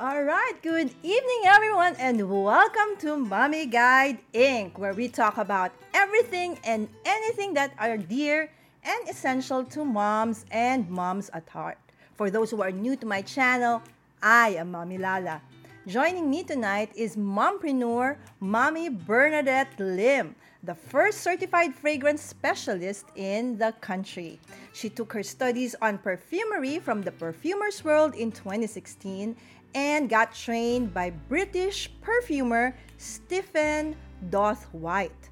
All 0.00 0.22
right, 0.22 0.54
good 0.62 0.88
evening, 1.02 1.42
everyone, 1.44 1.94
and 1.98 2.16
welcome 2.26 2.96
to 3.00 3.18
Mommy 3.18 3.66
Guide 3.66 4.16
Inc., 4.32 4.78
where 4.78 4.94
we 4.94 5.08
talk 5.08 5.36
about 5.36 5.72
everything 5.92 6.58
and 6.64 6.88
anything 7.04 7.52
that 7.52 7.74
are 7.78 7.98
dear 7.98 8.48
and 8.82 9.08
essential 9.10 9.62
to 9.62 9.84
moms 9.84 10.46
and 10.50 10.88
moms 10.88 11.28
at 11.34 11.46
heart. 11.50 11.76
For 12.14 12.30
those 12.30 12.50
who 12.50 12.62
are 12.62 12.70
new 12.70 12.96
to 12.96 13.04
my 13.04 13.20
channel, 13.20 13.82
I 14.22 14.56
am 14.56 14.70
Mommy 14.70 14.96
Lala. 14.96 15.42
Joining 15.86 16.30
me 16.30 16.44
tonight 16.44 16.90
is 16.96 17.16
mompreneur 17.16 18.16
Mommy 18.40 18.88
Bernadette 18.88 19.78
Lim, 19.78 20.34
the 20.62 20.74
first 20.74 21.20
certified 21.20 21.74
fragrance 21.74 22.22
specialist 22.22 23.04
in 23.16 23.58
the 23.58 23.72
country. 23.80 24.40
She 24.72 24.88
took 24.88 25.12
her 25.12 25.22
studies 25.22 25.74
on 25.82 25.98
perfumery 25.98 26.78
from 26.78 27.02
the 27.02 27.12
Perfumer's 27.12 27.84
World 27.84 28.14
in 28.14 28.32
2016 28.32 29.36
and 29.74 30.08
got 30.08 30.34
trained 30.34 30.92
by 30.92 31.10
British 31.28 31.90
perfumer 32.00 32.74
Stephen 32.98 33.96
Doth-White. 34.30 35.30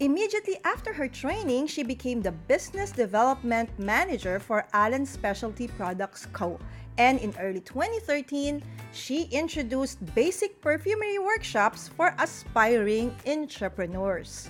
Immediately 0.00 0.56
after 0.64 0.94
her 0.94 1.08
training, 1.08 1.66
she 1.66 1.82
became 1.82 2.22
the 2.22 2.32
business 2.32 2.90
development 2.90 3.68
manager 3.78 4.38
for 4.38 4.66
Allen 4.72 5.04
Specialty 5.04 5.68
Products 5.68 6.26
Co. 6.32 6.58
And 6.96 7.18
in 7.20 7.34
early 7.38 7.60
2013, 7.60 8.62
she 8.92 9.24
introduced 9.30 9.98
basic 10.14 10.60
perfumery 10.62 11.18
workshops 11.18 11.88
for 11.88 12.14
aspiring 12.18 13.14
entrepreneurs. 13.26 14.48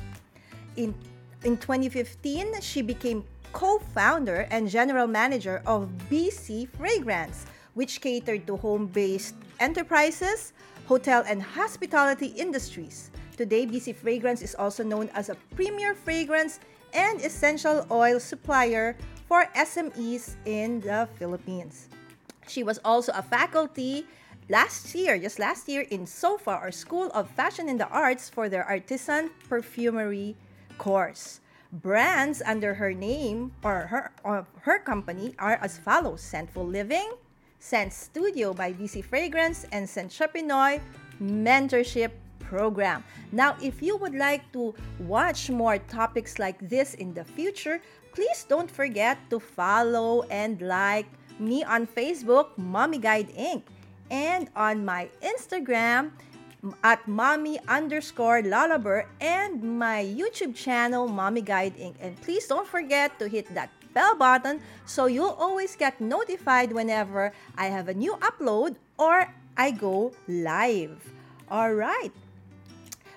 In, 0.77 0.95
in 1.43 1.57
2015, 1.57 2.61
she 2.61 2.81
became 2.81 3.25
co-founder 3.53 4.47
and 4.51 4.71
general 4.71 5.09
manager 5.09 5.63
of 5.67 5.91
BC 6.09 6.69
Fragrance, 6.77 7.47
which 7.75 8.01
catered 8.01 8.47
to 8.47 8.57
home-based 8.57 9.35
enterprises, 9.61 10.53
hotel 10.87 11.23
and 11.27 11.43
hospitality 11.43 12.35
industries. 12.37 13.11
Today, 13.37 13.67
BC 13.67 13.95
Fragrance 13.97 14.43
is 14.43 14.55
also 14.55 14.85
known 14.85 15.09
as 15.15 15.29
a 15.29 15.37
premier 15.55 15.95
fragrance 15.95 16.61
and 16.93 17.21
essential 17.21 17.87
oil 17.91 18.19
supplier 18.19 18.97
for 19.27 19.47
SMEs 19.55 20.35
in 20.45 20.81
the 20.81 21.09
Philippines. 21.17 21.89
She 22.49 22.63
was 22.63 22.81
also 22.85 23.13
a 23.15 23.23
faculty 23.23 24.05
last 24.49 24.93
year, 24.95 25.17
just 25.19 25.39
last 25.39 25.69
year, 25.69 25.87
in 25.91 26.05
SOFA 26.05 26.59
or 26.61 26.73
School 26.73 27.11
of 27.15 27.31
Fashion 27.31 27.69
and 27.69 27.79
the 27.79 27.87
Arts 27.89 28.29
for 28.29 28.49
their 28.49 28.65
artisan 28.65 29.31
perfumery 29.49 30.35
course. 30.77 31.41
Brands 31.73 32.43
under 32.45 32.75
her 32.75 32.93
name 32.93 33.53
or 33.63 33.87
her 33.87 34.11
or 34.25 34.45
her 34.63 34.81
company 34.81 35.37
are 35.39 35.55
as 35.63 35.79
follows: 35.79 36.21
Scentful 36.21 36.67
Living, 36.67 37.15
Scent 37.61 37.93
Studio 37.93 38.53
by 38.53 38.73
BC 38.73 39.05
Fragrance, 39.05 39.67
and 39.71 39.89
Scent 39.89 40.11
Scenttrepreneur 40.11 40.81
Mentorship 41.23 42.11
Program. 42.41 43.05
Now, 43.33 43.55
if 43.63 43.83
you 43.83 43.97
would 43.99 44.15
like 44.15 44.51
to 44.53 44.75
watch 44.99 45.51
more 45.51 45.79
topics 45.79 46.39
like 46.39 46.59
this 46.69 46.95
in 46.95 47.13
the 47.13 47.23
future, 47.23 47.81
please 48.13 48.45
don't 48.49 48.71
forget 48.71 49.19
to 49.29 49.39
follow 49.39 50.23
and 50.33 50.61
like 50.63 51.07
me 51.39 51.63
on 51.63 51.87
Facebook, 51.87 52.57
Mommy 52.57 52.99
Guide 52.99 53.29
Inc. 53.37 53.63
And 54.11 54.49
on 54.57 54.85
my 54.85 55.09
Instagram, 55.23 56.11
at 56.83 57.07
mommy 57.07 57.59
underscore 57.69 58.43
lullaber 58.43 59.07
and 59.21 59.63
my 59.79 60.05
YouTube 60.05 60.55
channel, 60.55 61.09
Mommy 61.09 61.41
Guide 61.41 61.77
Inc. 61.77 61.95
And 62.01 62.21
please 62.21 62.47
don't 62.47 62.67
forget 62.67 63.19
to 63.19 63.29
hit 63.29 63.53
that 63.55 63.71
bell 63.95 64.17
button 64.17 64.61
so 64.87 65.07
you'll 65.07 65.37
always 65.39 65.77
get 65.77 66.01
notified 66.01 66.73
whenever 66.73 67.33
I 67.57 67.67
have 67.67 67.89
a 67.89 67.95
new 67.95 68.15
upload 68.17 68.77
or 68.99 69.33
I 69.57 69.71
go 69.71 70.13
live. 70.27 70.99
All 71.51 71.75
right. 71.75 72.13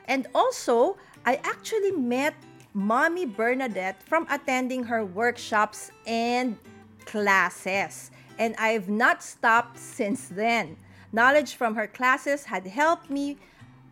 And 0.07 0.27
also, 0.35 0.97
I 1.25 1.39
actually 1.43 1.91
met 1.91 2.35
Mommy 2.73 3.25
Bernadette 3.25 4.01
from 4.03 4.27
attending 4.29 4.83
her 4.83 5.05
workshops 5.05 5.91
and 6.05 6.57
classes. 7.05 8.11
And 8.39 8.55
I've 8.57 8.89
not 8.89 9.23
stopped 9.23 9.79
since 9.79 10.27
then. 10.27 10.75
Knowledge 11.11 11.55
from 11.55 11.75
her 11.75 11.87
classes 11.87 12.45
had 12.45 12.65
helped 12.65 13.09
me 13.09 13.37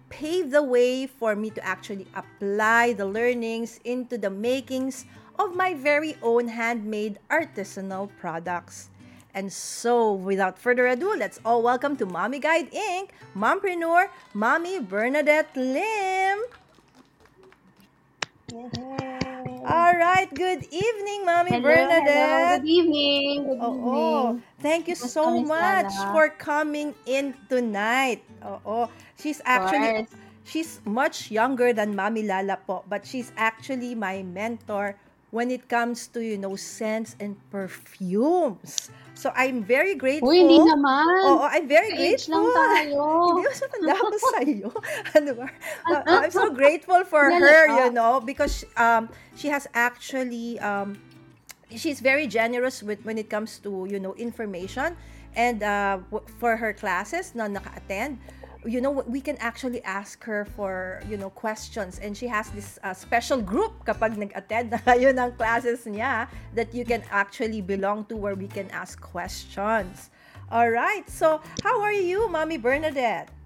pave 0.10 0.52
the 0.52 0.64
way 0.64 1.08
for 1.08 1.36
me 1.36 1.50
to 1.52 1.64
actually 1.64 2.08
apply 2.16 2.94
the 2.94 3.06
learnings 3.06 3.80
into 3.86 4.18
the 4.18 4.30
makings 4.30 5.06
of 5.40 5.56
my 5.56 5.74
very 5.74 6.18
own 6.22 6.48
handmade 6.50 7.20
artisanal 7.30 8.10
products. 8.20 8.90
And 9.34 9.52
so, 9.52 10.12
without 10.12 10.60
further 10.60 10.88
ado, 10.88 11.16
let's 11.16 11.40
all 11.46 11.64
welcome 11.64 11.96
to 11.98 12.06
Mommy 12.06 12.40
Guide 12.40 12.72
Inc., 12.72 13.10
mompreneur, 13.36 14.10
Mommy 14.34 14.80
Bernadette 14.80 15.56
Lim. 15.56 16.40
All 19.64 19.96
right, 19.96 20.28
good 20.34 20.68
evening, 20.68 21.24
Mommy 21.24 21.52
Hello, 21.56 21.64
Bernadette. 21.64 22.04
hello. 22.04 22.58
Good 22.60 22.68
evening. 22.68 23.36
Good 23.48 23.62
Oo. 23.64 23.72
evening. 23.72 24.44
Thank 24.60 24.92
you 24.92 24.98
Mas 25.00 25.14
so 25.14 25.40
much 25.40 25.94
na? 25.96 26.12
for 26.12 26.28
coming 26.36 26.92
in 27.08 27.32
tonight. 27.48 28.20
Oo. 28.44 28.92
She's 29.16 29.40
actually 29.48 30.12
she's 30.44 30.84
much 30.84 31.32
younger 31.32 31.72
than 31.72 31.96
Mami 31.96 32.28
Lala 32.28 32.60
po, 32.60 32.84
but 32.92 33.08
she's 33.08 33.32
actually 33.40 33.96
my 33.96 34.20
mentor 34.28 35.00
when 35.32 35.50
it 35.50 35.68
comes 35.68 36.08
to, 36.12 36.20
you 36.20 36.38
know, 36.38 36.56
scents 36.56 37.16
and 37.20 37.36
perfumes. 37.50 38.92
So 39.16 39.32
I'm 39.36 39.64
very 39.64 39.96
grateful. 39.96 40.30
Uy, 40.30 40.42
hindi 40.44 40.58
naman. 40.60 41.06
Oo, 41.30 41.46
I'm 41.46 41.68
very 41.68 41.94
Age 41.94 42.26
grateful. 42.26 42.42
lang 42.42 42.46
tayo. 42.58 43.02
Hindi 43.32 43.42
ko 43.46 43.52
matanda 43.54 43.94
ako 43.94 44.16
sa'yo. 44.34 44.70
ano 45.18 45.32
ba? 45.38 45.48
Uh, 45.86 46.02
I'm 46.26 46.34
so 46.34 46.50
grateful 46.50 47.04
for 47.06 47.30
her, 47.30 47.60
you 47.70 47.94
know, 47.94 48.18
because 48.20 48.66
um, 48.76 49.10
she 49.38 49.48
has 49.54 49.70
actually, 49.78 50.58
um, 50.60 50.98
she's 51.70 52.02
very 52.02 52.26
generous 52.26 52.82
with 52.82 53.06
when 53.06 53.22
it 53.22 53.30
comes 53.30 53.62
to, 53.62 53.86
you 53.86 54.00
know, 54.02 54.18
information. 54.18 54.98
And 55.38 55.64
uh, 55.64 56.02
for 56.42 56.58
her 56.58 56.74
classes 56.74 57.32
na 57.38 57.48
naka-attend, 57.48 58.20
you 58.66 58.82
know, 58.82 58.92
we 58.92 59.22
can 59.22 59.38
actually 59.38 59.84
ask 59.84 60.24
her 60.24 60.46
for, 60.46 61.02
you 61.10 61.18
know, 61.18 61.30
questions. 61.30 62.00
And 62.00 62.16
she 62.16 62.28
has 62.28 62.50
this 62.52 62.80
uh, 62.84 62.94
special 62.94 63.42
group 63.42 63.86
kapag 63.86 64.18
nag-attend 64.18 64.72
na 64.86 64.94
yun 64.94 65.18
ang 65.18 65.34
classes 65.34 65.86
niya 65.86 66.28
that 66.54 66.74
you 66.74 66.86
can 66.86 67.02
actually 67.10 67.62
belong 67.62 68.06
to 68.06 68.16
where 68.16 68.36
we 68.36 68.48
can 68.48 68.70
ask 68.70 69.02
questions. 69.02 70.10
All 70.52 70.70
right. 70.70 71.08
So, 71.10 71.42
how 71.64 71.82
are 71.82 71.96
you, 71.96 72.30
Mommy 72.30 72.58
Bernadette? 72.58 73.41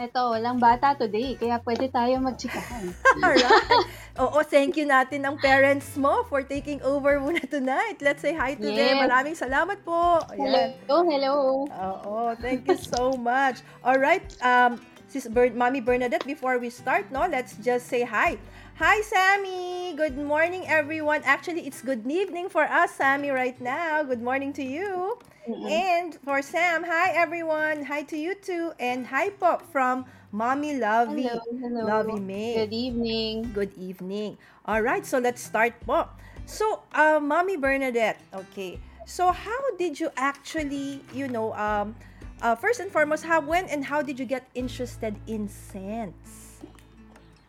Ito, 0.00 0.32
walang 0.32 0.56
bata 0.56 0.96
today, 0.96 1.36
kaya 1.36 1.60
pwede 1.60 1.92
tayo 1.92 2.16
magchikahan. 2.24 2.88
Alright. 3.20 3.84
Oo, 4.16 4.40
thank 4.48 4.80
you 4.80 4.88
natin 4.88 5.28
ang 5.28 5.36
parents 5.36 5.92
mo 6.00 6.24
for 6.24 6.40
taking 6.40 6.80
over 6.80 7.20
muna 7.20 7.44
tonight. 7.44 8.00
Let's 8.00 8.24
say 8.24 8.32
hi 8.32 8.56
to 8.56 8.64
them. 8.64 8.96
Yes. 8.96 9.04
Maraming 9.04 9.36
salamat 9.36 9.84
po. 9.84 10.24
Ayan. 10.32 10.72
Hello, 10.88 11.04
hello. 11.04 11.34
Oo, 11.68 12.32
thank 12.40 12.64
you 12.64 12.80
so 12.80 13.12
much. 13.20 13.60
Alright, 13.84 14.24
um, 14.40 14.80
Sis 15.04 15.28
Ber- 15.28 15.52
Mommy 15.52 15.84
Bernadette, 15.84 16.24
before 16.24 16.56
we 16.56 16.72
start, 16.72 17.12
no, 17.12 17.28
let's 17.28 17.60
just 17.60 17.84
say 17.84 18.00
hi. 18.00 18.40
Hi, 18.80 19.04
Sammy! 19.04 19.92
Good 19.92 20.16
morning, 20.16 20.64
everyone. 20.64 21.20
Actually, 21.28 21.68
it's 21.68 21.84
good 21.84 22.08
evening 22.08 22.48
for 22.48 22.64
us, 22.64 22.96
Sammy, 22.96 23.28
right 23.28 23.60
now. 23.60 24.00
Good 24.00 24.24
morning 24.24 24.56
to 24.56 24.64
you. 24.64 25.20
And 25.46 26.14
for 26.20 26.42
Sam, 26.42 26.84
hi, 26.84 27.12
everyone. 27.12 27.84
Hi 27.84 28.02
to 28.02 28.16
you 28.16 28.34
too. 28.34 28.72
And 28.78 29.06
hi 29.06 29.30
Pop 29.30 29.62
from 29.72 30.04
Mommy 30.32 30.76
Lovey. 30.76 31.22
Hello, 31.22 31.40
hello. 31.48 31.84
Lovey 31.86 32.20
May. 32.20 32.54
Good 32.54 32.72
evening. 32.72 33.50
Good 33.52 33.72
evening. 33.78 34.36
All 34.66 34.82
right, 34.82 35.04
so 35.04 35.18
let's 35.18 35.40
start 35.42 35.72
Pop. 35.86 36.20
So, 36.44 36.82
uh, 36.92 37.20
Mommy 37.22 37.56
Bernadette, 37.56 38.20
okay. 38.34 38.80
So, 39.06 39.32
how 39.32 39.76
did 39.76 39.98
you 39.98 40.10
actually, 40.16 41.00
you 41.12 41.26
know, 41.28 41.54
um, 41.54 41.96
uh, 42.42 42.54
first 42.54 42.80
and 42.80 42.92
foremost, 42.92 43.24
how, 43.24 43.40
when 43.40 43.64
and 43.66 43.84
how 43.84 44.02
did 44.02 44.18
you 44.18 44.26
get 44.26 44.46
interested 44.54 45.16
in 45.26 45.48
scents? 45.48 46.60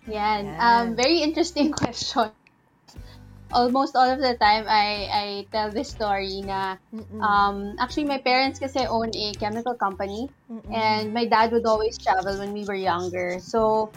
Yan. 0.07 0.45
Yan. 0.45 0.55
Um, 0.59 0.95
very 0.95 1.19
interesting 1.19 1.71
question. 1.81 2.31
Almost 3.51 3.95
all 3.95 4.07
of 4.07 4.19
the 4.23 4.35
time, 4.39 4.65
I 4.67 5.07
I 5.11 5.25
tell 5.51 5.71
this 5.71 5.91
story 5.91 6.41
na 6.43 6.79
um, 7.19 7.75
actually 7.79 8.07
my 8.07 8.19
parents 8.19 8.59
kasi 8.59 8.87
own 8.87 9.11
a 9.11 9.35
chemical 9.35 9.75
company 9.75 10.31
Mm-mm. 10.51 10.75
And 10.75 11.13
my 11.13 11.25
dad 11.25 11.51
would 11.51 11.65
always 11.65 11.97
travel 11.97 12.37
when 12.39 12.51
we 12.51 12.65
were 12.65 12.75
younger. 12.75 13.39
So, 13.39 13.91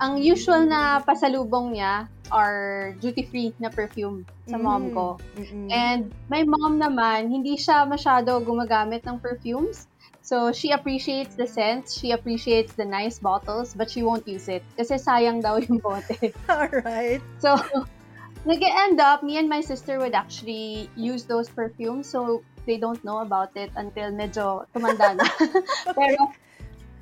ang 0.00 0.18
usual 0.18 0.66
na 0.66 0.98
pasalubong 1.06 1.78
niya 1.78 2.10
are 2.34 2.94
duty-free 2.98 3.54
na 3.62 3.70
perfume 3.70 4.26
sa 4.50 4.58
mom 4.58 4.90
ko. 4.90 5.22
Mm-mm. 5.38 5.70
And 5.70 6.10
my 6.26 6.42
mom 6.42 6.82
naman, 6.82 7.30
hindi 7.30 7.54
siya 7.54 7.86
masyado 7.86 8.42
gumagamit 8.42 9.06
ng 9.06 9.22
perfumes. 9.22 9.86
So, 10.22 10.50
she 10.50 10.74
appreciates 10.74 11.38
the 11.38 11.46
scents, 11.46 11.94
she 11.94 12.10
appreciates 12.10 12.74
the 12.74 12.84
nice 12.84 13.22
bottles, 13.22 13.74
but 13.74 13.90
she 13.90 14.02
won't 14.02 14.26
use 14.26 14.50
it. 14.50 14.66
Kasi 14.74 14.98
sayang 14.98 15.42
daw 15.42 15.62
yung 15.62 15.78
bote. 15.78 16.34
All 16.50 16.70
right. 16.82 17.22
So, 17.38 17.54
nag 18.44 18.62
end 18.62 19.00
up, 19.00 19.22
me 19.22 19.38
and 19.38 19.48
my 19.48 19.60
sister 19.60 19.98
would 19.98 20.14
actually 20.14 20.90
use 20.94 21.26
those 21.26 21.48
perfumes. 21.50 22.10
So, 22.10 22.44
they 22.66 22.78
don't 22.78 23.02
know 23.04 23.18
about 23.24 23.56
it 23.56 23.72
until 23.76 24.12
medyo 24.12 24.64
tumanda 24.74 25.16
na. 25.16 25.24
Pero 25.96 26.18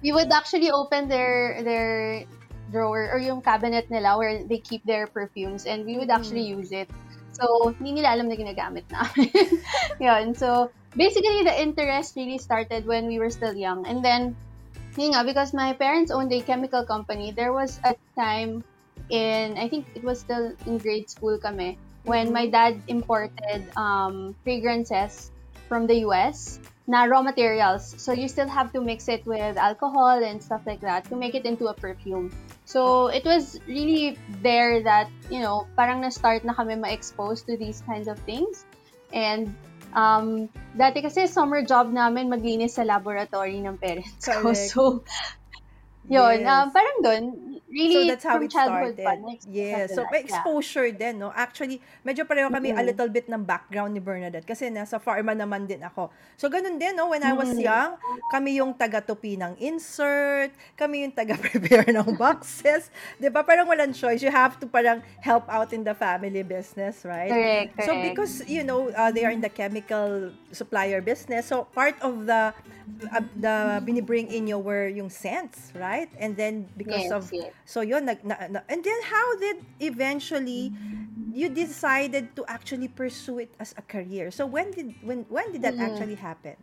we 0.02 0.12
would 0.12 0.31
actually 0.32 0.70
open 0.70 1.08
their 1.08 1.62
their 1.64 2.25
drawer 2.70 3.11
or 3.12 3.19
yung 3.19 3.43
cabinet 3.43 3.88
nila 3.90 4.19
where 4.19 4.44
they 4.44 4.61
keep 4.61 4.85
their 4.85 5.08
perfumes 5.08 5.67
and 5.67 5.85
we 5.87 5.96
would 5.99 6.11
actually 6.11 6.46
Mm. 6.46 6.58
use 6.58 6.70
it. 6.73 6.90
So, 7.32 7.75
hindi 7.79 8.00
nila 8.02 8.19
alam 8.19 8.29
na 8.29 8.37
ginagamit 8.37 8.87
namin. 8.91 9.31
Yun. 10.02 10.34
So, 10.34 10.70
basically, 10.96 11.44
the 11.46 11.55
interest 11.55 12.17
really 12.17 12.38
started 12.38 12.87
when 12.87 13.06
we 13.06 13.19
were 13.19 13.31
still 13.31 13.55
young. 13.55 13.87
And 13.87 14.02
then, 14.05 14.34
yun 14.99 15.14
nga, 15.14 15.23
because 15.23 15.55
my 15.55 15.73
parents 15.75 16.11
owned 16.11 16.32
a 16.34 16.43
chemical 16.43 16.84
company, 16.84 17.31
there 17.31 17.52
was 17.55 17.79
a 17.87 17.94
time 18.19 18.64
in, 19.10 19.58
I 19.58 19.69
think 19.69 19.87
it 19.94 20.05
was 20.05 20.20
still 20.20 20.52
in 20.66 20.78
grade 20.78 21.10
school 21.10 21.38
kami, 21.38 21.78
when 22.05 22.32
my 22.32 22.46
dad 22.49 22.81
imported 22.88 23.69
um, 23.76 24.34
fragrances 24.44 25.31
from 25.69 25.87
the 25.87 26.06
US 26.08 26.58
na 26.88 27.05
raw 27.05 27.20
materials. 27.20 27.94
So 28.00 28.12
you 28.12 28.28
still 28.28 28.49
have 28.49 28.72
to 28.72 28.81
mix 28.81 29.08
it 29.08 29.26
with 29.26 29.56
alcohol 29.56 30.25
and 30.25 30.43
stuff 30.43 30.62
like 30.64 30.81
that 30.81 31.05
to 31.12 31.16
make 31.16 31.34
it 31.34 31.44
into 31.44 31.69
a 31.69 31.75
perfume. 31.75 32.32
So 32.64 33.08
it 33.08 33.25
was 33.25 33.60
really 33.69 34.16
there 34.40 34.82
that, 34.82 35.08
you 35.28 35.40
know, 35.40 35.69
parang 35.76 36.00
na-start 36.00 36.44
na 36.44 36.56
kami 36.56 36.76
ma-expose 36.76 37.44
to 37.44 37.56
these 37.56 37.84
kinds 37.84 38.08
of 38.08 38.16
things. 38.25 38.64
And 39.12 39.52
um, 39.93 40.49
dati 40.76 41.05
kasi 41.05 41.28
summer 41.28 41.60
job 41.60 41.93
namin 41.93 42.28
maglinis 42.32 42.81
sa 42.81 42.88
laboratory 42.88 43.60
ng 43.60 43.76
parents 43.76 44.25
ko. 44.25 44.52
Correct. 44.52 44.72
So, 44.72 45.05
yun, 46.08 46.40
Yes. 46.40 46.49
um, 46.49 46.66
parang 46.72 46.99
doon, 47.05 47.25
really 47.70 47.88
so 47.88 48.05
that's 48.05 48.25
how 48.25 48.41
it 48.41 48.53
started. 48.53 48.97
pa, 49.03 49.17
natin 49.19 49.88
So 49.88 50.06
may 50.11 50.20
Yeah. 50.29 50.47
exposure 50.47 50.91
din, 50.93 51.19
no? 51.23 51.32
Actually, 51.35 51.81
medyo 52.06 52.25
pareho 52.26 52.49
kami 52.53 52.73
a 52.75 52.81
Mm-mm. 52.81 52.87
little 52.87 53.09
bit 53.09 53.29
ng 53.29 53.44
background 53.44 53.94
ni 53.97 54.00
Bernadette 54.03 54.47
kasi 54.47 54.69
nasa 54.73 55.00
pharma 55.00 55.32
naman 55.37 55.67
din 55.67 55.81
ako. 55.82 56.11
So 56.37 56.49
ganun 56.53 56.76
din, 56.81 56.97
no? 56.97 57.11
When 57.12 57.23
I 57.25 57.32
was 57.35 57.56
Mm. 57.56 57.61
young, 57.61 57.97
kami 58.29 58.59
yung 58.61 58.76
taga-tupi 58.76 59.37
ng 59.41 59.56
insert, 59.61 60.53
kami 60.76 61.05
yung 61.09 61.15
taga-prepare 61.17 61.88
ng 61.97 62.15
boxes. 62.17 62.88
'Di 63.20 63.29
ba? 63.32 63.43
Parang 63.44 63.69
walang 63.69 63.93
choice. 63.97 64.20
You 64.25 64.32
have 64.32 64.56
to 64.61 64.67
parang 64.69 65.00
help 65.23 65.49
out 65.49 65.73
in 65.73 65.85
the 65.85 65.94
family 65.97 66.43
business, 66.44 67.05
right? 67.05 67.37
Correct, 67.37 67.76
correct. 67.76 67.82
So 67.82 67.94
because 67.99 68.43
you 68.47 68.65
know 68.65 68.91
uh, 68.93 69.11
they 69.12 69.25
are 69.25 69.32
in 69.32 69.41
the 69.41 69.50
chemical 69.53 70.32
supplier 70.53 71.00
business, 71.00 71.49
so 71.50 71.65
part 71.73 71.97
of 72.03 72.26
the 72.26 72.55
uh, 73.15 73.20
the 73.37 73.82
binibring 73.85 74.29
in 74.31 74.47
you 74.47 74.59
were 74.59 74.88
yung 74.88 75.11
scents, 75.11 75.73
right? 75.75 76.11
And 76.19 76.37
then 76.37 76.69
because 76.76 77.11
Yes, 77.11 77.15
of 77.15 77.32
yes. 77.32 77.55
So 77.69 77.85
yun 77.85 78.09
nag 78.09 78.25
na, 78.25 78.49
na- 78.49 78.65
and 78.73 78.81
then 78.81 79.00
how 79.05 79.37
did 79.37 79.61
eventually 79.85 80.73
you 81.29 81.53
decided 81.53 82.32
to 82.32 82.43
actually 82.49 82.88
pursue 82.88 83.44
it 83.44 83.53
as 83.61 83.76
a 83.76 83.85
career? 83.85 84.32
So 84.32 84.49
when 84.49 84.73
did 84.73 84.97
when 85.05 85.29
when 85.29 85.53
did 85.53 85.61
that 85.69 85.76
Mm. 85.76 85.85
actually 85.85 86.17
happen? 86.17 86.56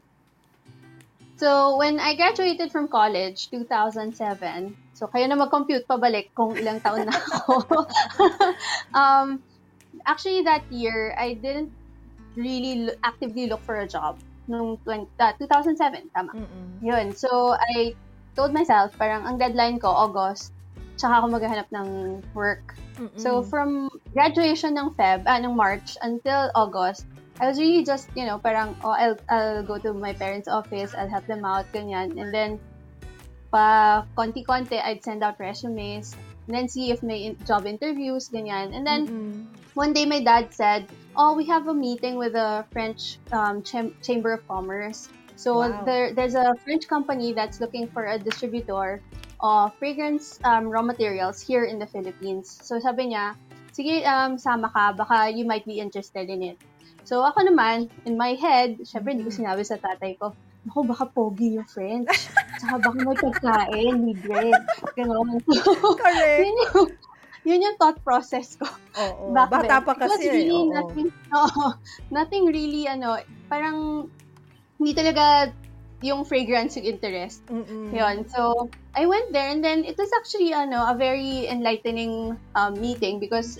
So, 1.35 1.75
when 1.75 1.99
I 1.99 2.15
graduated 2.15 2.71
from 2.71 2.87
college, 2.87 3.51
2007, 3.51 4.71
so 4.95 5.11
kayo 5.11 5.27
na 5.27 5.35
mag-compute 5.35 5.83
pabalik 5.83 6.31
kung 6.31 6.55
ilang 6.55 6.79
taon 6.79 7.03
na 7.03 7.11
ako. 7.11 7.83
um, 8.95 9.43
actually, 10.07 10.47
that 10.47 10.63
year, 10.71 11.11
I 11.19 11.35
didn't 11.35 11.75
really 12.39 12.87
actively 13.03 13.51
look 13.51 13.59
for 13.67 13.83
a 13.83 13.87
job. 13.87 14.15
Nung 14.47 14.79
20, 14.87 15.11
uh, 15.19 15.35
2007, 15.35 16.07
tama. 16.15 16.39
Mm-mm. 16.39 16.79
Yun. 16.79 17.11
So, 17.11 17.51
I 17.51 17.91
told 18.39 18.55
myself, 18.55 18.95
parang 18.95 19.27
ang 19.27 19.35
deadline 19.35 19.75
ko, 19.75 19.91
August, 19.91 20.54
tsaka 20.95 21.23
ako 21.23 21.25
maghahanap 21.39 21.67
ng 21.71 21.87
work. 22.33 22.75
Mm-mm. 22.95 23.19
So, 23.19 23.43
from 23.43 23.91
graduation 24.15 24.75
ng 24.75 24.95
Feb, 24.95 25.27
ah, 25.27 25.39
ng 25.39 25.55
March 25.55 25.99
until 26.01 26.51
August, 26.55 27.05
I 27.39 27.51
was 27.51 27.59
really 27.59 27.83
just, 27.83 28.07
you 28.15 28.23
know, 28.23 28.39
parang, 28.39 28.75
oh, 28.83 28.95
I'll, 28.95 29.19
I'll 29.27 29.63
go 29.63 29.77
to 29.79 29.91
my 29.91 30.15
parents' 30.15 30.47
office, 30.47 30.95
I'll 30.95 31.11
help 31.11 31.27
them 31.27 31.43
out, 31.43 31.67
ganyan. 31.75 32.15
And 32.15 32.31
then, 32.31 32.59
pa 33.51 34.07
konti-konti, 34.15 34.79
I'd 34.79 35.03
send 35.03 35.19
out 35.23 35.35
resumes, 35.39 36.15
and 36.47 36.55
then 36.55 36.71
see 36.71 36.91
if 36.95 37.03
may 37.03 37.31
in- 37.31 37.39
job 37.43 37.67
interviews, 37.67 38.31
ganyan. 38.31 38.71
And 38.71 38.87
then, 38.87 39.01
Mm-mm. 39.07 39.35
one 39.75 39.91
day 39.91 40.07
my 40.07 40.23
dad 40.23 40.55
said, 40.55 40.87
"Oh, 41.19 41.35
we 41.35 41.43
have 41.51 41.67
a 41.67 41.75
meeting 41.75 42.15
with 42.15 42.39
the 42.39 42.63
French 42.71 43.19
um, 43.35 43.59
Cham- 43.59 43.91
Chamber 43.99 44.39
of 44.39 44.47
Commerce. 44.47 45.11
So 45.35 45.59
Wow. 45.59 45.83
there, 45.83 46.13
there's 46.15 46.35
a 46.35 46.55
French 46.63 46.87
company 46.87 47.33
that's 47.35 47.59
looking 47.59 47.87
for 47.91 48.07
a 48.07 48.17
distributor 48.17 49.01
of 49.43 49.75
fragrance 49.77 50.39
um, 50.47 50.71
raw 50.71 50.81
materials 50.81 51.41
here 51.43 51.65
in 51.67 51.77
the 51.77 51.85
Philippines. 51.87 52.47
So 52.63 52.79
sabi 52.79 53.11
niya, 53.11 53.35
sige, 53.75 54.01
um, 54.07 54.39
sama 54.39 54.71
ka, 54.71 54.95
baka 54.95 55.29
you 55.29 55.43
might 55.43 55.67
be 55.67 55.79
interested 55.83 56.31
in 56.31 56.41
it. 56.41 56.57
So 57.03 57.21
ako 57.21 57.45
naman, 57.51 57.91
in 58.07 58.17
my 58.17 58.33
head, 58.39 58.79
syempre 58.87 59.13
hindi 59.13 59.27
ko 59.27 59.31
Mhm. 59.35 59.39
sinabi 59.45 59.61
sa 59.67 59.75
tatay 59.77 60.17
ko, 60.17 60.31
ako 60.71 60.87
baka 60.89 61.05
pogi 61.13 61.59
yung 61.59 61.67
French. 61.69 62.09
Saka 62.57 62.79
baka 62.81 62.97
may 63.03 63.13
pagkain, 63.19 63.95
libre. 64.01 64.49
Ganon. 64.97 65.37
Correct. 66.01 66.41
yun 66.41 66.55
yung, 66.57 66.87
yun 67.45 67.65
yung 67.69 67.77
thought 67.77 67.99
process 68.01 68.57
ko 68.57 68.65
Oo. 68.97 69.29
Bata 69.35 69.61
then. 69.61 69.83
pa 69.85 69.93
It 69.93 69.99
was 70.01 70.17
kasi. 70.17 70.25
really 70.31 70.63
oo. 70.65 70.73
nothing, 70.73 71.09
oo, 71.37 71.65
nothing 72.09 72.43
really, 72.49 72.87
ano, 72.89 73.19
parang, 73.45 74.09
hindi 74.79 74.93
talaga 74.93 75.53
yung 76.03 76.25
fragrance 76.25 76.77
yung 76.77 76.85
interest. 76.85 77.45
Mm-mm. 77.47 77.89
Yun. 77.95 78.27
So, 78.29 78.69
I 78.93 79.05
went 79.05 79.31
there 79.31 79.49
and 79.49 79.63
then 79.63 79.83
it 79.83 79.97
was 79.97 80.11
actually, 80.19 80.53
ano, 80.53 80.85
a 80.85 80.95
very 80.95 81.47
enlightening 81.47 82.37
um, 82.53 82.79
meeting 82.79 83.19
because, 83.19 83.59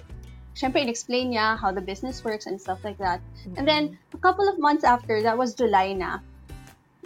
syempre, 0.54 0.84
in-explain 0.84 1.32
niya 1.34 1.58
how 1.58 1.72
the 1.72 1.82
business 1.82 2.24
works 2.24 2.46
and 2.46 2.60
stuff 2.60 2.80
like 2.84 2.98
that. 3.00 3.22
And 3.58 3.68
then, 3.68 3.98
a 4.14 4.20
couple 4.20 4.48
of 4.48 4.60
months 4.60 4.84
after, 4.84 5.24
that 5.24 5.38
was 5.38 5.56
July 5.56 5.94
na, 5.94 6.20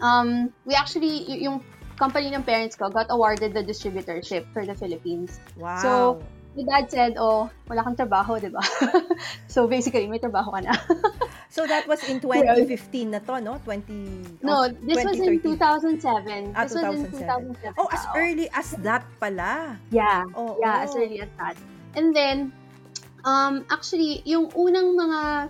um, 0.02 0.52
we 0.66 0.74
actually, 0.74 1.26
y- 1.30 1.46
yung 1.48 1.64
company 2.00 2.34
ng 2.34 2.44
parents 2.44 2.76
ko 2.76 2.90
got 2.90 3.08
awarded 3.10 3.54
the 3.54 3.64
distributorship 3.64 4.48
for 4.52 4.66
the 4.66 4.74
Philippines. 4.74 5.40
Wow. 5.56 5.82
So, 5.84 5.92
My 6.58 6.64
dad 6.66 6.90
said, 6.90 7.14
oh, 7.18 7.50
wala 7.70 7.84
kang 7.86 7.96
trabaho, 7.96 8.42
di 8.42 8.50
ba? 8.50 8.60
so, 9.54 9.68
basically, 9.70 10.10
may 10.10 10.18
trabaho 10.18 10.50
ka 10.50 10.62
na. 10.66 10.74
So 11.50 11.66
that 11.66 11.90
was 11.90 12.06
in 12.06 12.22
2015 12.22 13.10
na 13.10 13.20
to, 13.26 13.42
no? 13.42 13.58
20 13.66 14.46
no, 14.46 14.54
oh, 14.54 14.68
this 14.86 15.02
was 15.02 15.18
in 15.18 15.42
2013. 15.42 15.58
2007. 15.58 16.54
Ah, 16.54 16.64
this 16.70 16.78
was 16.78 16.94
in 16.94 17.10
2007. 17.10 17.74
2007. 17.74 17.74
Oh, 17.82 17.90
as 17.90 18.04
early 18.14 18.48
as 18.54 18.68
that 18.86 19.02
pala. 19.18 19.74
Yeah. 19.90 20.30
Oh, 20.38 20.62
Yeah, 20.62 20.86
as 20.86 20.94
early 20.94 21.26
as 21.26 21.30
that. 21.42 21.58
And 21.98 22.14
then, 22.14 22.54
um, 23.26 23.66
actually, 23.74 24.22
yung 24.30 24.54
unang 24.54 24.94
mga 24.94 25.50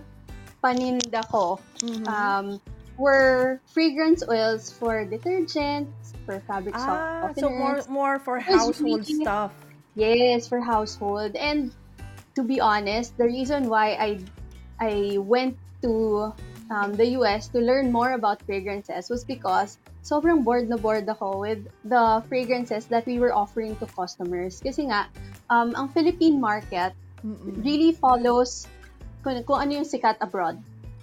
paninda 0.64 1.20
ko 1.28 1.60
Mhm. 1.84 2.04
um, 2.08 2.46
were 2.96 3.60
fragrance 3.68 4.24
oils 4.24 4.72
for 4.72 5.04
detergents, 5.04 6.16
for 6.24 6.40
fabric 6.48 6.72
ah, 6.80 7.28
softeners. 7.28 7.40
so 7.40 7.48
more 7.52 7.78
more 7.92 8.16
for 8.20 8.40
household 8.40 9.04
really- 9.04 9.20
stuff. 9.20 9.52
Yes, 9.94 10.46
for 10.46 10.60
household. 10.60 11.34
And 11.36 11.72
to 12.34 12.42
be 12.42 12.60
honest, 12.60 13.16
the 13.18 13.26
reason 13.26 13.68
why 13.68 13.98
I 13.98 14.10
I 14.80 15.18
went 15.18 15.58
to 15.82 16.32
um, 16.70 16.94
the 16.94 17.18
US 17.20 17.48
to 17.52 17.58
learn 17.58 17.92
more 17.92 18.12
about 18.12 18.40
fragrances 18.46 19.10
was 19.10 19.24
because 19.24 19.76
sobrang 20.00 20.44
bored 20.46 20.70
na 20.70 20.78
bored 20.78 21.08
ako 21.08 21.42
with 21.44 21.66
the 21.84 22.22
fragrances 22.30 22.86
that 22.88 23.04
we 23.04 23.18
were 23.18 23.34
offering 23.34 23.76
to 23.82 23.86
customers. 23.92 24.62
Kasi 24.62 24.88
nga, 24.88 25.10
um, 25.50 25.74
ang 25.76 25.90
Philippine 25.92 26.40
market 26.40 26.94
Mm-mm. 27.20 27.60
really 27.60 27.92
follows 27.92 28.64
kung, 29.20 29.36
kung 29.44 29.60
ano 29.60 29.82
yung 29.82 29.88
sikat 29.88 30.16
abroad. 30.24 30.56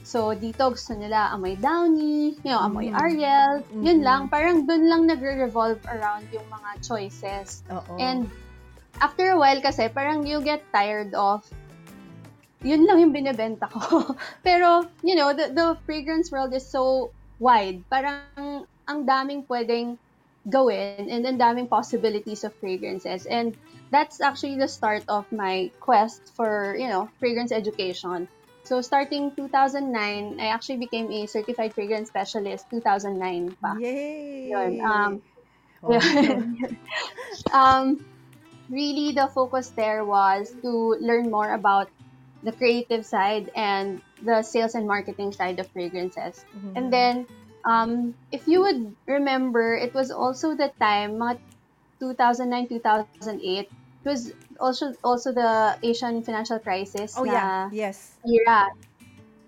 So, 0.08 0.32
dito 0.32 0.72
gusto 0.72 0.96
nila 0.96 1.36
amoy 1.36 1.60
Downy, 1.60 2.40
you 2.40 2.50
know, 2.50 2.64
amoy 2.64 2.88
Mm. 2.90 2.96
Ariel. 2.96 3.54
Yun 3.84 4.00
Mm-mm. 4.00 4.08
lang, 4.08 4.22
parang 4.32 4.64
dun 4.64 4.88
lang 4.88 5.04
nagre-revolve 5.04 5.84
around 5.92 6.24
yung 6.32 6.48
mga 6.48 6.70
choices. 6.80 7.62
Oo. 7.68 8.00
And 8.00 8.32
after 9.02 9.32
a 9.32 9.38
while 9.38 9.62
kasi, 9.62 9.90
parang 9.90 10.26
you 10.26 10.42
get 10.42 10.64
tired 10.74 11.14
of 11.14 11.46
yun 12.66 12.86
lang 12.90 13.00
yung 13.00 13.14
binibenta 13.14 13.70
ko. 13.70 14.18
Pero, 14.48 14.86
you 15.06 15.16
know, 15.16 15.34
the, 15.34 15.54
the 15.54 15.78
fragrance 15.86 16.32
world 16.32 16.54
is 16.54 16.66
so 16.66 17.12
wide. 17.40 17.86
Parang 17.90 18.66
ang 18.88 19.06
daming 19.06 19.46
pwedeng 19.46 19.98
gawin 20.50 21.12
and 21.12 21.28
ang 21.28 21.38
daming 21.38 21.70
possibilities 21.70 22.44
of 22.44 22.56
fragrances. 22.58 23.28
And 23.28 23.54
that's 23.92 24.22
actually 24.22 24.58
the 24.58 24.68
start 24.68 25.04
of 25.08 25.30
my 25.32 25.70
quest 25.80 26.34
for, 26.34 26.76
you 26.80 26.88
know, 26.88 27.10
fragrance 27.20 27.52
education. 27.52 28.28
So 28.64 28.82
starting 28.82 29.32
2009, 29.32 30.40
I 30.42 30.48
actually 30.52 30.82
became 30.82 31.12
a 31.12 31.28
certified 31.28 31.74
fragrance 31.74 32.10
specialist 32.10 32.68
2009 32.72 33.56
pa. 33.62 33.78
Yay! 33.80 34.50
Yun, 34.52 34.82
um, 34.82 35.22
Wow. 35.82 36.02
um, 37.54 38.02
really 38.70 39.14
the 39.14 39.30
focus 39.34 39.72
there 39.78 40.06
was 40.06 40.56
to 40.64 40.98
learn 41.00 41.32
more 41.32 41.54
about 41.54 41.90
the 42.44 42.52
creative 42.54 43.06
side 43.06 43.50
and 43.56 44.02
the 44.22 44.44
sales 44.44 44.76
and 44.76 44.88
marketing 44.88 45.32
side 45.32 45.60
of 45.60 45.72
fragrances. 45.72 46.46
Mhm. 46.54 46.76
And 46.76 46.92
then, 46.94 47.28
um, 47.68 48.16
if 48.32 48.48
you 48.48 48.62
would 48.62 48.96
remember, 49.08 49.76
it 49.76 49.94
was 49.94 50.12
also 50.12 50.56
the 50.56 50.72
time, 50.80 51.18
mga 51.20 51.42
2009, 52.02 52.68
2008, 52.70 53.68
it 54.06 54.10
was 54.10 54.34
also 54.60 54.94
also 55.04 55.34
the 55.34 55.78
Asian 55.84 56.24
financial 56.24 56.60
crisis 56.60 57.18
Oh 57.18 57.24
yeah, 57.26 57.70
yes. 57.72 58.18
era. 58.26 58.68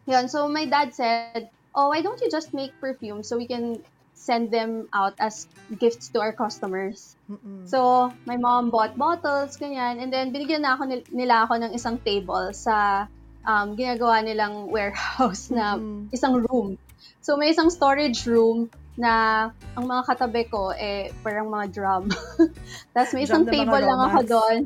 Yun, 0.07 0.27
so 0.27 0.49
my 0.49 0.65
dad 0.65 0.93
said, 0.93 1.49
oh, 1.75 1.89
why 1.89 2.01
don't 2.01 2.19
you 2.21 2.29
just 2.31 2.53
make 2.53 2.79
perfume 2.81 3.23
so 3.23 3.37
we 3.37 3.47
can 3.47 3.83
send 4.19 4.51
them 4.51 4.91
out 4.91 5.15
as 5.15 5.47
gifts 5.79 6.11
to 6.11 6.19
our 6.19 6.35
customers. 6.35 7.15
Mm-mm. 7.31 7.63
So, 7.63 8.11
my 8.27 8.35
mom 8.35 8.67
bought 8.67 8.99
bottles, 8.99 9.55
ganyan. 9.55 10.03
And 10.03 10.11
then, 10.11 10.35
binigyan 10.35 10.67
na 10.67 10.75
ako 10.75 10.83
nil- 10.91 11.09
nila 11.15 11.47
ako 11.47 11.63
ng 11.63 11.71
isang 11.71 11.95
table 12.03 12.51
sa 12.51 13.07
um, 13.47 13.79
ginagawa 13.79 14.19
nilang 14.19 14.67
warehouse 14.67 15.47
na 15.47 15.79
Mm-mm. 15.79 16.11
isang 16.11 16.35
room. 16.35 16.75
So, 17.23 17.39
may 17.39 17.55
isang 17.55 17.71
storage 17.71 18.27
room 18.27 18.67
na 18.99 19.47
ang 19.79 19.87
mga 19.87 20.03
katabi 20.11 20.51
ko, 20.51 20.75
eh, 20.75 21.15
parang 21.23 21.47
mga 21.47 21.71
drum. 21.71 22.11
Tapos 22.93 23.15
may 23.15 23.23
isang 23.23 23.47
Drum 23.47 23.55
table 23.55 23.83
lang 23.87 23.99
ako 24.03 24.19
doon. 24.27 24.59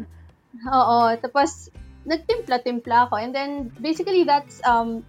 Oo. 0.73 1.13
Tapos, 1.21 1.69
nagtimpla-timpla 2.09 3.05
ako. 3.05 3.21
And 3.21 3.29
then, 3.29 3.69
basically, 3.77 4.25
that's 4.25 4.57
um, 4.65 5.05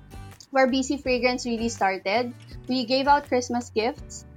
where 0.52 0.68
BC 0.68 1.00
Fragrance 1.00 1.48
really 1.48 1.72
started. 1.72 2.36
We 2.68 2.84
gave 2.84 3.08
out 3.08 3.24
Christmas 3.24 3.72
gifts 3.72 4.28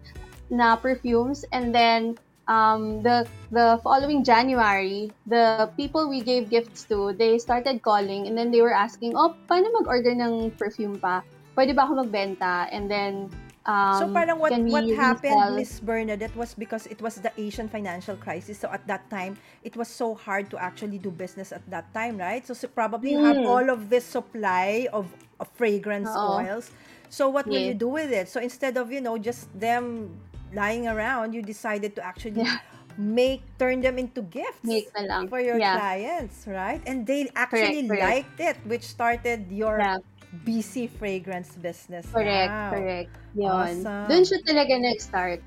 na 0.50 0.76
perfumes 0.76 1.44
and 1.52 1.76
then 1.76 2.16
um, 2.48 3.04
the 3.04 3.28
the 3.52 3.80
following 3.84 4.24
January, 4.24 5.12
the 5.28 5.72
people 5.78 6.10
we 6.10 6.24
gave 6.24 6.50
gifts 6.50 6.86
to, 6.88 7.14
they 7.14 7.38
started 7.38 7.84
calling 7.84 8.28
and 8.28 8.38
then 8.38 8.52
they 8.52 8.62
were 8.62 8.74
asking, 8.74 9.14
oh, 9.16 9.36
paano 9.48 9.68
mag-order 9.80 10.16
ng 10.16 10.52
perfume 10.56 10.98
pa? 11.00 11.22
Pwede 11.56 11.76
ba 11.76 11.84
ako 11.88 12.08
magbenta? 12.08 12.68
And 12.72 12.88
then, 12.92 13.32
um, 13.68 14.00
so 14.00 14.08
parang 14.12 14.40
what 14.40 14.56
what 14.72 14.88
happened? 14.92 15.56
Miss 15.56 15.80
Bernadette, 15.80 16.36
was 16.36 16.56
because 16.56 16.88
it 16.88 17.02
was 17.02 17.20
the 17.20 17.32
Asian 17.36 17.68
financial 17.68 18.16
crisis. 18.16 18.60
So 18.60 18.72
at 18.72 18.86
that 18.88 19.10
time, 19.12 19.36
it 19.64 19.76
was 19.76 19.88
so 19.88 20.16
hard 20.16 20.50
to 20.52 20.58
actually 20.60 21.00
do 21.00 21.12
business 21.12 21.52
at 21.52 21.64
that 21.72 21.92
time, 21.94 22.18
right? 22.18 22.46
So, 22.48 22.54
so 22.54 22.68
probably 22.68 23.12
you 23.12 23.20
have 23.24 23.38
Mm. 23.38 23.48
all 23.48 23.68
of 23.70 23.90
this 23.90 24.06
supply 24.08 24.88
of, 24.94 25.12
of 25.40 25.48
fragrance 25.56 26.16
Oo. 26.16 26.40
oils. 26.40 26.72
So 27.10 27.30
what 27.32 27.48
will 27.48 27.64
you 27.64 27.74
do 27.74 27.88
with 27.88 28.12
it? 28.12 28.28
So 28.28 28.40
instead 28.44 28.76
of 28.76 28.92
you 28.92 29.00
know 29.00 29.18
just 29.18 29.48
them 29.58 30.12
lying 30.54 30.88
around, 30.88 31.34
you 31.34 31.42
decided 31.42 31.96
to 31.96 32.02
actually 32.04 32.44
Yeah. 32.44 32.60
make 32.98 33.44
turn 33.60 33.82
them 33.82 33.98
into 33.98 34.22
gifts. 34.26 34.64
Make 34.64 34.90
na 34.98 35.06
lang. 35.06 35.24
for 35.30 35.40
your 35.40 35.60
Yeah. 35.60 35.78
clients, 35.78 36.48
right? 36.48 36.82
And 36.86 37.06
they 37.06 37.30
actually 37.36 37.86
correct. 37.88 38.02
liked 38.04 38.40
it, 38.40 38.58
which 38.66 38.84
started 38.84 39.52
your 39.52 39.78
Yeah. 39.80 39.98
BC 40.44 40.88
fragrance 40.88 41.56
business. 41.56 42.06
Correct, 42.12 42.52
correct. 42.74 43.12
Yun. 43.38 43.86
Awesome. 43.86 44.08
Doon 44.10 44.24
siya 44.28 44.40
talaga 44.44 44.74
nag-start. 44.82 45.42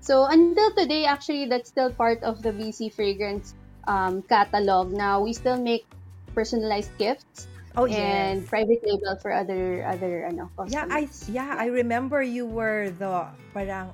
So, 0.00 0.26
until 0.26 0.70
today, 0.74 1.04
actually, 1.04 1.46
that's 1.46 1.68
still 1.68 1.90
part 1.90 2.22
of 2.22 2.42
the 2.42 2.52
BC 2.54 2.88
Fragrance 2.88 3.54
um, 3.86 4.22
catalog. 4.22 4.90
Now, 4.90 5.22
we 5.22 5.32
still 5.32 5.58
make 5.58 5.86
personalized 6.34 6.90
gifts 6.98 7.46
Oh 7.76 7.84
and 7.86 8.40
yes. 8.42 8.48
private 8.48 8.80
label 8.82 9.14
for 9.20 9.30
other 9.32 9.84
other 9.84 10.24
ano 10.24 10.48
Yeah, 10.66 10.88
I 10.88 11.06
customers. 11.06 11.28
yeah, 11.28 11.54
I 11.58 11.66
remember 11.68 12.22
you 12.24 12.48
were 12.48 12.88
the 12.88 13.28
parang 13.52 13.92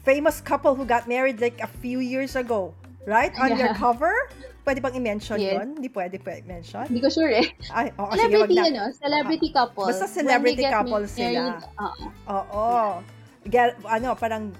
famous 0.00 0.40
couple 0.40 0.74
who 0.74 0.84
got 0.84 1.06
married 1.06 1.38
like 1.38 1.58
a 1.58 1.70
few 1.80 1.98
years 1.98 2.34
ago, 2.34 2.74
right? 3.04 3.32
On 3.36 3.50
your 3.50 3.72
Yeah. 3.72 3.76
cover. 3.76 4.14
Pwede 4.62 4.78
bang 4.78 4.94
i-mention 4.94 5.40
Yes. 5.40 5.56
yun? 5.56 5.68
Hindi 5.74 5.88
pwede 5.88 6.20
pa 6.20 6.36
i-mention? 6.36 6.84
Hindi 6.86 7.00
ko 7.00 7.08
sure 7.08 7.32
eh. 7.32 7.48
Ay, 7.70 7.88
sige, 7.88 7.96
wag 7.96 8.12
Celebrity, 8.20 8.54
na. 8.54 8.64
ano, 8.68 8.82
celebrity 8.92 9.48
couple. 9.48 9.88
Basta 9.88 10.04
celebrity 10.04 10.60
couple 10.62 11.04
sila. 11.08 11.56
oo. 11.80 12.04
Oo. 12.28 12.68
Get, 13.42 13.80
ano, 13.82 14.12
parang 14.12 14.52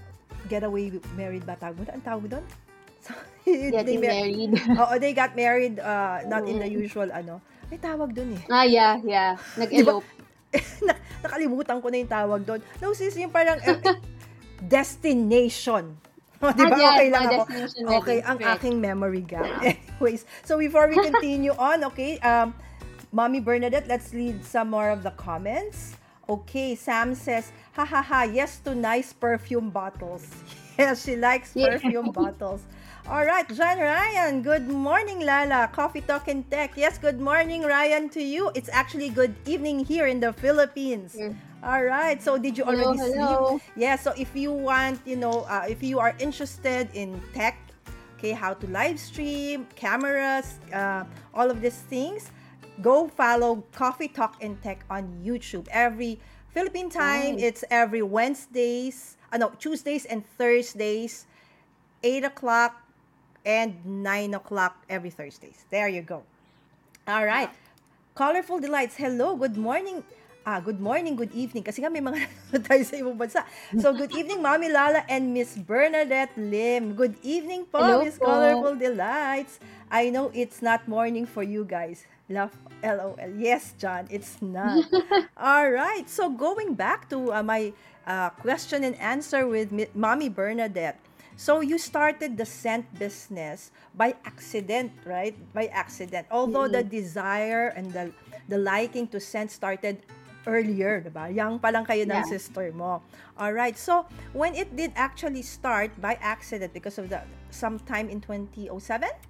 getaway 0.49 0.89
married 1.13 1.45
ba 1.45 1.61
tawag 1.61 1.77
mo? 1.77 1.85
Ang 1.87 2.01
tawag 2.03 2.25
doon? 2.27 2.45
So, 2.99 3.13
they 3.47 3.69
Getting 3.71 4.01
mar- 4.01 4.13
married. 4.13 4.53
Oo, 4.81 4.95
they 4.97 5.13
got 5.13 5.33
married 5.33 5.77
uh, 5.79 6.21
not 6.25 6.45
in 6.45 6.57
the 6.57 6.69
Mm. 6.69 6.77
usual 6.79 7.09
ano. 7.09 7.41
May 7.69 7.77
tawag 7.77 8.13
doon 8.13 8.37
eh. 8.37 8.43
ah, 8.49 8.65
yeah, 8.65 9.01
yeah. 9.03 9.41
Nag-elope. 9.57 10.05
Na- 10.85 11.01
nakalimutan 11.23 11.81
ko 11.81 11.89
na 11.89 11.97
yung 11.97 12.09
tawag 12.11 12.45
doon. 12.45 12.61
No, 12.77 12.93
sis, 12.93 13.13
yung 13.15 13.29
parang 13.29 13.57
eh, 13.57 13.77
destination. 14.67 15.97
O, 16.39 16.55
di 16.55 16.63
ba? 16.63 16.71
Ah, 16.71 16.79
yeah, 16.79 16.95
okay 16.95 17.09
lang 17.11 17.25
ako. 17.35 17.43
Okay, 17.99 18.19
ang 18.23 18.39
Correct. 18.39 18.63
aking 18.63 18.79
memory 18.79 19.27
gap. 19.27 19.43
Anyways, 19.59 20.23
so 20.47 20.55
before 20.55 20.87
we 20.87 20.95
continue 20.95 21.51
on, 21.59 21.83
okay, 21.91 22.15
um, 22.23 22.55
Mommy 23.11 23.43
Bernadette, 23.43 23.91
let's 23.91 24.15
read 24.15 24.47
some 24.47 24.71
more 24.71 24.95
of 24.95 25.03
the 25.03 25.11
comments. 25.19 25.99
Okay, 26.31 26.79
Sam 26.79 27.19
says, 27.19 27.51
ha 27.75 27.83
ha 27.83 28.07
ha, 28.07 28.23
yes 28.23 28.63
to 28.63 28.71
nice 28.79 29.11
perfume 29.11 29.75
bottles. 29.75 30.31
Yes, 30.79 31.03
she 31.03 31.19
likes 31.19 31.59
Yeah. 31.59 31.75
perfume 31.75 32.15
bottles. 32.15 32.63
All 33.11 33.27
right, 33.27 33.49
John 33.51 33.83
Ryan, 33.83 34.47
good 34.47 34.71
morning, 34.71 35.27
Lala. 35.27 35.67
Coffee 35.75 36.07
Talk 36.07 36.31
and 36.31 36.47
Tech. 36.47 36.79
Yes, 36.79 37.03
good 37.03 37.19
morning, 37.19 37.67
Ryan, 37.67 38.07
to 38.15 38.23
you. 38.23 38.55
It's 38.55 38.71
actually 38.71 39.11
good 39.11 39.35
evening 39.43 39.83
here 39.83 40.07
in 40.07 40.21
the 40.23 40.31
Philippines. 40.31 41.19
Mm. 41.19 41.35
All 41.63 41.83
right, 41.83 42.23
so 42.23 42.39
did 42.39 42.57
you 42.57 42.65
Hello, 42.65 42.95
already 42.95 42.99
hello. 42.99 43.59
sleep? 43.59 43.63
Yeah, 43.77 43.97
so 43.97 44.13
if 44.17 44.35
you 44.35 44.53
want, 44.53 45.01
you 45.05 45.17
know, 45.17 45.43
uh, 45.51 45.67
if 45.69 45.83
you 45.83 45.99
are 45.99 46.15
interested 46.21 46.89
in 46.95 47.21
tech, 47.35 47.59
okay, 48.17 48.31
how 48.31 48.55
to 48.55 48.67
live 48.69 48.99
stream, 49.01 49.67
cameras, 49.75 50.61
uh, 50.73 51.03
all 51.35 51.51
of 51.51 51.61
these 51.61 51.83
things, 51.91 52.31
go 52.81 53.09
follow 53.09 53.65
Coffee 53.73 54.07
Talk 54.07 54.37
and 54.41 54.61
Tech 54.63 54.85
on 54.89 55.11
YouTube. 55.25 55.67
Every 55.73 56.21
Philippine 56.55 56.91
time, 56.91 57.39
it's 57.39 57.65
every 57.71 58.03
Wednesdays, 58.03 59.17
uh, 59.33 59.39
no, 59.39 59.51
Tuesdays 59.59 60.05
and 60.05 60.25
Thursdays, 60.39 61.27
8 62.05 62.25
o'clock 62.25 62.81
and 63.45 63.85
9 63.85 64.35
o'clock 64.35 64.85
every 64.89 65.11
Thursdays. 65.11 65.65
There 65.71 65.89
you 65.89 66.03
go. 66.03 66.23
All 67.09 67.27
right. 67.27 67.51
Colorful 68.15 68.61
Delights, 68.61 68.97
hello, 68.97 69.37
good 69.37 69.57
morning. 69.57 70.05
Ah, 70.49 70.65
good 70.65 70.81
morning, 70.81 71.13
good 71.13 71.37
evening. 71.37 71.61
Kasi 71.61 71.85
nga 71.85 71.93
may 71.93 72.01
mga 72.01 72.25
nanonood 72.25 72.65
tayo 72.65 72.81
sa 72.81 72.97
ibang 72.97 73.21
bansa. 73.21 73.45
So, 73.77 73.93
good 73.93 74.17
evening, 74.17 74.41
Mami 74.41 74.73
Lala 74.73 75.05
and 75.05 75.37
Miss 75.37 75.53
Bernadette 75.53 76.33
Lim. 76.41 76.97
Good 76.97 77.21
evening 77.21 77.69
po, 77.69 77.85
Hello 77.85 78.01
Miss 78.01 78.17
po. 78.17 78.33
Colorful 78.33 78.81
Delights. 78.81 79.61
I 79.93 80.09
know 80.09 80.33
it's 80.33 80.65
not 80.65 80.89
morning 80.89 81.29
for 81.29 81.45
you 81.45 81.69
guys. 81.69 82.09
Love, 82.33 82.57
LOL. 82.81 83.21
Yes, 83.37 83.77
John, 83.77 84.09
it's 84.09 84.41
not. 84.41 84.89
All 85.37 85.69
right. 85.69 86.09
So, 86.09 86.33
going 86.33 86.73
back 86.73 87.13
to 87.13 87.29
uh, 87.29 87.45
my 87.45 87.77
uh, 88.09 88.33
question 88.41 88.89
and 88.89 88.97
answer 88.97 89.45
with 89.45 89.69
Mi- 89.69 89.93
Mommy 89.93 90.33
Bernadette. 90.33 90.97
So 91.39 91.63
you 91.63 91.79
started 91.79 92.35
the 92.35 92.43
scent 92.43 92.83
business 92.99 93.71
by 93.95 94.19
accident, 94.27 94.91
right? 95.07 95.39
By 95.55 95.71
accident. 95.71 96.27
Although 96.35 96.67
the 96.67 96.83
desire 96.83 97.71
and 97.79 97.95
the 97.95 98.11
the 98.51 98.59
liking 98.59 99.07
to 99.15 99.23
scent 99.23 99.55
started 99.55 100.03
earlier, 100.49 101.05
diba? 101.05 101.29
Young 101.29 101.61
pa 101.61 101.69
lang 101.69 101.85
kayo 101.85 102.09
ng 102.09 102.25
Yeah. 102.25 102.25
sister 102.25 102.73
mo. 102.73 103.05
All 103.37 103.53
right. 103.53 103.77
So 103.77 104.09
when 104.33 104.57
it 104.57 104.73
did 104.73 104.97
actually 104.97 105.45
start 105.45 105.93
by 106.01 106.17
accident 106.25 106.73
because 106.73 106.97
of 106.97 107.13
the 107.13 107.21
sometime 107.53 108.09
in 108.09 108.19
2007, 108.25 108.73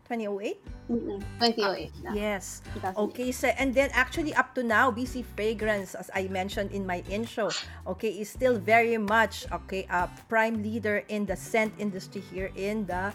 2008? 0.07 0.63
Mm-mm. 0.89 1.21
2008 1.43 1.93
na. 2.07 2.11
Yes. 2.15 2.63
2008. 2.79 3.05
Okay, 3.11 3.29
so 3.35 3.51
and 3.59 3.75
then 3.75 3.91
actually 3.93 4.33
up 4.33 4.55
to 4.55 4.63
now, 4.63 4.89
BC 4.95 5.27
Fragrance, 5.37 5.99
as 5.99 6.09
I 6.15 6.31
mentioned 6.31 6.71
in 6.71 6.87
my 6.87 7.03
intro, 7.11 7.51
okay, 7.85 8.15
is 8.15 8.31
still 8.31 8.57
very 8.57 8.97
much 8.97 9.45
okay 9.51 9.85
a 9.91 10.07
prime 10.31 10.63
leader 10.63 11.03
in 11.11 11.27
the 11.27 11.37
scent 11.37 11.75
industry 11.77 12.23
here 12.23 12.55
in 12.57 12.87
the 12.87 13.13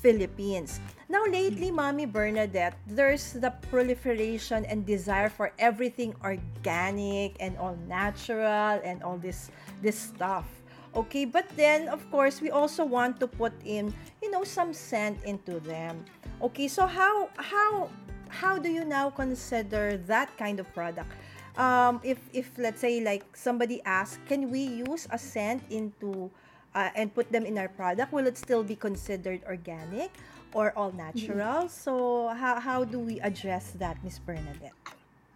Philippines. 0.00 0.80
Now 1.08 1.24
lately, 1.28 1.70
Mommy 1.70 2.06
Bernadette, 2.06 2.76
there's 2.86 3.32
the 3.32 3.52
proliferation 3.68 4.64
and 4.64 4.86
desire 4.86 5.28
for 5.28 5.52
everything 5.58 6.14
organic 6.24 7.36
and 7.40 7.56
all 7.58 7.76
natural 7.88 8.80
and 8.80 9.02
all 9.02 9.18
this 9.20 9.52
this 9.82 9.98
stuff. 9.98 10.48
Okay, 10.96 11.24
but 11.24 11.46
then 11.54 11.86
of 11.86 12.02
course 12.10 12.40
we 12.40 12.50
also 12.50 12.82
want 12.82 13.20
to 13.20 13.26
put 13.30 13.54
in, 13.62 13.94
you 14.22 14.30
know, 14.30 14.42
some 14.42 14.74
scent 14.74 15.22
into 15.22 15.60
them. 15.62 16.02
Okay, 16.42 16.66
so 16.66 16.86
how 16.86 17.30
how 17.38 17.90
how 18.30 18.58
do 18.58 18.70
you 18.70 18.82
now 18.82 19.10
consider 19.10 19.98
that 20.10 20.30
kind 20.38 20.58
of 20.58 20.66
product? 20.74 21.10
Um, 21.58 22.00
if 22.02 22.18
if 22.32 22.50
let's 22.58 22.80
say 22.80 23.02
like 23.02 23.22
somebody 23.36 23.82
asks, 23.84 24.18
can 24.26 24.50
we 24.50 24.82
use 24.86 25.06
a 25.10 25.18
scent 25.18 25.62
into 25.70 26.30
uh, 26.74 26.90
and 26.94 27.14
put 27.14 27.30
them 27.32 27.44
in 27.44 27.58
our 27.58 27.68
product? 27.68 28.12
Will 28.12 28.26
it 28.26 28.38
still 28.38 28.62
be 28.62 28.76
considered 28.76 29.42
organic 29.46 30.10
or 30.54 30.72
all 30.76 30.92
natural? 30.92 31.68
So 31.68 32.28
how 32.34 32.60
how 32.60 32.84
do 32.84 32.98
we 32.98 33.20
address 33.20 33.72
that, 33.78 33.98
Miss 34.02 34.18
Bernadette? 34.18 34.74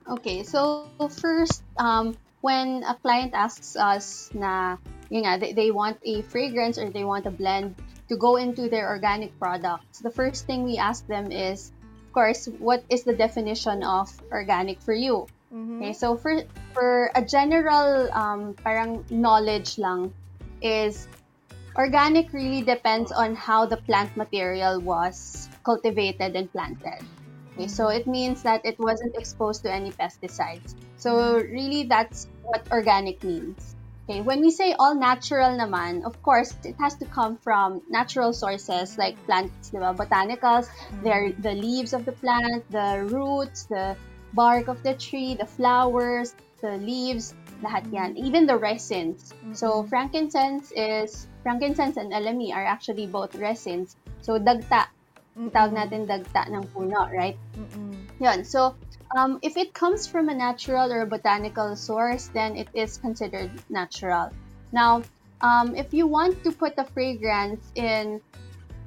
Okay, 0.05 0.43
so 0.45 0.91
first, 1.09 1.65
um, 1.81 2.17
when 2.45 2.85
a 2.85 2.95
client 3.01 3.33
asks 3.33 3.73
us 3.73 4.29
na, 4.37 4.77
yun 5.09 5.25
nga, 5.25 5.41
they, 5.41 5.53
they 5.57 5.71
want 5.71 5.97
a 6.05 6.21
fragrance 6.29 6.77
or 6.77 6.91
they 6.93 7.05
want 7.05 7.25
a 7.25 7.33
blend 7.33 7.73
to 8.13 8.17
go 8.17 8.37
into 8.37 8.69
their 8.69 8.93
organic 8.93 9.33
products, 9.41 10.05
the 10.05 10.13
first 10.13 10.45
thing 10.45 10.63
we 10.63 10.77
ask 10.77 11.07
them 11.09 11.33
is, 11.33 11.73
of 12.05 12.13
course, 12.13 12.45
what 12.61 12.85
is 12.93 13.03
the 13.03 13.17
definition 13.17 13.83
of 13.83 14.13
organic 14.31 14.77
for 14.85 14.93
you? 14.93 15.25
Mhm. 15.49 15.81
Okay, 15.81 15.93
so 15.97 16.17
for 16.21 16.43
for 16.77 17.09
a 17.15 17.23
general 17.25 18.11
um, 18.13 18.53
parang 18.61 19.07
knowledge 19.09 19.79
lang 19.79 20.13
is 20.61 21.09
organic 21.77 22.33
really 22.33 22.63
depends 22.63 23.13
on 23.13 23.35
how 23.35 23.67
the 23.67 23.77
plant 23.77 24.17
material 24.17 24.81
was 24.81 25.49
cultivated 25.65 26.37
and 26.37 26.51
planted. 26.53 27.03
Okay, 27.55 27.69
so 27.69 27.89
it 27.89 28.07
means 28.07 28.43
that 28.43 28.65
it 28.65 28.79
wasn't 28.79 29.15
exposed 29.17 29.63
to 29.63 29.73
any 29.73 29.93
pesticides. 29.93 30.75
So 30.97 31.39
really, 31.39 31.85
that's 31.85 32.27
what 32.43 32.67
organic 32.71 33.23
means. 33.23 33.75
Okay, 34.05 34.21
when 34.21 34.41
we 34.41 34.51
say 34.51 34.75
all 34.79 34.95
natural 34.95 35.57
naman, 35.57 36.05
of 36.05 36.21
course, 36.23 36.53
it 36.65 36.77
has 36.79 36.95
to 36.97 37.07
come 37.07 37.39
from 37.39 37.81
natural 37.89 38.35
sources 38.35 38.99
like 38.99 39.17
plants, 39.25 39.71
diba? 39.71 39.97
botanicals, 39.97 40.69
they're 41.03 41.33
the 41.33 41.55
leaves 41.55 41.95
of 41.95 42.05
the 42.05 42.13
plant, 42.13 42.69
the 42.71 43.07
roots, 43.09 43.65
the 43.65 43.97
bark 44.35 44.69
of 44.69 44.83
the 44.83 44.93
tree, 44.93 45.35
the 45.35 45.47
flowers, 45.47 46.35
the 46.61 46.77
leaves, 46.85 47.33
lahat 47.63 47.89
yan. 47.93 48.17
Even 48.19 48.45
the 48.45 48.57
resins. 48.59 49.33
So, 49.53 49.81
mm-hmm. 49.81 49.89
frankincense 49.89 50.73
is, 50.77 51.29
frankincense 51.45 52.01
and 52.01 52.11
alami 52.11 52.57
are 52.57 52.65
actually 52.65 53.07
both 53.07 53.37
resins. 53.37 54.01
So, 54.25 54.41
dagta. 54.41 54.89
Tawag 55.37 55.77
natin 55.77 56.09
dagta 56.09 56.49
ng 56.49 56.65
puno, 56.73 57.05
right? 57.13 57.37
Mm-mm. 57.55 57.93
Yun. 58.19 58.49
So, 58.49 58.75
um, 59.13 59.39
if 59.43 59.61
it 59.61 59.77
comes 59.77 60.09
from 60.09 60.33
a 60.33 60.35
natural 60.35 60.89
or 60.89 61.05
a 61.05 61.07
botanical 61.07 61.77
source, 61.77 62.33
then 62.33 62.57
it 62.57 62.73
is 62.73 62.97
considered 62.97 63.51
natural. 63.69 64.33
Now, 64.73 65.03
um, 65.45 65.77
if 65.77 65.93
you 65.93 66.07
want 66.07 66.43
to 66.45 66.51
put 66.51 66.75
a 66.79 66.85
fragrance 66.85 67.61
in 67.75 68.23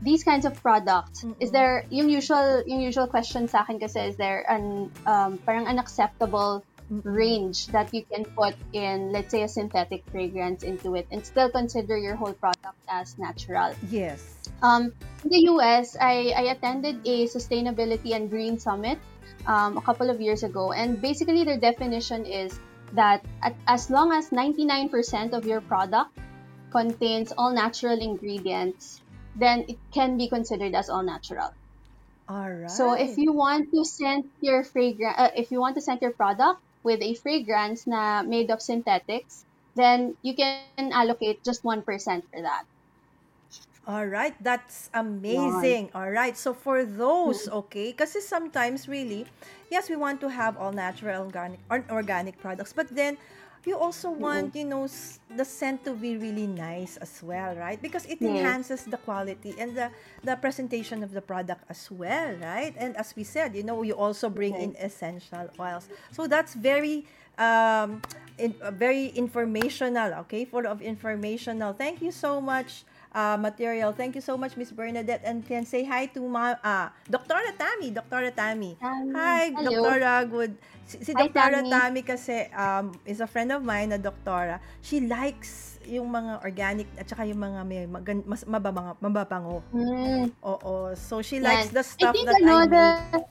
these 0.02 0.24
kinds 0.24 0.46
of 0.46 0.56
products, 0.62 1.24
is 1.40 1.50
Mm-mm. 1.50 1.52
there 1.52 1.86
yung 1.90 2.10
usual 2.10 2.64
yung 2.66 2.82
usual 2.82 3.08
question 3.08 3.48
sa 3.48 3.62
akin 3.62 3.80
kasi 3.80 4.14
is 4.14 4.16
there 4.18 4.46
an 4.50 4.90
um, 5.06 5.38
parang 5.46 5.68
an 5.68 5.80
acceptable. 5.80 6.64
Range 6.89 7.67
that 7.67 7.94
you 7.94 8.03
can 8.06 8.24
put 8.24 8.56
in 8.72 9.12
let's 9.12 9.32
say 9.32 9.44
a 9.44 9.48
synthetic 9.48 10.03
fragrance 10.10 10.63
into 10.63 10.96
it 10.96 11.06
and 11.12 11.25
still 11.25 11.50
consider 11.50 11.98
your 11.98 12.15
whole 12.15 12.34
product 12.34 12.77
as 12.88 13.17
natural. 13.17 13.74
Yes. 13.89 14.38
Um, 14.62 14.94
in 15.24 15.29
the 15.29 15.44
US, 15.51 15.98
I, 16.00 16.34
I 16.36 16.41
attended 16.56 17.01
a 17.06 17.27
sustainability 17.27 18.15
and 18.15 18.29
green 18.29 18.58
summit 18.58 19.00
um, 19.46 19.77
a 19.77 19.82
couple 19.82 20.10
of 20.10 20.22
years 20.22 20.44
ago, 20.44 20.72
and 20.72 21.01
basically 21.01 21.44
their 21.44 21.58
definition 21.60 22.25
is 22.25 22.60
that 22.94 23.24
at, 23.44 23.56
as 23.67 23.89
long 23.89 24.13
as 24.13 24.29
99% 24.29 25.34
of 25.34 25.46
your 25.46 25.62
product 25.62 26.17
contains 26.72 27.34
all 27.38 27.53
natural 27.53 28.00
ingredients, 28.00 29.01
then 29.36 29.65
it 29.67 29.77
can 29.94 30.17
be 30.17 30.29
considered 30.29 30.74
as 30.74 30.89
all 30.89 31.03
natural. 31.03 31.53
All 32.29 32.50
right. 32.50 32.72
So 32.72 32.94
if 32.94 33.17
you 33.17 33.32
want 33.32 33.72
to 33.72 33.86
scent 33.86 34.25
your 34.41 34.63
fragrance, 34.63 35.15
uh, 35.17 35.29
if 35.36 35.51
you 35.51 35.60
want 35.60 35.75
to 35.75 35.82
scent 35.82 36.01
your 36.01 36.12
product 36.12 36.60
with 36.88 37.03
a 37.03 37.20
fragrance 37.20 37.84
na 37.84 38.24
made 38.24 38.48
of 38.48 38.63
synthetics, 38.63 39.44
then 39.75 40.15
you 40.24 40.32
can 40.32 40.96
allocate 40.96 41.44
just 41.44 41.67
1% 41.67 41.84
for 41.84 42.39
that. 42.41 42.63
All 43.88 44.08
right, 44.08 44.36
that's 44.44 44.91
amazing. 44.91 45.91
All 45.96 46.12
right, 46.12 46.36
so 46.36 46.51
for 46.51 46.84
those, 46.84 47.48
okay, 47.48 47.96
kasi 47.96 48.20
sometimes 48.20 48.88
really, 48.88 49.24
yes, 49.72 49.88
we 49.88 49.96
want 49.96 50.20
to 50.24 50.27
have 50.27 50.60
all 50.60 50.75
natural 50.75 51.24
organic 51.24 51.60
or 51.72 51.84
organic 51.91 52.36
products, 52.39 52.75
but 52.75 52.91
then 52.91 53.15
you 53.68 53.78
also 53.78 54.10
want, 54.10 54.56
you 54.56 54.64
know, 54.64 54.88
the 55.36 55.44
scent 55.44 55.84
to 55.84 55.92
be 55.94 56.16
really 56.16 56.48
nice 56.48 56.96
as 56.98 57.20
well, 57.22 57.54
right? 57.60 57.76
Because 57.82 58.08
it 58.08 58.24
Yes. 58.24 58.32
enhances 58.32 58.88
the 58.88 58.96
quality 58.98 59.52
and 59.60 59.76
the 59.76 59.92
the 60.24 60.40
presentation 60.40 61.04
of 61.04 61.12
the 61.12 61.22
product 61.22 61.68
as 61.68 61.92
well, 61.92 62.32
right? 62.40 62.72
And 62.80 62.96
as 62.96 63.12
we 63.12 63.28
said, 63.28 63.52
you 63.60 63.68
know, 63.68 63.84
you 63.84 63.94
also 64.00 64.32
bring 64.32 64.56
in 64.56 64.72
essential 64.80 65.52
oils. 65.60 65.92
So 66.16 66.26
that's 66.32 66.56
very 66.56 67.04
um 67.38 68.02
in, 68.40 68.56
uh, 68.64 68.72
very 68.72 69.12
informational, 69.14 70.14
okay? 70.26 70.46
Full 70.48 70.66
of 70.66 70.82
informational. 70.82 71.74
Thank 71.76 72.02
you 72.02 72.16
so 72.16 72.40
much 72.40 72.86
uh, 73.18 73.38
material. 73.38 73.92
Thank 73.92 74.16
you 74.16 74.22
so 74.22 74.38
much, 74.38 74.56
Miss 74.56 74.72
Bernadette. 74.72 75.22
And 75.26 75.46
can 75.46 75.66
say 75.66 75.84
hi 75.84 76.06
to 76.14 76.22
ma 76.22 76.56
ah, 76.64 76.94
Dr. 77.10 77.42
Tammy. 77.58 77.90
Dr. 77.92 78.32
Tammy. 78.32 78.78
Tammy. 78.80 79.14
Hi, 79.14 79.52
Hello. 79.58 79.90
Dr. 79.90 80.30
Good. 80.30 80.54
Si, 80.88 81.03
si 81.03 81.12
Hi, 81.12 81.27
Dr. 81.27 81.36
Tammy. 81.36 81.67
Tammy 81.67 82.01
kasi 82.01 82.48
um, 82.56 82.96
is 83.03 83.20
a 83.20 83.27
friend 83.27 83.51
of 83.51 83.60
mine 83.60 83.91
na 83.91 84.00
doktora. 84.00 84.63
She 84.79 85.03
likes 85.03 85.84
yung 85.84 86.08
mga 86.08 86.39
organic 86.39 86.88
at 86.96 87.12
saka 87.12 87.27
yung 87.27 87.44
mga 87.44 87.60
may 87.67 87.84
magan, 87.84 88.24
mas 88.24 88.48
mababango, 88.48 88.96
mababango. 89.03 89.60
Mm, 89.75 90.32
Oo. 90.39 90.95
So 90.95 91.19
she 91.19 91.43
likes 91.43 91.76
the 91.76 91.84
stuff 91.84 92.12
I 92.12 92.15
think 92.15 92.28
that 92.32 92.39
I 92.39 92.63
the, 92.65 92.86
make. 93.19 93.28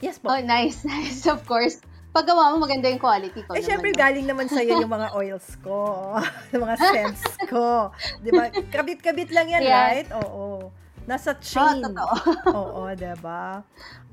Yes 0.00 0.16
po. 0.16 0.32
oh, 0.32 0.40
nice, 0.40 0.80
nice, 0.88 1.28
of 1.28 1.44
course. 1.44 1.84
Paggawa 2.14 2.54
mo, 2.54 2.64
maganda 2.64 2.86
yung 2.88 3.02
quality 3.02 3.42
ko 3.42 3.52
Eh, 3.52 3.60
naman. 3.60 3.66
syempre, 3.66 3.90
no? 3.90 3.98
galing 3.98 4.24
naman 4.24 4.46
sa'yo 4.46 4.78
yung 4.86 4.92
mga 4.92 5.12
oils 5.12 5.48
ko. 5.60 5.76
yung 6.56 6.62
mga 6.64 6.76
scents 6.78 7.24
ko. 7.50 7.90
Di 8.22 8.30
ba? 8.32 8.48
Kabit-kabit 8.48 9.28
lang 9.28 9.50
yan, 9.50 9.60
Yes. 9.60 9.74
right? 9.74 10.08
Oo. 10.24 10.70
Nasa 11.04 11.36
Oh, 11.36 11.40
chain. 11.44 11.84
totoo. 11.84 12.16
Oo, 12.58 12.88
di 12.96 13.12
ba? 13.20 13.60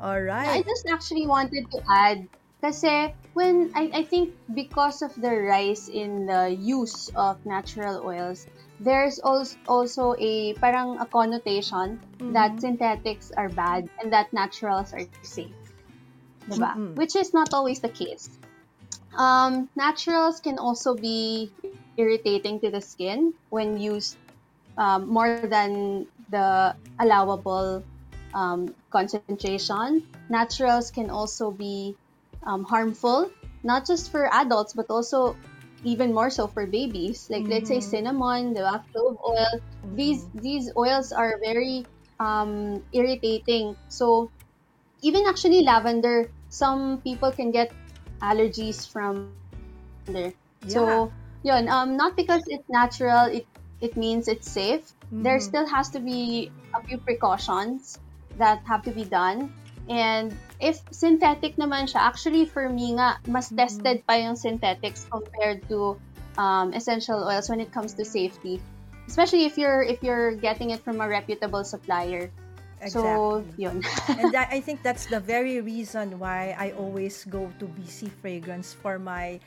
Alright. 0.01 0.60
I 0.60 0.62
just 0.67 0.86
actually 0.91 1.27
wanted 1.27 1.69
to 1.71 1.80
add, 1.88 2.27
kasi 2.60 3.15
when, 3.34 3.71
I, 3.73 4.01
I 4.01 4.04
think 4.04 4.36
because 4.54 5.01
of 5.01 5.15
the 5.15 5.32
rise 5.32 5.88
in 5.88 6.25
the 6.27 6.51
use 6.51 7.10
of 7.15 7.39
natural 7.45 8.04
oils, 8.04 8.45
there's 8.82 9.19
also, 9.23 9.56
also 9.67 10.15
a, 10.19 10.54
parang 10.60 10.99
a 10.99 11.06
connotation 11.06 12.01
that 12.34 12.58
Mhm. 12.58 12.62
synthetics 12.62 13.32
are 13.38 13.49
bad 13.49 13.88
and 14.01 14.12
that 14.12 14.34
naturals 14.34 14.91
are 14.91 15.06
safe. 15.23 15.54
Diba? 16.49 16.75
Mm-mm. 16.75 16.97
Which 16.97 17.15
is 17.15 17.32
not 17.34 17.54
always 17.54 17.80
the 17.80 17.93
case. 17.93 18.27
Um, 19.15 19.69
naturals 19.75 20.39
can 20.41 20.58
also 20.58 20.95
be 20.95 21.51
irritating 21.97 22.60
to 22.62 22.71
the 22.71 22.82
skin 22.82 23.34
when 23.49 23.77
used 23.80 24.17
um, 24.77 25.08
more 25.12 25.43
than 25.45 26.08
the 26.32 26.76
allowable 27.00 27.84
um, 28.34 28.76
concentration. 28.91 30.04
Naturals 30.30 30.91
can 30.91 31.10
also 31.10 31.52
be 31.52 31.96
um, 32.46 32.63
harmful, 32.63 33.30
not 33.63 33.86
just 33.86 34.12
for 34.12 34.28
adults, 34.34 34.74
but 34.74 34.86
also 34.89 35.36
even 35.84 36.13
more 36.13 36.30
so 36.30 36.48
for 36.48 36.65
babies. 36.67 37.28
Like 37.30 37.46
let's 37.50 37.70
say 37.70 37.80
Mhm. 37.80 37.84
cinnamon, 37.84 38.54
the 38.54 38.63
clove 38.94 39.17
oil. 39.26 39.54
These 39.96 40.28
these 40.34 40.72
oils 40.78 41.12
are 41.12 41.36
very 41.44 41.86
um, 42.20 42.84
irritating. 42.94 43.76
So 43.89 44.32
even 45.02 45.26
actually 45.28 45.63
lavender, 45.63 46.32
some 46.50 47.02
people 47.02 47.32
can 47.32 47.52
get 47.52 47.74
allergies 48.22 48.88
from 48.89 49.36
lavender. 49.70 50.34
So 50.67 51.12
yun, 51.44 51.67
um, 51.70 51.98
not 51.98 52.15
because 52.15 52.44
it's 52.48 52.67
natural, 52.70 53.26
it 53.28 53.46
it 53.82 53.98
means 53.98 54.28
it's 54.28 54.50
safe. 54.50 54.94
There 55.12 55.38
Mhm. 55.38 55.43
still 55.43 55.67
has 55.67 55.89
to 55.91 56.00
be 56.00 56.52
a 56.74 56.82
few 56.88 56.97
precautions 56.97 58.00
that 58.38 58.63
have 58.65 58.82
to 58.88 58.91
be 58.91 59.04
done. 59.04 59.52
And 59.89 60.32
if 60.62 60.80
synthetic 60.91 61.58
naman 61.58 61.91
siya, 61.91 62.00
actually 62.08 62.45
for 62.45 62.69
me 62.69 62.95
nga, 62.95 63.19
mas 63.28 63.52
Mhm. 63.52 63.58
tested 63.58 64.08
pa 64.08 64.15
yung 64.15 64.39
synthetics 64.39 65.06
compared 65.12 65.67
to 65.67 66.00
um, 66.39 66.71
essential 66.71 67.28
oils 67.28 67.50
when 67.50 67.60
it 67.60 67.71
comes 67.76 67.93
to 68.00 68.06
safety. 68.06 68.62
Especially 69.08 69.43
if 69.43 69.58
you're 69.58 69.84
if 69.84 70.00
you're 70.00 70.39
getting 70.39 70.71
it 70.71 70.80
from 70.80 71.02
a 71.04 71.08
reputable 71.10 71.65
supplier. 71.67 72.32
Exactly. 72.82 73.43
So, 73.43 73.45
yun. 73.58 73.84
and 74.17 74.32
that, 74.34 74.50
I 74.50 74.60
think 74.62 74.82
that's 74.82 75.06
the 75.06 75.19
very 75.19 75.62
reason 75.62 76.17
why 76.17 76.56
I 76.58 76.71
always 76.74 77.26
go 77.30 77.52
to 77.60 77.65
BC 77.78 78.10
Fragrance 78.10 78.74
for 78.74 78.97
my 78.97 79.39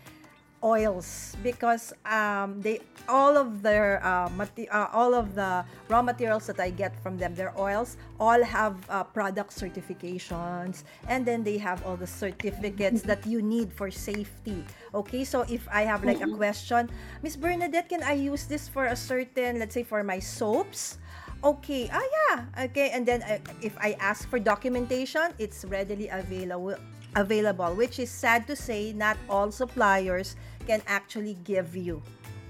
oils 0.64 1.36
because 1.44 1.92
um, 2.08 2.58
they 2.64 2.80
all 3.06 3.36
of 3.36 3.60
their 3.60 4.00
uh, 4.00 4.32
mate- 4.32 4.72
uh, 4.72 4.88
all 4.96 5.12
of 5.12 5.36
the 5.36 5.62
raw 5.92 6.00
materials 6.00 6.46
that 6.48 6.58
I 6.58 6.70
get 6.70 6.96
from 7.04 7.18
them, 7.20 7.34
their 7.36 7.52
oils, 7.60 7.98
all 8.18 8.42
have 8.42 8.80
uh, 8.88 9.04
product 9.04 9.52
certifications, 9.52 10.84
and 11.06 11.26
then 11.26 11.44
they 11.44 11.58
have 11.58 11.84
all 11.84 11.96
the 11.96 12.08
certificates 12.08 13.02
that 13.02 13.26
you 13.26 13.42
need 13.42 13.70
for 13.72 13.90
safety. 13.90 14.64
Okay, 14.94 15.22
so 15.22 15.44
if 15.52 15.68
I 15.70 15.82
have 15.82 16.02
like 16.02 16.22
a 16.24 16.32
question, 16.32 16.88
Miss 17.22 17.36
Bernadette, 17.36 17.90
can 17.90 18.02
I 18.02 18.14
use 18.16 18.46
this 18.46 18.66
for 18.66 18.86
a 18.86 18.96
certain, 18.96 19.60
let's 19.60 19.74
say, 19.74 19.84
for 19.84 20.02
my 20.02 20.18
soaps? 20.18 20.96
Okay, 21.44 21.92
ah 21.92 22.00
yeah, 22.00 22.64
okay, 22.72 22.88
and 22.88 23.04
then 23.04 23.20
uh, 23.28 23.36
if 23.60 23.76
I 23.76 24.00
ask 24.00 24.24
for 24.32 24.40
documentation, 24.40 25.28
it's 25.36 25.68
readily 25.68 26.08
available 26.08 26.80
available, 27.16 27.74
which 27.74 27.98
is 27.98 28.10
sad 28.10 28.46
to 28.46 28.56
say 28.56 28.92
not 28.92 29.16
all 29.28 29.50
suppliers 29.50 30.36
can 30.64 30.80
actually 30.88 31.36
give 31.44 31.76
you. 31.76 32.00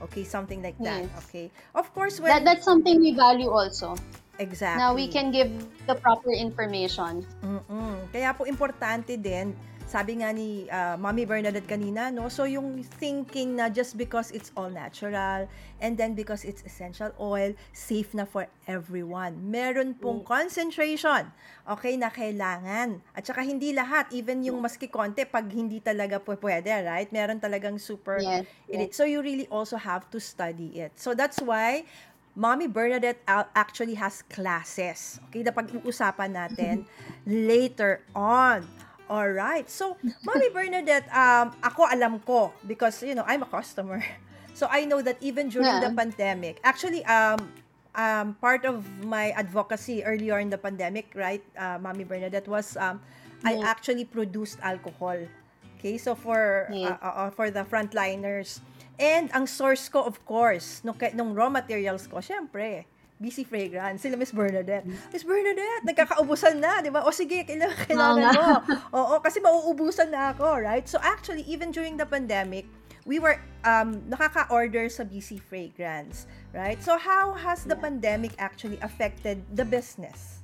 Okay, 0.02 0.24
something 0.24 0.60
like 0.60 0.76
that. 0.84 1.08
Yes. 1.08 1.24
Okay. 1.28 1.46
Of 1.74 1.88
course 1.94 2.20
when 2.20 2.28
That, 2.28 2.44
that's 2.44 2.64
something 2.64 3.00
we 3.00 3.14
value 3.16 3.48
also. 3.48 3.96
exactly. 4.38 4.82
Now 4.82 4.92
we 4.94 5.06
can 5.08 5.30
give 5.30 5.48
the 5.86 5.94
proper 5.94 6.32
information. 6.34 7.24
Mm-mm. 7.40 8.10
Kaya 8.12 8.34
po 8.34 8.44
importante 8.44 9.16
din, 9.16 9.54
sabi 9.94 10.18
nga 10.18 10.34
ni 10.34 10.66
ah, 10.68 10.98
Mommy 10.98 11.22
Bernadette 11.22 11.70
kanina, 11.70 12.10
no? 12.10 12.26
So 12.26 12.50
yung 12.50 12.82
thinking 12.98 13.54
na 13.54 13.70
just 13.70 13.94
because 13.94 14.34
it's 14.34 14.50
all 14.58 14.66
natural 14.66 15.46
and 15.78 15.94
then 15.94 16.18
because 16.18 16.42
it's 16.42 16.66
essential 16.66 17.14
oil, 17.22 17.54
safe 17.70 18.10
na 18.10 18.26
for 18.26 18.50
everyone. 18.66 19.38
Meron 19.46 19.94
pong 19.94 20.26
concentration, 20.26 21.30
okay, 21.62 21.94
na 21.94 22.10
kailangan. 22.10 22.98
At 23.14 23.22
saka 23.22 23.46
hindi 23.46 23.70
lahat, 23.70 24.10
even 24.10 24.42
yung 24.42 24.58
maski 24.58 24.90
konti, 24.90 25.22
pag 25.22 25.46
hindi 25.46 25.78
talaga 25.78 26.18
po 26.18 26.34
pwede, 26.34 26.74
right? 26.82 27.06
Meron 27.14 27.38
talagang 27.38 27.78
super 27.78 28.18
Yes, 28.18 28.42
it- 28.66 28.90
So 28.90 29.06
you 29.06 29.22
really 29.22 29.46
also 29.46 29.78
have 29.78 30.10
to 30.10 30.18
study 30.18 30.74
it. 30.82 30.98
So 30.98 31.14
that's 31.14 31.38
why 31.38 31.86
Mommy 32.34 32.66
Bernadette 32.66 33.22
al- 33.30 33.46
actually 33.54 33.94
has 33.94 34.26
classes. 34.26 35.22
Okay, 35.30 35.46
na 35.46 35.54
pag-uusapan 35.54 36.34
natin 36.34 36.82
later 37.26 38.02
on. 38.10 38.66
All 39.08 39.28
right. 39.30 39.68
So, 39.68 39.96
Mommy 40.24 40.48
Bernadette, 40.52 41.08
um, 41.12 41.52
ako 41.62 41.84
alam 41.92 42.20
ko 42.24 42.52
because, 42.66 43.02
you 43.02 43.14
know, 43.14 43.24
I'm 43.26 43.42
a 43.42 43.50
customer. 43.50 44.02
So, 44.54 44.70
I 44.70 44.86
know 44.86 45.02
that 45.02 45.18
even 45.18 45.50
during 45.50 45.82
Yeah. 45.82 45.82
the 45.82 45.90
pandemic, 45.90 46.62
actually, 46.62 47.02
um, 47.10 47.50
um, 47.98 48.38
part 48.38 48.62
of 48.62 48.86
my 49.02 49.34
advocacy 49.34 50.04
earlier 50.06 50.38
in 50.38 50.46
the 50.48 50.56
pandemic, 50.56 51.10
right, 51.18 51.42
uh, 51.58 51.74
Mommy 51.82 52.04
Bernadette, 52.06 52.46
was 52.46 52.76
um, 52.78 53.02
I 53.42 53.58
Yeah. 53.58 53.66
actually 53.66 54.06
produced 54.06 54.62
alcohol. 54.62 55.18
Okay, 55.82 55.98
so 55.98 56.14
for 56.14 56.70
Yeah. 56.70 56.94
uh, 56.94 57.02
uh, 57.02 57.14
uh, 57.26 57.30
for 57.34 57.50
the 57.50 57.66
frontliners. 57.66 58.62
And 58.94 59.26
ang 59.34 59.50
source 59.50 59.90
ko, 59.90 60.06
of 60.06 60.22
course, 60.22 60.86
nung, 60.86 60.94
nung 61.18 61.34
raw 61.34 61.50
materials 61.50 62.06
ko, 62.06 62.22
syempre, 62.22 62.86
BC 63.14 63.46
Fragrance, 63.46 64.02
sila 64.02 64.18
Miss 64.18 64.34
Bernadette. 64.34 64.84
Miss 65.14 65.22
Bernadette, 65.22 65.86
nagkakaubusan 65.86 66.58
na, 66.58 66.82
di 66.82 66.90
ba? 66.90 67.06
O 67.06 67.14
sige, 67.14 67.46
kailangan, 67.46 67.78
kailangan 67.86 68.16
nga. 68.18 68.32
mo. 68.34 68.48
Oo, 68.98 69.14
kasi 69.22 69.38
mauubusan 69.38 70.10
na 70.10 70.34
ako, 70.34 70.58
right? 70.58 70.84
So 70.90 70.98
actually, 70.98 71.46
even 71.46 71.70
during 71.70 71.94
the 71.94 72.04
pandemic, 72.04 72.66
we 73.06 73.22
were 73.22 73.38
um, 73.62 74.02
nakaka-order 74.10 74.90
sa 74.90 75.04
BC 75.04 75.38
Fragrance, 75.40 76.26
right? 76.50 76.80
So 76.82 76.98
how 76.98 77.32
has 77.38 77.62
the 77.62 77.78
Yeah. 77.78 77.86
pandemic 77.86 78.32
actually 78.36 78.82
affected 78.82 79.44
the 79.54 79.64
business? 79.64 80.42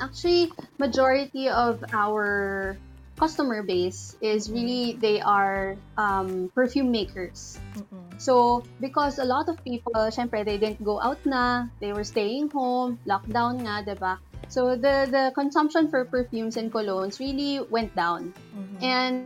Actually, 0.00 0.54
majority 0.78 1.50
of 1.50 1.82
our 1.90 2.78
customer 3.18 3.62
base 3.62 4.16
is 4.22 4.50
really 4.50 4.94
they 5.02 5.20
are 5.20 5.76
um, 5.98 6.50
perfume 6.54 6.90
makers. 6.90 7.58
Mm-mm. 7.74 8.06
So, 8.18 8.62
because 8.80 9.18
a 9.18 9.24
lot 9.24 9.48
of 9.48 9.62
people, 9.62 9.94
syempre, 10.10 10.44
they 10.44 10.58
didn't 10.58 10.82
go 10.82 11.02
out 11.02 11.18
na, 11.26 11.66
they 11.78 11.92
were 11.92 12.06
staying 12.06 12.50
home, 12.50 12.98
lockdown 13.06 13.66
nga, 13.66 13.82
'di 13.82 13.98
ba? 13.98 14.18
So, 14.48 14.74
the, 14.74 15.04
the 15.10 15.30
consumption 15.36 15.92
for 15.92 16.06
perfumes 16.08 16.56
and 16.56 16.72
colognes 16.72 17.20
really 17.20 17.60
went 17.68 17.92
down. 17.94 18.32
Mhm. 18.56 18.78
And 18.80 19.16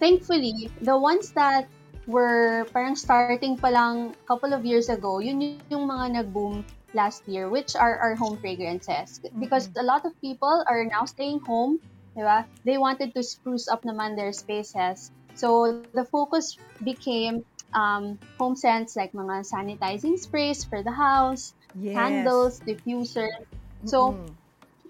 thankfully, 0.00 0.72
the 0.80 0.96
ones 0.96 1.30
that 1.36 1.68
were 2.08 2.66
parang 2.72 2.96
starting 2.96 3.54
pa 3.60 3.68
lang 3.68 4.16
couple 4.24 4.56
of 4.56 4.64
years 4.64 4.88
ago, 4.88 5.20
yun 5.20 5.38
yung, 5.38 5.60
yung 5.68 5.84
mga 5.86 6.24
nag-boom 6.24 6.64
last 6.94 7.22
year, 7.28 7.48
which 7.48 7.76
are 7.76 8.00
our 8.02 8.14
home 8.16 8.34
fragrances. 8.40 9.20
Because 9.38 9.70
a 9.78 9.84
lot 9.84 10.02
of 10.02 10.16
people 10.20 10.64
are 10.66 10.82
now 10.88 11.04
staying 11.04 11.38
home, 11.46 11.78
di 12.14 12.22
ba? 12.22 12.46
They 12.64 12.78
wanted 12.78 13.14
to 13.14 13.22
spruce 13.22 13.68
up 13.68 13.82
naman 13.82 14.16
their 14.16 14.32
spaces. 14.32 15.10
So, 15.34 15.82
the 15.94 16.04
focus 16.04 16.58
became 16.82 17.46
um, 17.72 18.18
home 18.38 18.56
scents 18.56 18.96
like 18.96 19.12
mga 19.12 19.46
sanitizing 19.46 20.18
sprays 20.18 20.64
for 20.64 20.82
the 20.82 20.90
house, 20.90 21.54
yes. 21.78 21.94
candles, 21.94 22.60
diffusers. 22.60 23.46
So, 23.86 24.12
Mm-mm. 24.12 24.34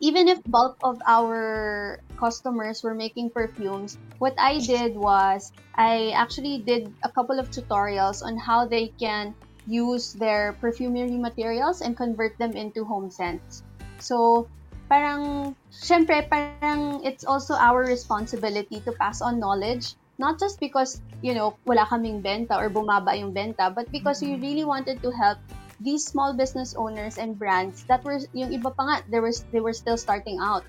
even 0.00 0.28
if 0.28 0.40
bulk 0.48 0.80
of 0.82 0.98
our 1.06 2.00
customers 2.16 2.82
were 2.82 2.96
making 2.96 3.30
perfumes, 3.30 3.98
what 4.18 4.34
I 4.40 4.58
did 4.58 4.96
was 4.96 5.52
I 5.76 6.10
actually 6.16 6.64
did 6.64 6.92
a 7.04 7.10
couple 7.12 7.38
of 7.38 7.50
tutorials 7.50 8.24
on 8.24 8.36
how 8.36 8.66
they 8.66 8.92
can 8.98 9.34
use 9.68 10.14
their 10.14 10.56
perfumery 10.58 11.20
materials 11.20 11.80
and 11.80 11.96
convert 11.96 12.36
them 12.38 12.56
into 12.56 12.84
home 12.84 13.10
scents. 13.10 13.62
So, 14.00 14.48
parang, 14.90 15.54
syempre, 15.70 16.26
parang 16.26 16.98
it's 17.06 17.22
also 17.22 17.54
our 17.54 17.86
responsibility 17.86 18.82
to 18.82 18.90
pass 18.98 19.22
on 19.22 19.38
knowledge. 19.38 19.94
Not 20.18 20.36
just 20.36 20.58
because, 20.60 21.00
you 21.22 21.32
know, 21.32 21.56
wala 21.64 21.86
kaming 21.86 22.20
benta 22.20 22.58
or 22.58 22.68
bumaba 22.68 23.14
yung 23.16 23.32
benta, 23.32 23.70
but 23.72 23.88
because 23.94 24.20
we 24.20 24.36
really 24.36 24.66
wanted 24.66 25.00
to 25.00 25.08
help 25.14 25.38
these 25.80 26.04
small 26.04 26.36
business 26.36 26.76
owners 26.76 27.16
and 27.16 27.38
brands 27.40 27.88
that 27.88 28.04
were 28.04 28.20
yung 28.36 28.52
iba 28.52 28.68
pa 28.68 28.82
nga 28.84 28.96
they 29.08 29.16
were 29.16 29.32
they 29.48 29.64
were 29.64 29.72
still 29.72 29.96
starting 29.96 30.36
out 30.36 30.60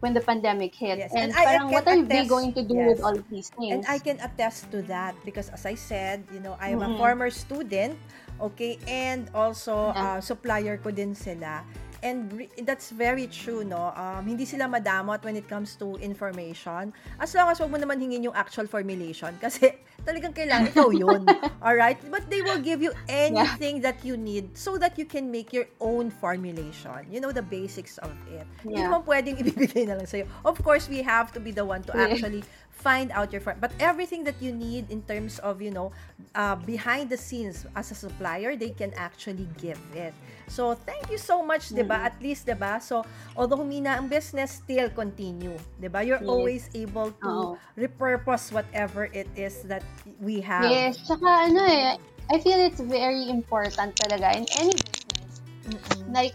when 0.00 0.16
the 0.16 0.24
pandemic 0.24 0.72
hit 0.72 0.96
Yes, 0.96 1.12
and, 1.12 1.28
and 1.28 1.30
I- 1.36 1.42
I 1.42 1.44
parang 1.58 1.68
what 1.68 1.84
are 1.84 2.00
they 2.00 2.24
attest- 2.24 2.32
going 2.32 2.56
to 2.56 2.62
do 2.64 2.80
yes. 2.80 2.96
with 2.96 3.00
all 3.04 3.12
of 3.12 3.26
these 3.28 3.52
And 3.60 3.84
things 3.84 3.84
I 3.84 3.98
can 4.00 4.16
attest 4.24 4.70
to 4.72 4.80
that 4.88 5.12
because 5.20 5.50
as 5.52 5.66
I 5.68 5.74
said, 5.76 6.24
you 6.32 6.40
know, 6.40 6.56
I 6.56 6.70
am 6.72 6.80
a 6.80 6.96
former 6.96 7.28
student, 7.28 7.98
okay, 8.40 8.78
and 8.88 9.28
also 9.36 9.92
Yeah. 9.92 10.16
uh, 10.16 10.18
supplier 10.24 10.78
ko 10.80 10.94
din 10.96 11.12
sila. 11.12 11.60
And 12.02 12.46
that's 12.62 12.90
very 12.94 13.26
true, 13.26 13.66
no? 13.66 13.90
Um, 13.98 14.22
hindi 14.22 14.46
sila 14.46 14.70
madamot 14.70 15.24
when 15.26 15.34
it 15.34 15.48
comes 15.50 15.74
to 15.82 15.98
information. 15.98 16.94
As 17.18 17.34
long 17.34 17.50
as 17.50 17.58
wag 17.58 17.70
mo 17.70 17.78
naman 17.78 17.98
hingin 17.98 18.22
yung 18.22 18.34
actual 18.38 18.70
formulation. 18.70 19.34
Kasi 19.42 19.74
talagang 20.06 20.30
kailangan 20.30 20.70
ikaw 20.70 20.94
yun. 20.94 21.26
Alright? 21.66 21.98
But 22.06 22.30
they 22.30 22.38
will 22.42 22.62
give 22.62 22.78
you 22.80 22.94
anything 23.10 23.82
that 23.82 24.04
you 24.06 24.14
need 24.16 24.54
so 24.54 24.78
that 24.78 24.94
you 24.94 25.04
can 25.10 25.26
make 25.30 25.50
your 25.50 25.66
own 25.82 26.10
formulation. 26.14 27.02
You 27.10 27.18
know, 27.18 27.34
the 27.34 27.42
basics 27.42 27.98
of 27.98 28.14
it. 28.30 28.46
Hindi 28.62 28.78
Yeah. 28.78 28.94
naman 28.94 29.02
pwedeng 29.02 29.34
ibibigay 29.42 29.90
na 29.90 29.98
lang 29.98 30.06
sa'yo. 30.06 30.30
Of 30.46 30.62
course, 30.62 30.86
we 30.86 31.02
have 31.02 31.34
to 31.34 31.40
be 31.42 31.50
the 31.50 31.66
one 31.66 31.82
to 31.90 31.92
Yeah. 31.98 32.14
actually 32.14 32.46
find 32.78 33.10
out 33.10 33.34
your 33.34 33.42
form. 33.42 33.58
But 33.58 33.74
everything 33.82 34.22
that 34.24 34.38
you 34.40 34.54
need 34.54 34.90
in 34.90 35.02
terms 35.02 35.42
of, 35.42 35.60
you 35.60 35.70
know, 35.74 35.90
uh, 36.34 36.54
behind 36.54 37.10
the 37.10 37.18
scenes 37.18 37.66
as 37.74 37.90
a 37.90 37.94
supplier, 37.94 38.54
they 38.54 38.70
can 38.70 38.94
actually 38.94 39.50
give 39.58 39.82
it. 39.94 40.14
So, 40.46 40.74
thank 40.74 41.10
you 41.10 41.18
so 41.18 41.42
much, 41.42 41.74
di 41.74 41.82
ba? 41.82 42.06
At 42.06 42.16
least, 42.22 42.46
di 42.46 42.54
ba? 42.54 42.78
So, 42.78 43.02
although 43.34 43.58
humina 43.58 43.98
ang 43.98 44.06
business, 44.06 44.62
still 44.62 44.88
continue. 44.94 45.58
Di 45.76 45.90
ba? 45.90 46.06
You're 46.06 46.22
Yes. 46.22 46.30
always 46.30 46.70
able 46.72 47.10
to 47.26 47.50
Oo. 47.50 47.58
repurpose 47.76 48.54
whatever 48.54 49.10
it 49.10 49.28
is 49.34 49.66
that 49.66 49.82
we 50.22 50.40
have. 50.40 50.70
yes 50.70 50.98
tsaka 51.06 51.50
ano 51.50 51.62
eh 51.66 51.94
I 52.28 52.36
feel 52.42 52.58
it's 52.60 52.82
very 52.82 53.30
important 53.30 53.94
talaga 53.96 54.34
in 54.36 54.44
any 54.58 54.74
business 54.74 55.30
Mm-mm. 55.68 56.10
like 56.10 56.34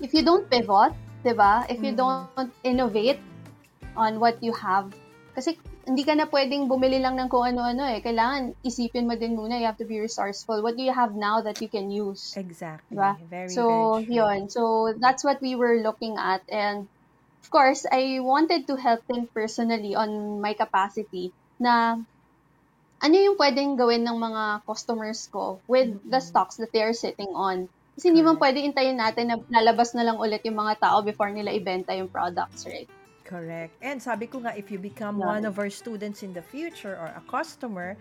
if 0.00 0.12
you 0.16 0.24
don't 0.24 0.48
pivot, 0.48 0.92
'di 1.22 1.34
ba 1.36 1.64
if 1.68 1.80
you 1.84 1.92
Mm. 1.92 1.98
don't 1.98 2.52
innovate 2.64 3.20
on 3.94 4.18
what 4.18 4.40
you 4.42 4.50
have 4.52 4.90
kasi 5.34 5.58
hindi 5.84 6.06
ka 6.06 6.14
na 6.14 6.30
pwedeng 6.30 6.70
bumili 6.70 7.02
lang 7.02 7.18
ng 7.18 7.26
kung 7.26 7.42
ano-ano 7.44 7.84
eh 7.90 7.98
kailangan 8.00 8.54
isipin 8.62 9.04
mo 9.04 9.18
din 9.18 9.34
muna 9.34 9.58
you 9.58 9.66
have 9.66 9.76
to 9.76 9.84
be 9.84 9.98
resourceful 9.98 10.62
what 10.62 10.78
do 10.78 10.82
you 10.86 10.94
have 10.94 11.12
now 11.12 11.42
that 11.42 11.58
you 11.58 11.66
can 11.68 11.90
use 11.90 12.38
Exactly. 12.38 12.94
Diba? 12.94 13.18
Very, 13.26 13.50
So, 13.50 13.62
very 13.98 14.06
true. 14.06 14.14
yun. 14.14 14.38
So, 14.48 14.62
that's 14.96 15.26
what 15.26 15.42
we 15.42 15.58
were 15.58 15.82
looking 15.82 16.14
at. 16.16 16.46
And, 16.46 16.86
of 17.42 17.48
course, 17.50 17.84
I 17.90 18.22
wanted 18.22 18.66
to 18.70 18.74
help 18.78 19.02
them 19.10 19.26
personally 19.28 19.94
on 19.94 20.40
my 20.40 20.54
capacity 20.54 21.34
na 21.58 21.98
ano 23.02 23.14
yung 23.14 23.36
pwedeng 23.36 23.76
gawin 23.76 24.06
ng 24.06 24.16
mga 24.16 24.64
customers 24.64 25.28
ko 25.28 25.60
with 25.68 25.92
the 26.08 26.18
Mm-mm. 26.18 26.24
stocks 26.24 26.56
that 26.56 26.72
they 26.72 26.80
are 26.80 26.96
sitting 26.96 27.34
on. 27.36 27.68
Kasi 27.94 28.10
hindi 28.10 28.24
man 28.24 28.40
pwede 28.40 28.64
intayin 28.64 28.96
natin 28.98 29.28
na 29.30 29.36
lalabas 29.50 29.92
na 29.94 30.02
lang 30.02 30.16
ulit 30.18 30.42
yung 30.42 30.58
mga 30.58 30.80
tao 30.80 31.04
before 31.04 31.30
nila 31.30 31.52
ibenta 31.52 31.92
yung 31.94 32.08
products, 32.10 32.64
right? 32.66 32.88
Correct. 33.24 33.72
And 33.80 34.02
sabi 34.02 34.26
ko 34.28 34.38
nga, 34.44 34.52
if 34.56 34.70
you 34.70 34.78
become 34.78 35.18
Yeah. 35.18 35.26
one 35.40 35.44
of 35.48 35.58
our 35.58 35.70
students 35.72 36.22
in 36.22 36.32
the 36.32 36.42
future 36.42 36.92
or 36.92 37.08
a 37.16 37.24
customer, 37.26 37.96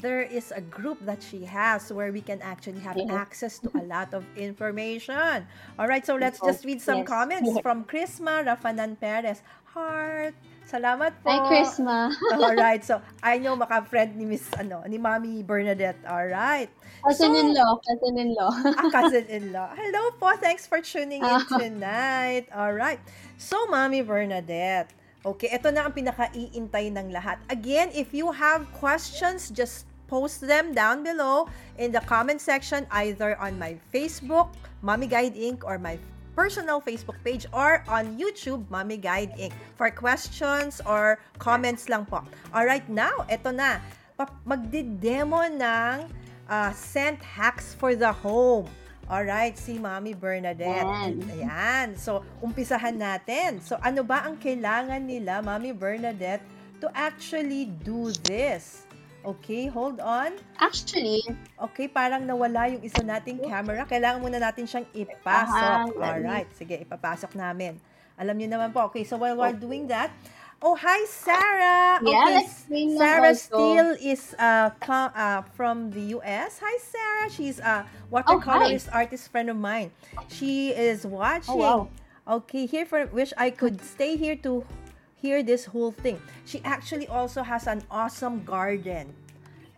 there 0.00 0.22
is 0.22 0.52
a 0.54 0.62
group 0.62 0.96
that 1.04 1.20
she 1.22 1.44
has 1.44 1.92
where 1.92 2.10
we 2.12 2.22
can 2.22 2.40
actually 2.40 2.80
have 2.80 2.96
Yeah. 2.96 3.12
access 3.12 3.58
to 3.60 3.68
a 3.76 3.84
lot 3.84 4.14
of 4.14 4.24
information. 4.38 5.44
All 5.78 5.86
right, 5.86 6.06
so 6.06 6.16
let's 6.16 6.40
just 6.40 6.64
read 6.64 6.80
some 6.80 7.04
yes. 7.04 7.08
comments 7.08 7.52
from 7.60 7.84
Chrisma 7.84 8.46
Rafanan 8.46 8.96
Perez. 8.98 9.42
Heart. 9.74 10.34
Salamat 10.70 11.18
po. 11.26 11.34
Hi, 11.34 11.50
Chrisma. 11.50 12.14
All 12.38 12.54
right. 12.54 12.78
So, 12.78 13.02
I 13.26 13.42
know 13.42 13.58
maka-friend 13.58 14.14
ni 14.14 14.22
Miss 14.22 14.46
ano, 14.54 14.86
ni 14.86 15.02
Mommy 15.02 15.42
Bernadette. 15.42 15.98
All 16.06 16.30
right. 16.30 16.70
Cousin-in-law, 17.02 17.82
cousin-in-law. 17.82 18.52
Ah, 18.78 18.86
cousin-in-law. 18.94 19.74
Hello 19.74 20.14
po. 20.22 20.30
Thanks 20.38 20.70
for 20.70 20.78
tuning 20.78 21.26
in 21.26 21.26
Ah. 21.26 21.42
tonight. 21.58 22.46
All 22.54 22.70
right. 22.70 23.02
So, 23.34 23.66
Mommy 23.66 24.06
Bernadette. 24.06 24.94
Okay, 25.20 25.50
ito 25.50 25.68
na 25.74 25.90
ang 25.90 25.92
pinaka-iintay 25.92 26.94
ng 26.94 27.10
lahat. 27.10 27.42
Again, 27.50 27.90
if 27.92 28.14
you 28.14 28.30
have 28.30 28.64
questions, 28.78 29.50
just 29.50 29.90
post 30.06 30.42
them 30.42 30.72
down 30.72 31.02
below 31.02 31.46
in 31.78 31.92
the 31.92 32.02
comment 32.06 32.40
section 32.40 32.86
either 32.90 33.34
on 33.38 33.58
my 33.58 33.74
Facebook, 33.94 34.50
Mommy 34.82 35.06
Guide 35.06 35.34
Inc. 35.34 35.62
or 35.62 35.78
my 35.78 35.98
personal 36.34 36.80
Facebook 36.80 37.18
page 37.22 37.46
or 37.52 37.84
on 37.88 38.18
YouTube, 38.18 38.64
Mommy 38.70 38.96
Guide 38.96 39.32
Inc. 39.38 39.52
for 39.76 39.90
questions 39.90 40.80
or 40.84 41.18
comments 41.38 41.88
lang 41.88 42.06
po. 42.06 42.22
Alright, 42.54 42.88
now, 42.88 43.26
eto 43.28 43.54
na. 43.54 43.80
Magdi-demo 44.44 45.48
ng 45.48 46.08
uh, 46.50 46.70
scent 46.76 47.22
hacks 47.22 47.72
for 47.72 47.96
the 47.96 48.10
home. 48.10 48.68
Alright, 49.10 49.58
si 49.58 49.74
Mommy 49.74 50.14
Bernadette. 50.14 50.86
Yan. 50.86 51.18
Ayan. 51.34 51.88
So, 51.98 52.22
umpisahan 52.38 52.94
natin. 52.94 53.58
So, 53.58 53.74
ano 53.82 54.06
ba 54.06 54.22
ang 54.22 54.38
kailangan 54.38 55.02
nila, 55.02 55.42
Mommy 55.42 55.74
Bernadette, 55.74 56.46
to 56.78 56.86
actually 56.94 57.66
do 57.66 58.14
this? 58.22 58.86
Okay, 59.20 59.68
hold 59.68 60.00
on. 60.00 60.32
Actually, 60.56 61.20
Okay, 61.60 61.86
parang 61.86 62.24
nawala 62.24 62.72
yung 62.72 62.80
isa 62.80 63.04
nating 63.04 63.44
camera. 63.44 63.84
Kailangan 63.84 64.18
muna 64.18 64.40
natin 64.40 64.64
siyang 64.64 64.88
ipasok. 64.96 65.60
Ah, 65.60 65.84
let 65.84 65.92
me- 65.92 66.04
Alright, 66.24 66.48
sige, 66.56 66.80
ipapasok 66.80 67.36
namin. 67.36 67.76
Alam 68.16 68.36
niyo 68.36 68.48
naman 68.48 68.72
po. 68.72 68.88
Okay, 68.88 69.04
so 69.04 69.20
while 69.20 69.36
we're 69.36 69.52
doing 69.52 69.84
that, 69.88 70.08
oh, 70.60 70.72
hi, 70.72 71.04
Sarah! 71.04 72.00
Yeah, 72.00 72.16
Okay, 72.20 72.44
Sarah 72.96 73.32
also. 73.32 73.48
Steele 73.56 73.92
is 74.00 74.32
uh, 74.36 74.72
co- 74.80 75.12
uh, 75.12 75.40
from 75.52 75.92
the 75.92 76.16
US. 76.16 76.60
Hi, 76.64 76.76
Sarah! 76.80 77.28
She's 77.28 77.60
a 77.60 77.84
watercolorist 78.08 78.88
artist 78.92 79.28
friend 79.28 79.48
of 79.48 79.56
mine. 79.56 79.92
She 80.28 80.72
is 80.72 81.04
watching. 81.04 81.60
Oh, 81.60 81.60
wow. 81.60 81.80
Okay, 82.28 82.64
here 82.64 82.84
for 82.84 83.04
wish 83.10 83.32
I 83.36 83.50
could 83.50 83.80
stay 83.82 84.14
here 84.16 84.36
to 84.44 84.62
hear 85.20 85.44
this 85.44 85.68
whole 85.68 85.92
thing. 85.92 86.18
She 86.44 86.60
actually 86.64 87.06
also 87.06 87.44
has 87.44 87.68
an 87.68 87.84
awesome 87.90 88.42
garden. 88.44 89.12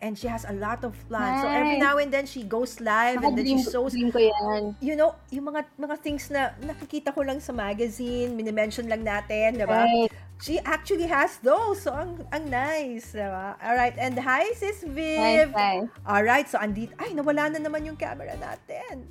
And 0.03 0.19
she 0.19 0.27
has 0.27 0.43
a 0.43 0.51
lot 0.59 0.83
of 0.83 0.99
plants. 1.07 1.43
So 1.43 1.47
every 1.47 1.79
Nice. 1.79 1.87
now 1.87 1.95
and 2.03 2.11
then 2.11 2.27
she 2.27 2.43
goes 2.43 2.83
live 2.83 3.23
and 3.23 3.39
then 3.39 3.47
she 3.47 3.63
shows 3.63 3.95
dream 3.95 4.11
ko 4.11 4.19
yan. 4.19 4.75
you 4.83 4.99
know, 4.99 5.15
yung 5.31 5.47
mga 5.47 5.63
mga 5.79 5.95
things 6.03 6.27
na 6.27 6.51
nakikita 6.59 7.15
ko 7.15 7.23
lang 7.23 7.39
sa 7.39 7.55
magazine, 7.55 8.35
minimension 8.35 8.91
lang 8.91 9.07
natin, 9.07 9.63
'di 9.63 9.63
ba? 9.63 9.87
Right. 9.87 10.11
She 10.43 10.59
actually 10.67 11.07
has 11.07 11.39
those. 11.39 11.87
So 11.87 11.95
ang 11.95 12.19
ang 12.35 12.51
nice, 12.51 13.15
'di 13.15 13.23
ba? 13.23 13.55
All 13.63 13.79
right. 13.79 13.95
And 13.95 14.19
hi 14.19 14.51
sis 14.59 14.83
Nice, 14.83 14.91
Viv. 14.91 15.55
nice. 15.55 15.87
All 16.03 16.25
right. 16.27 16.51
So 16.51 16.59
andito, 16.59 16.99
ay 16.99 17.15
nawala 17.15 17.55
na 17.55 17.63
naman 17.63 17.87
yung 17.87 17.95
camera 17.95 18.35
natin. 18.35 19.07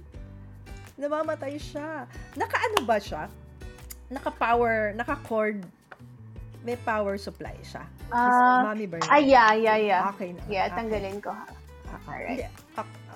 Namamatay 0.99 1.55
siya. 1.55 2.03
Naka-ano 2.35 2.83
ba 2.83 2.99
siya? 2.99 3.31
Naka-power, 4.11 4.91
naka-cord. 4.91 5.63
May 6.61 6.77
power 6.77 7.17
supply 7.17 7.57
siya. 7.65 7.81
Is 8.05 8.13
Ah, 8.13 8.61
Mommy 8.61 8.85
Bernard. 8.85 9.09
Ay, 9.09 9.33
yeah, 9.33 9.49
yeah, 9.57 9.77
yeah. 9.81 10.01
Okay 10.13 10.37
na. 10.37 10.41
Yeah, 10.45 10.69
Okay. 10.69 10.77
tanggalin 10.77 11.17
ko. 11.17 11.33
ha. 11.33 11.45
Ah, 11.89 11.97
ah, 11.97 12.09
Alright. 12.13 12.45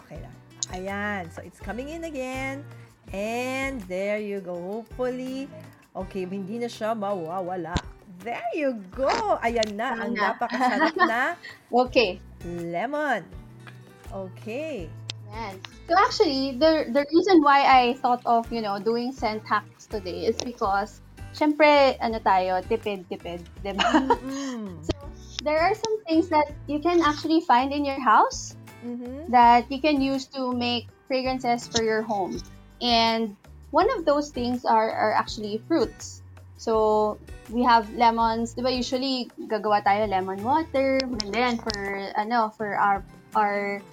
Okay 0.05 0.17
lang. 0.17 0.35
Ayan. 0.73 1.21
So, 1.29 1.45
it's 1.45 1.61
coming 1.61 1.93
in 1.93 2.09
again. 2.09 2.65
And 3.13 3.77
there 3.85 4.17
you 4.17 4.41
go. 4.41 4.57
Hopefully, 4.57 5.45
okay, 5.93 6.25
hindi 6.25 6.57
na 6.57 6.65
siya 6.65 6.97
mawawala. 6.97 7.77
There 8.25 8.49
you 8.57 8.81
go. 8.89 9.37
Ayan 9.45 9.77
na. 9.77 9.93
Ang 9.93 10.17
napakasarap 10.17 10.97
na 11.05 11.37
Okay. 11.85 12.17
lemon. 12.41 13.21
Okay. 14.09 14.89
Yan. 15.29 15.53
So 15.85 15.93
actually, 15.93 16.57
the 16.57 16.89
the 16.89 17.03
reason 17.05 17.45
why 17.45 17.61
I 17.61 17.93
thought 18.01 18.25
of, 18.25 18.49
you 18.49 18.65
know, 18.65 18.81
doing 18.81 19.13
scent 19.13 19.45
hacks 19.45 19.85
today 19.85 20.25
is 20.25 20.37
because, 20.41 21.04
syempre, 21.35 21.99
ano 21.99 22.17
tayo, 22.23 22.63
tipid-tipid, 22.63 23.43
di 23.61 23.71
ba? 23.75 23.83
Mm. 24.23 24.79
There 25.45 25.59
are 25.61 25.75
some 25.75 25.95
things 26.07 26.31
that 26.31 26.49
you 26.65 26.79
can 26.79 27.03
actually 27.03 27.43
find 27.43 27.69
in 27.69 27.83
your 27.85 27.99
house 28.01 28.55
Mhm. 28.81 29.29
that 29.29 29.69
you 29.69 29.77
can 29.77 29.99
use 29.99 30.25
to 30.33 30.55
make 30.55 30.87
fragrances 31.05 31.67
for 31.69 31.83
your 31.83 32.01
home. 32.01 32.37
And 32.81 33.35
one 33.69 33.89
of 33.93 34.05
those 34.05 34.29
things 34.31 34.63
are, 34.65 34.89
are 34.89 35.13
actually 35.13 35.61
fruits. 35.67 36.21
So, 36.57 37.17
we 37.51 37.61
have 37.61 37.89
lemons. 37.93 38.53
Di 38.55 38.63
ba, 38.63 38.71
usually, 38.71 39.27
gagawa 39.49 39.83
tayo 39.83 40.07
lemon 40.07 40.41
water. 40.41 40.97
Maganda 41.03 41.37
yan 41.37 41.55
for, 41.61 41.77
ano, 42.15 42.49
for 42.55 42.77
our, 42.79 43.03
our, 43.35 43.83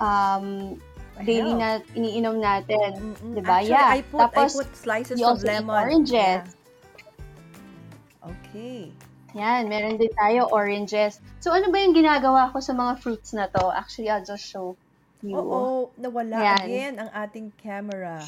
um, 0.00 0.78
daily 1.26 1.52
na 1.52 1.84
iniinom 1.92 2.40
natin. 2.40 2.90
Mm-mm. 2.96 3.36
Diba? 3.36 3.60
Actually, 3.60 3.76
Yeah. 3.76 3.94
I 3.94 4.00
put, 4.00 4.20
Tapos, 4.32 4.50
I 4.50 4.58
put 4.64 4.68
slices 4.74 5.18
of 5.20 5.42
lemon. 5.44 5.76
oranges. 5.76 6.14
Yeah. 6.16 6.46
Okay. 8.50 8.90
Yan, 9.30 9.70
meron 9.70 9.94
din 9.94 10.10
tayo 10.10 10.50
oranges. 10.50 11.22
So, 11.38 11.54
ano 11.54 11.70
ba 11.70 11.78
yung 11.78 11.94
ginagawa 11.94 12.50
ko 12.50 12.58
sa 12.58 12.74
mga 12.74 12.98
fruits 12.98 13.30
na 13.30 13.46
to? 13.46 13.70
Actually, 13.70 14.10
I'll 14.10 14.26
just 14.26 14.42
show 14.42 14.74
you. 15.22 15.38
Oo, 15.38 15.94
nawala 15.94 16.34
Yan. 16.36 16.58
again 16.60 16.94
ang 16.98 17.10
ating 17.14 17.54
camera. 17.54 18.18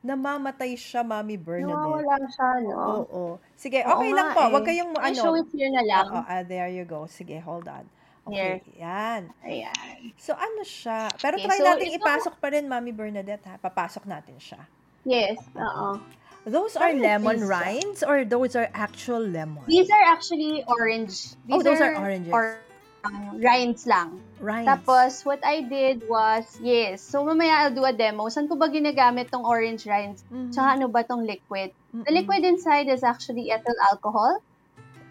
Namamatay 0.00 0.72
siya, 0.74 1.04
Mami 1.04 1.36
Bernadette. 1.36 1.76
Nawawala 1.76 2.16
siya, 2.24 2.48
no? 2.64 2.80
Oo. 3.04 3.22
Sige, 3.52 3.84
Oo 3.84 4.00
okay 4.00 4.10
lang 4.16 4.32
nga 4.32 4.34
po. 4.34 4.40
eh. 4.40 4.48
Huwag 4.48 4.64
kayong 4.64 4.92
I 4.96 5.12
ano. 5.12 5.20
show 5.20 5.34
it 5.36 5.48
here 5.52 5.68
na 5.68 5.84
lang. 5.84 6.08
Oo, 6.08 6.24
ah, 6.24 6.40
there 6.40 6.72
you 6.72 6.88
go. 6.88 7.04
Sige, 7.04 7.36
hold 7.36 7.68
on. 7.68 7.84
Okay, 8.24 8.64
yan. 8.80 9.28
Ayan. 9.44 10.14
So, 10.16 10.32
ano 10.32 10.64
siya? 10.64 11.12
Pero 11.20 11.36
Okay, 11.36 11.44
try 11.44 11.58
so 11.58 11.64
natin 11.66 11.88
ito- 11.90 11.98
ipasok 12.00 12.34
pa 12.40 12.48
rin, 12.48 12.64
Mami 12.64 12.96
Bernadette, 12.96 13.44
ha? 13.44 13.60
Papasok 13.60 14.08
natin 14.08 14.40
siya. 14.40 14.64
Yes, 15.04 15.38
oo. 15.56 16.00
Those 16.44 16.72
are 16.76 16.88
Parang 16.92 17.04
lemon 17.04 17.38
siya. 17.44 17.48
rinds 17.52 18.00
or 18.02 18.24
those 18.24 18.56
are 18.56 18.68
actual 18.72 19.20
lemon? 19.20 19.64
These 19.68 19.92
are 19.92 20.04
actually 20.08 20.64
orange. 20.66 21.36
These 21.44 21.52
Oh, 21.52 21.62
those 21.62 21.80
are 21.84 21.94
oranges. 22.00 22.32
Or, 22.32 22.64
um, 23.04 23.36
rinds 23.40 23.84
lang. 23.84 24.20
Rinds. 24.40 24.64
Tapos, 24.64 25.24
what 25.28 25.40
I 25.44 25.60
did 25.60 26.00
was, 26.08 26.48
yes, 26.60 27.04
so 27.04 27.24
mamaya 27.24 27.68
I'll 27.68 27.76
do 27.76 27.84
a 27.84 27.92
demo. 27.92 28.32
Saan 28.32 28.48
ko 28.48 28.56
ba 28.56 28.72
ginagamit 28.72 29.28
tong 29.28 29.44
orange 29.44 29.84
rinds? 29.84 30.24
Mhm. 30.32 30.48
Tsaka 30.52 30.80
ano 30.80 30.88
ba 30.88 31.04
tong 31.04 31.28
liquid? 31.28 31.76
The 31.92 32.08
Mm-mm. 32.08 32.16
liquid 32.24 32.42
inside 32.48 32.88
is 32.88 33.04
actually 33.04 33.52
ethyl 33.52 33.76
alcohol. 33.92 34.40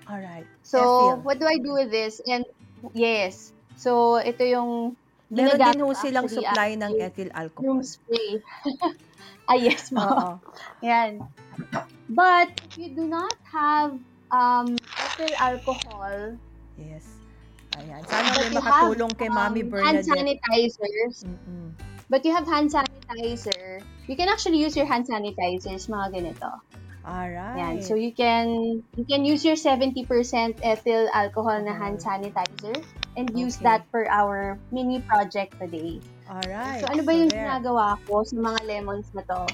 Alright. 0.10 0.50
So, 0.66 0.82
Ethyl. 0.82 1.22
what 1.22 1.38
do 1.38 1.46
I 1.46 1.62
do 1.62 1.78
with 1.78 1.94
this? 1.94 2.18
And, 2.26 2.42
yes. 2.98 3.54
So, 3.78 4.18
ito 4.18 4.42
yung 4.42 4.98
Meron 5.30 5.62
din 5.62 5.78
ho 5.86 5.94
silang 5.94 6.26
supply 6.26 6.74
ng 6.74 6.98
ethyl 6.98 7.30
alcohol. 7.38 7.78
room 7.78 7.82
spray. 7.86 8.42
ah, 9.50 9.58
yes, 9.58 9.90
mo. 9.92 10.06
Oo. 10.06 10.30
Yan. 10.86 11.26
But, 12.10 12.50
if 12.70 12.78
you 12.78 12.90
do 12.96 13.06
not 13.06 13.34
have 13.46 13.98
um, 14.30 14.78
ethyl 14.98 15.34
alcohol, 15.38 16.38
Yes. 16.80 17.06
Ayan. 17.76 18.02
Sana 18.08 18.28
may 18.40 18.50
makatulong 18.56 19.12
kay 19.20 19.28
um, 19.28 19.36
Mami 19.36 19.68
hand 19.68 19.72
Bernadette. 20.00 20.08
sanitizers, 20.08 21.28
Mm-mm. 21.28 21.76
but 22.08 22.24
you 22.24 22.32
have 22.32 22.48
hand 22.48 22.72
sanitizer, 22.72 23.84
you 24.08 24.16
can 24.16 24.32
actually 24.32 24.60
use 24.60 24.76
your 24.80 24.88
hand 24.88 25.04
sanitizers, 25.08 25.92
mga 25.92 26.08
ganito. 26.16 26.50
Alright. 27.04 27.58
Yan. 27.60 27.76
So, 27.84 27.96
you 27.96 28.12
can 28.12 28.80
you 28.96 29.06
can 29.08 29.24
use 29.24 29.44
your 29.44 29.56
70% 29.56 30.08
ethyl 30.64 31.08
alcohol 31.12 31.60
na 31.64 31.72
hand 31.76 32.00
sanitizer 32.00 32.76
and 33.16 33.28
use 33.36 33.56
Okay. 33.60 33.64
that 33.68 33.82
for 33.92 34.08
our 34.12 34.60
mini 34.72 35.00
project 35.04 35.56
today. 35.60 36.00
Alright. 36.30 36.86
So, 36.86 36.94
ano 36.94 37.02
ba 37.02 37.12
yung 37.18 37.34
ginagawa 37.34 37.98
ko 38.06 38.22
sa 38.22 38.38
mga 38.38 38.60
lemons 38.70 39.10
na 39.18 39.26
to? 39.26 39.50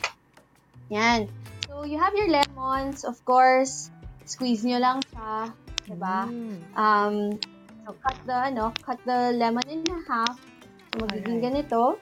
Yan. 0.92 1.32
So, 1.72 1.88
you 1.88 1.96
have 1.96 2.12
your 2.12 2.28
lemons, 2.28 3.08
of 3.08 3.16
course, 3.24 3.90
squeeze 4.28 4.68
nyo 4.68 4.84
lang 4.84 5.00
siya, 5.08 5.56
diba? 5.88 6.28
Mm. 6.28 6.58
Um, 6.76 7.16
so, 7.88 7.96
cut 8.04 8.20
the, 8.28 8.36
ano, 8.52 8.76
cut 8.84 9.00
the 9.08 9.32
lemon 9.40 9.64
in 9.72 9.88
half. 10.04 10.36
So, 10.92 11.08
magiging 11.08 11.40
Alright. 11.40 11.64
ganito. 11.64 11.96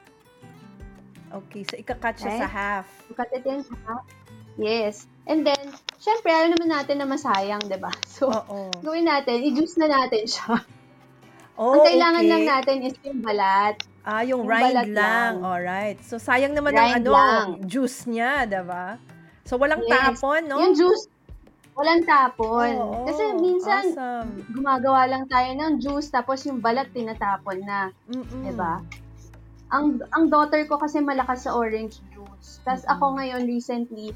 Okay, 1.34 1.62
so 1.66 1.74
ikakat 1.78 2.18
siya 2.18 2.30
Okay. 2.34 2.42
sa 2.42 2.48
half. 2.50 2.86
Cut 3.14 3.30
it 3.30 3.46
in 3.46 3.62
half. 3.86 4.02
Yes. 4.58 5.06
And 5.26 5.42
then, 5.42 5.58
syempre, 5.98 6.30
alam 6.30 6.54
naman 6.54 6.70
natin 6.70 6.98
na 7.02 7.06
masayang, 7.06 7.62
diba? 7.66 7.90
So, 8.14 8.30
Oo. 8.30 8.70
gawin 8.82 9.06
natin, 9.06 9.42
i-juice 9.42 9.78
na 9.78 9.86
natin 9.86 10.26
siya. 10.26 10.62
Oh, 11.54 11.78
Ang 11.78 11.86
kailangan 11.86 12.22
okay. 12.26 12.30
lang 12.30 12.44
natin 12.46 12.76
is 12.82 12.98
yung 13.06 13.22
balat. 13.22 13.78
Ah, 14.04 14.20
yung, 14.20 14.44
yung 14.44 14.52
rind 14.52 14.92
lang. 14.92 14.92
lang. 14.92 15.32
Alright. 15.40 15.98
So, 16.04 16.20
sayang 16.20 16.52
naman 16.52 16.76
Rind 16.76 17.08
ng 17.08 17.08
ano, 17.08 17.12
lang. 17.16 17.46
juice 17.64 18.04
niya, 18.04 18.44
diba? 18.44 19.00
So, 19.48 19.56
walang 19.56 19.80
Yes. 19.80 20.20
tapon, 20.20 20.44
no? 20.44 20.60
Yung 20.60 20.76
juice, 20.76 21.08
walang 21.72 22.04
tapon. 22.04 22.72
Oo, 22.78 23.08
Kasi 23.08 23.22
minsan, 23.40 23.84
Awesome. 23.96 24.30
gumagawa 24.52 25.08
lang 25.08 25.24
tayo 25.26 25.50
ng 25.56 25.80
juice 25.80 26.12
tapos 26.12 26.44
yung 26.44 26.60
balat 26.60 26.86
tinatapon 26.92 27.64
na, 27.64 27.90
Mm-mm. 28.06 28.44
'di 28.44 28.52
ba? 28.54 28.78
Ang 29.74 29.98
ang 30.14 30.30
daughter 30.30 30.62
ko 30.70 30.78
kasi 30.78 31.02
malakas 31.02 31.48
sa 31.48 31.56
orange 31.56 31.98
juice. 32.14 32.62
Tapos 32.62 32.84
Mm-mm. 32.86 32.94
ako 32.94 33.04
ngayon 33.18 33.42
recently 33.48 34.14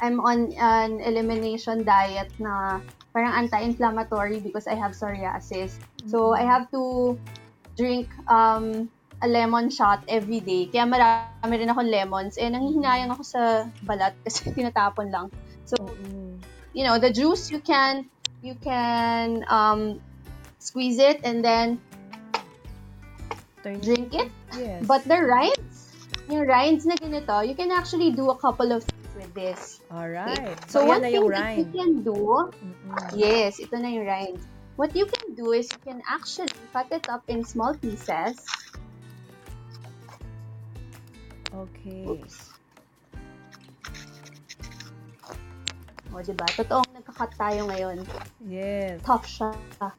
I'm 0.00 0.22
on 0.22 0.54
an 0.56 1.02
elimination 1.02 1.82
diet 1.82 2.30
na 2.38 2.78
parang 3.12 3.34
anti-inflammatory 3.36 4.38
because 4.40 4.64
I 4.70 4.78
have 4.78 4.94
psoriasis. 4.94 5.76
So 6.06 6.32
I 6.32 6.46
have 6.46 6.70
to 6.72 7.18
drink 7.76 8.08
um 8.30 8.88
a 9.22 9.26
lemon 9.26 9.70
shot 9.70 10.04
every 10.06 10.40
day. 10.40 10.70
Kaya 10.70 10.86
marami 10.86 11.54
rin 11.58 11.68
akong 11.68 11.90
lemons. 11.90 12.38
Eh, 12.38 12.46
nanghihinayang 12.46 13.10
ako 13.10 13.22
sa 13.22 13.42
balat 13.82 14.14
kasi 14.24 14.50
tinatapon 14.54 15.10
lang. 15.10 15.26
So, 15.66 15.76
you 16.72 16.86
know, 16.86 16.96
the 16.96 17.10
juice 17.10 17.50
you 17.50 17.60
can 17.60 18.08
you 18.40 18.54
can 18.62 19.42
um 19.50 19.98
squeeze 20.62 20.98
it 20.98 21.20
and 21.26 21.44
then 21.44 21.82
drink 23.82 24.14
it. 24.14 24.30
Yes. 24.56 24.86
But 24.86 25.04
the 25.04 25.20
rinds, 25.20 25.92
yung 26.30 26.48
rinds 26.48 26.86
na 26.86 26.96
ganito, 26.96 27.44
you 27.44 27.52
can 27.52 27.68
actually 27.68 28.16
do 28.16 28.30
a 28.30 28.38
couple 28.38 28.72
of 28.72 28.80
things 28.84 29.12
with 29.12 29.34
this. 29.34 29.80
Alright. 29.92 30.56
So, 30.70 30.80
So, 30.80 30.86
one 30.86 31.02
thing 31.02 31.28
that 31.28 31.58
you 31.58 31.68
can 31.68 32.00
do, 32.00 32.48
Mm-mm. 32.48 33.12
yes, 33.12 33.60
ito 33.60 33.76
na 33.76 33.92
yung 33.92 34.06
rinds. 34.08 34.40
What 34.78 34.94
you 34.94 35.04
can 35.10 35.34
do 35.34 35.52
is 35.52 35.68
you 35.68 35.82
can 35.82 36.00
actually 36.06 36.54
cut 36.72 36.86
it 36.94 37.10
up 37.10 37.26
in 37.26 37.42
small 37.42 37.74
pieces. 37.74 38.38
Okay. 41.58 42.06
Oops. 42.06 42.36
O, 46.14 46.22
diba? 46.22 46.46
Totoong 46.54 46.88
nagka-cut 46.94 47.32
tayo 47.34 47.66
ngayon. 47.68 47.98
Yes. 48.46 49.02
Tough 49.02 49.26
siya. 49.26 49.50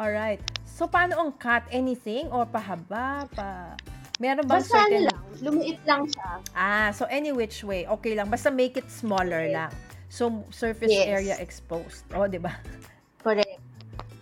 Alright. 0.00 0.40
So, 0.64 0.86
paano 0.86 1.18
ang 1.20 1.32
cut? 1.36 1.66
Anything? 1.74 2.30
Or 2.30 2.46
pahaba? 2.46 3.26
Pa... 3.34 3.74
Meron 4.16 4.48
bang 4.48 4.64
Basta 4.64 4.80
certain... 4.80 5.12
lang, 5.12 5.22
lumiit 5.44 5.80
lang 5.84 6.08
siya. 6.08 6.40
Ah, 6.56 6.88
so 6.88 7.04
any 7.12 7.36
which 7.36 7.60
way. 7.60 7.84
Okay 7.84 8.16
lang. 8.16 8.32
Basta 8.32 8.48
make 8.48 8.80
it 8.80 8.88
smaller 8.88 9.44
Yes. 9.44 9.52
lang. 9.52 9.72
So, 10.08 10.24
surface 10.48 10.88
Yes. 10.88 11.04
area 11.04 11.34
exposed. 11.36 12.08
O, 12.16 12.24
di 12.24 12.40
ba? 12.40 12.56
Correct. 13.20 13.60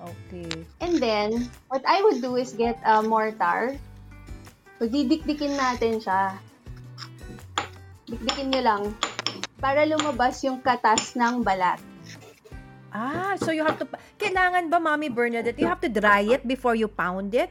Okay. 0.03 0.51
And 0.83 0.99
then, 0.99 1.47
what 1.71 1.81
I 1.87 2.03
would 2.03 2.19
do 2.19 2.35
is 2.37 2.53
get 2.59 2.77
a 2.83 3.01
mortar. 3.07 3.79
So, 4.85 4.93
didikdikin 4.93 5.57
natin 5.57 5.97
siya. 5.97 6.37
Dikdikin 8.05 8.53
nyo 8.53 8.61
lang. 8.61 8.83
para 9.65 9.89
lumabas 9.89 10.45
yung 10.45 10.61
katas 10.61 11.17
ng 11.17 11.41
balat. 11.41 11.81
Ah, 12.93 13.33
so 13.41 13.49
you 13.49 13.65
have 13.65 13.81
to, 13.81 13.89
kailangan 14.21 14.69
ba, 14.69 14.77
Mommy 14.77 15.09
Bernadette, 15.09 15.57
you 15.57 15.65
have 15.65 15.81
to 15.81 15.89
dry 15.89 16.21
it 16.21 16.45
before 16.45 16.77
you 16.77 16.85
pound 16.85 17.33
it? 17.33 17.49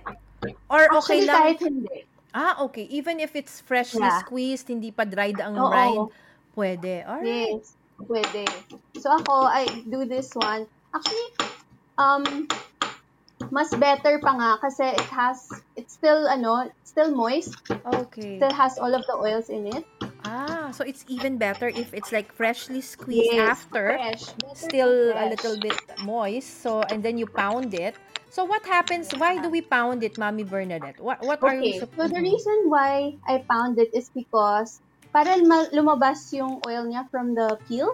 Or 0.69 0.85
okay 1.01 1.25
Actually, 1.25 1.25
lang? 1.25 1.41
kahit 1.41 1.57
hindi. 1.57 1.97
Ah, 2.37 2.61
okay. 2.69 2.85
Even 2.93 3.17
if 3.17 3.33
it's 3.33 3.65
freshly 3.65 4.05
Yeah. 4.05 4.21
squeezed, 4.21 4.69
hindi 4.69 4.93
pa 4.93 5.09
dried 5.09 5.41
ang 5.41 5.57
Oo. 5.57 5.73
rind, 5.73 6.05
pwede. 6.53 7.01
Alright. 7.01 7.57
Yes, 7.57 7.73
pwede. 8.05 8.45
So 9.01 9.09
ako, 9.09 9.49
I 9.49 9.65
do 9.89 10.05
this 10.05 10.29
one. 10.37 10.69
Actually, 10.93 11.29
um, 11.97 12.45
mas 13.51 13.69
better 13.75 14.19
pa 14.21 14.31
nga 14.37 14.51
kasi 14.61 14.83
it 14.93 15.09
has, 15.11 15.39
it's 15.75 15.93
still, 15.93 16.27
ano, 16.27 16.69
still 16.83 17.11
moist. 17.15 17.51
Okay. 17.71 18.37
Still 18.37 18.53
has 18.53 18.77
all 18.77 18.93
of 18.93 19.03
the 19.07 19.15
oils 19.17 19.49
in 19.49 19.67
it. 19.67 19.83
Ah, 20.23 20.71
so 20.71 20.83
it's 20.83 21.03
even 21.07 21.37
better 21.37 21.67
if 21.67 21.93
it's 21.93 22.11
like 22.11 22.31
freshly 22.31 22.79
squeezed 22.81 23.33
after, 23.35 23.99
fresh. 23.99 24.23
Better 24.39 24.55
still 24.55 25.11
fresh. 25.11 25.19
a 25.19 25.25
little 25.29 25.57
bit 25.59 25.77
moist. 25.99 26.63
So, 26.63 26.81
and 26.87 27.03
then 27.03 27.17
you 27.17 27.27
pound 27.27 27.73
it. 27.73 27.95
So 28.31 28.45
what 28.45 28.65
happens? 28.65 29.11
Why 29.13 29.37
do 29.37 29.49
we 29.49 29.61
pound 29.61 30.01
it, 30.01 30.17
Mommy 30.17 30.43
Bernadette? 30.43 30.97
What 30.99 31.21
what 31.21 31.43
are 31.43 31.53
we 31.59 31.69
Okay, 31.69 31.79
sup- 31.79 31.93
so 31.93 32.07
the 32.07 32.21
reason 32.23 32.57
why 32.71 33.13
I 33.27 33.43
pound 33.45 33.77
it 33.77 33.93
is 33.93 34.09
because 34.09 34.79
para 35.13 35.37
ma- 35.45 35.69
lumabas 35.69 36.31
yung 36.33 36.63
oil 36.65 36.87
niya 36.89 37.05
from 37.11 37.35
the 37.35 37.59
peel. 37.67 37.93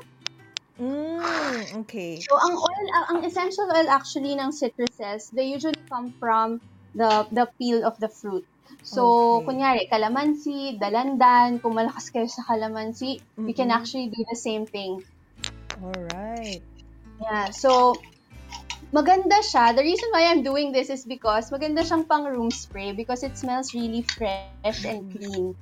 Mm, 1.49 1.81
okay. 1.83 2.21
So 2.21 2.37
ang 2.37 2.55
oil, 2.55 2.85
ang- 3.09 3.25
essential 3.25 3.67
oil 3.73 3.89
actually 3.89 4.37
ng 4.37 4.53
citruses, 4.53 5.33
they 5.33 5.49
usually 5.49 5.81
come 5.89 6.13
from 6.21 6.61
the 6.93 7.25
the 7.33 7.49
peel 7.57 7.81
of 7.81 7.97
the 7.97 8.09
fruit. 8.09 8.45
So, 8.85 9.01
Okay. 9.01 9.45
kunyari, 9.49 9.83
kalamansi, 9.89 10.77
dalandan, 10.77 11.57
kung 11.61 11.73
malakas 11.73 12.13
kayo 12.13 12.29
sa 12.29 12.45
kalamansi, 12.45 13.17
you 13.49 13.53
can 13.57 13.73
actually 13.73 14.13
do 14.13 14.21
the 14.29 14.37
same 14.37 14.69
thing. 14.69 15.01
All 15.81 16.01
right. 16.13 16.61
Yeah, 17.17 17.49
so, 17.49 17.97
maganda 18.93 19.41
siya. 19.41 19.73
The 19.73 19.81
reason 19.81 20.09
why 20.13 20.29
I'm 20.29 20.45
doing 20.45 20.69
this 20.69 20.93
is 20.93 21.05
because 21.05 21.49
maganda 21.49 21.81
siyang 21.81 22.05
pang 22.05 22.29
room 22.29 22.53
spray 22.53 22.93
because 22.93 23.25
it 23.25 23.33
smells 23.37 23.73
really 23.73 24.05
fresh 24.05 24.85
and 24.85 25.01
clean. 25.13 25.57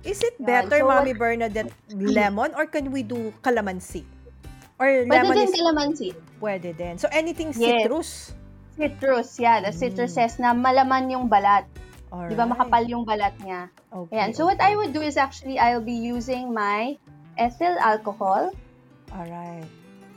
Is 0.00 0.24
it 0.24 0.36
better, 0.40 0.80
So, 0.80 0.88
Mommy 0.88 1.12
Bernadette, 1.12 1.72
lemon 1.92 2.56
or 2.56 2.64
can 2.64 2.88
we 2.88 3.04
do 3.04 3.36
calamansi? 3.44 4.15
Or 4.76 4.88
Pwede 5.08 5.08
lemon 5.08 5.36
din 5.36 5.48
is 5.48 5.54
kalamansi. 5.56 6.08
pwede 6.38 6.70
din. 6.76 6.94
So 7.00 7.08
anything 7.08 7.48
Yes. 7.56 7.80
citrus. 7.80 8.10
Citrus, 8.76 9.40
yeah, 9.40 9.64
the 9.64 9.72
Mm. 9.72 9.80
citruses 9.80 10.36
na 10.36 10.52
malaman 10.52 11.08
yung 11.08 11.32
balat. 11.32 11.64
All 12.12 12.28
Di 12.28 12.36
ba 12.36 12.44
makapal 12.44 12.84
yung 12.84 13.08
balat 13.08 13.32
niya? 13.40 13.72
Okay. 13.88 14.12
Ayan. 14.14 14.30
So 14.36 14.44
what 14.44 14.60
I 14.60 14.76
would 14.76 14.92
do 14.92 15.00
is 15.00 15.16
actually 15.16 15.56
I'll 15.56 15.82
be 15.82 15.96
using 15.96 16.52
my 16.52 16.94
ethyl 17.40 17.72
alcohol. 17.80 18.52
All 19.16 19.26
right. 19.26 19.64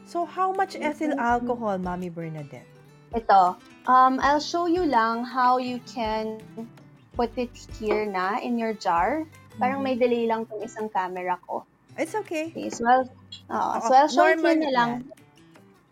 So 0.03 0.27
how 0.27 0.51
much 0.51 0.75
ethyl 0.75 1.15
alcohol, 1.15 1.79
Mommy 1.79 2.11
Bernadette? 2.11 2.67
Ito. 3.15 3.55
Um, 3.87 4.19
I'll 4.21 4.43
show 4.43 4.67
you 4.67 4.83
lang 4.85 5.23
how 5.23 5.57
you 5.57 5.79
can 5.87 6.37
put 7.15 7.31
it 7.39 7.49
here 7.79 8.05
na 8.05 8.37
in 8.43 8.59
your 8.59 8.75
jar. 8.75 9.23
Parang 9.57 9.81
Mhm. 9.81 9.85
may 9.87 9.95
delay 9.95 10.23
lang 10.27 10.45
tong 10.45 10.61
isang 10.61 10.91
camera 10.91 11.39
ko. 11.47 11.63
It's 11.97 12.13
okay. 12.13 12.51
Okay, 12.53 12.69
so 12.69 12.85
I'll, 12.85 13.07
oo, 13.49 13.73
so 13.81 13.91
I'll 13.93 14.11
show 14.11 14.29
here 14.29 14.57
na 14.57 14.69
lang 14.73 14.91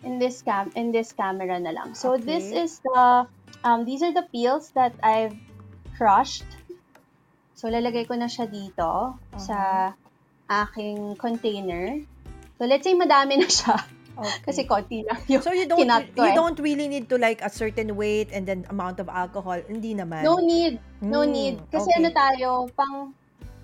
in 0.06 0.20
this 0.22 0.42
cam 0.46 0.70
in 0.78 0.94
this 0.94 1.12
camera 1.14 1.58
na 1.58 1.74
lang. 1.74 1.98
So 1.98 2.18
this 2.18 2.54
Okay. 2.54 2.64
is 2.66 2.80
the 2.82 3.26
um 3.66 3.86
these 3.86 4.06
are 4.06 4.14
the 4.14 4.26
peels 4.30 4.72
that 4.78 4.94
I've 5.02 5.36
crushed. 5.98 6.46
So 7.58 7.68
lalagay 7.68 8.06
ko 8.06 8.14
na 8.14 8.30
siya 8.30 8.46
dito 8.46 9.18
sa 9.38 9.92
aking 10.46 11.18
container. 11.18 11.98
So 12.62 12.70
let's 12.70 12.86
say 12.86 12.94
madami 12.94 13.42
na 13.42 13.50
siya 13.50 13.78
Okay. 14.18 14.50
kasi 14.50 14.62
konti 14.66 15.06
lang 15.06 15.22
yung 15.30 15.46
so 15.46 15.54
you 15.54 15.70
don't 15.70 15.86
ko 16.18 16.26
you 16.26 16.34
eh. 16.34 16.34
don't 16.34 16.58
really 16.58 16.90
need 16.90 17.06
to 17.06 17.22
like 17.22 17.38
a 17.46 17.54
certain 17.54 17.94
weight 17.94 18.34
and 18.34 18.50
then 18.50 18.66
amount 18.70 18.98
of 18.98 19.06
alcohol. 19.14 19.62
Hindi 19.62 19.94
naman. 19.94 20.26
No 20.26 20.42
need, 20.42 20.82
no 21.06 21.22
Mm, 21.22 21.30
need. 21.30 21.56
Kasi 21.70 21.86
okay. 21.86 22.02
ano 22.02 22.10
tayo, 22.10 22.50
pang 22.74 23.14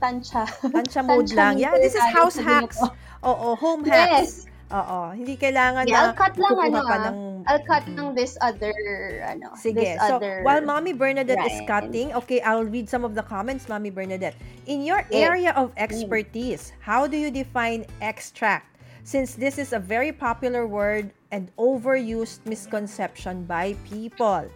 tansya. 0.04 0.44
Tansya 0.68 1.02
mode 1.08 1.32
Tansya 1.32 1.40
lang. 1.40 1.54
Yeah, 1.56 1.80
this 1.80 1.96
is 1.96 2.04
house 2.12 2.36
hacks. 2.36 2.76
Oo, 3.24 3.56
home 3.56 3.88
hacks. 3.88 4.44
Yes. 4.44 4.52
Oo, 4.74 5.14
hindi 5.14 5.38
kailangan 5.38 5.86
Yeah, 5.86 5.94
na 5.94 6.04
I'll 6.10 6.18
cut 6.18 6.34
lang 6.34 6.58
ano 6.58 6.80
pa 6.82 6.98
ah. 6.98 7.06
ng... 7.14 7.18
I'll 7.46 7.62
cut 7.70 7.86
ng 7.86 8.18
this 8.18 8.34
other, 8.42 8.74
ano, 9.22 9.54
Sige. 9.54 9.78
this 9.78 10.02
So, 10.02 10.18
other. 10.18 10.42
while 10.42 10.66
Mommy 10.66 10.98
Bernadette 10.98 11.46
is 11.46 11.62
rind. 11.62 11.70
cutting, 11.70 12.08
okay, 12.18 12.42
I'll 12.42 12.66
read 12.66 12.90
some 12.90 13.06
of 13.06 13.14
the 13.14 13.22
comments, 13.22 13.70
Mommy 13.70 13.94
Bernadette. 13.94 14.34
In 14.66 14.82
your 14.82 15.06
Yes. 15.14 15.30
area 15.30 15.52
of 15.54 15.70
expertise, 15.78 16.74
how 16.82 17.06
do 17.06 17.22
you 17.22 17.30
define 17.30 17.86
extract? 18.02 18.66
Since 19.06 19.38
this 19.38 19.62
is 19.62 19.78
a 19.78 19.80
very 19.84 20.10
popular 20.10 20.66
word 20.66 21.14
and 21.30 21.54
overused 21.62 22.42
misconception 22.50 23.46
by 23.46 23.78
people. 23.86 24.50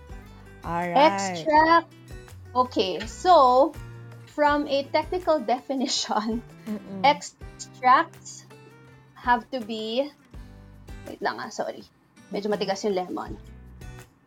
All 0.65 0.85
right. 0.87 1.13
Extract. 1.13 1.93
Okay, 2.57 2.97
so, 3.05 3.69
from 4.37 4.69
a 4.69 4.85
technical 4.93 5.39
definition, 5.53 6.45
Mm-mm. 6.69 7.01
extracts 7.01 8.45
have 9.17 9.49
to 9.49 9.57
be, 9.59 10.13
wait 11.09 11.17
lang 11.25 11.41
ah, 11.41 11.49
sorry. 11.49 11.81
Medyo 12.29 12.53
matigas 12.53 12.85
yung 12.85 12.93
lemon. 12.93 13.33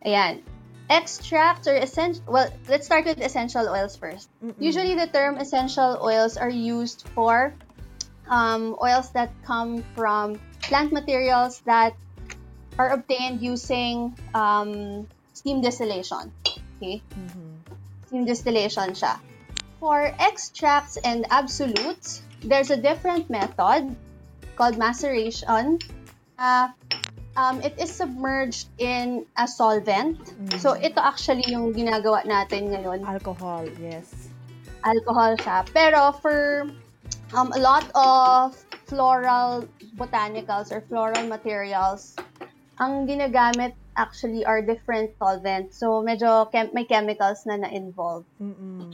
Ayan. 0.03 0.43
Extracts 0.91 1.71
or 1.71 1.79
essential, 1.79 2.19
well, 2.27 2.51
let's 2.67 2.91
start 2.91 3.07
with 3.07 3.23
essential 3.23 3.63
oils 3.71 3.95
first. 3.95 4.27
Mm-mm. 4.43 4.59
Usually 4.59 4.99
the 4.99 5.07
term 5.07 5.39
essential 5.39 5.95
oils 6.03 6.35
are 6.35 6.51
used 6.51 7.07
for 7.15 7.55
um, 8.27 8.75
oils 8.83 9.15
that 9.15 9.31
come 9.47 9.79
from 9.95 10.35
plant 10.67 10.91
materials 10.91 11.63
that 11.63 11.95
are 12.75 12.91
obtained 12.91 13.39
using 13.39 14.11
um, 14.35 15.07
steam 15.31 15.63
distillation. 15.63 16.35
Okay? 16.83 16.99
Mhm. 17.15 17.63
Steam 18.11 18.25
distillation 18.27 18.91
siya. 18.91 19.15
For 19.81 20.13
extracts 20.21 21.01
and 21.01 21.25
absolutes, 21.33 22.21
there's 22.45 22.69
a 22.69 22.77
different 22.77 23.33
method 23.33 23.97
called 24.53 24.77
maceration. 24.77 25.81
Uh, 26.37 26.69
um, 27.33 27.65
it 27.65 27.73
is 27.81 27.89
submerged 27.89 28.69
in 28.77 29.25
a 29.33 29.49
solvent. 29.49 30.21
So, 30.61 30.77
Mhm. 30.77 30.85
ito 30.85 31.01
actually 31.01 31.49
yung 31.49 31.73
ginagawa 31.73 32.21
natin 32.29 32.69
ngayon. 32.69 33.01
Alcohol, 33.09 33.65
yes. 33.81 34.29
alcohol 34.81 35.37
siya. 35.37 35.65
Pero 35.73 36.13
for 36.21 36.69
um, 37.33 37.49
a 37.53 37.61
lot 37.61 37.85
of 37.93 38.57
floral 38.85 39.65
botanicals 39.97 40.69
or 40.73 40.81
floral 40.89 41.25
materials, 41.25 42.17
ang 42.77 43.05
ginagamit 43.05 43.73
actually 43.97 44.45
are 44.45 44.61
different 44.61 45.13
solvents. 45.21 45.77
So, 45.77 46.01
medyo 46.01 46.49
chem- 46.49 46.73
may 46.73 46.85
chemicals 46.85 47.45
na 47.45 47.61
na-involve. 47.61 48.25
Mm-mm. 48.41 48.93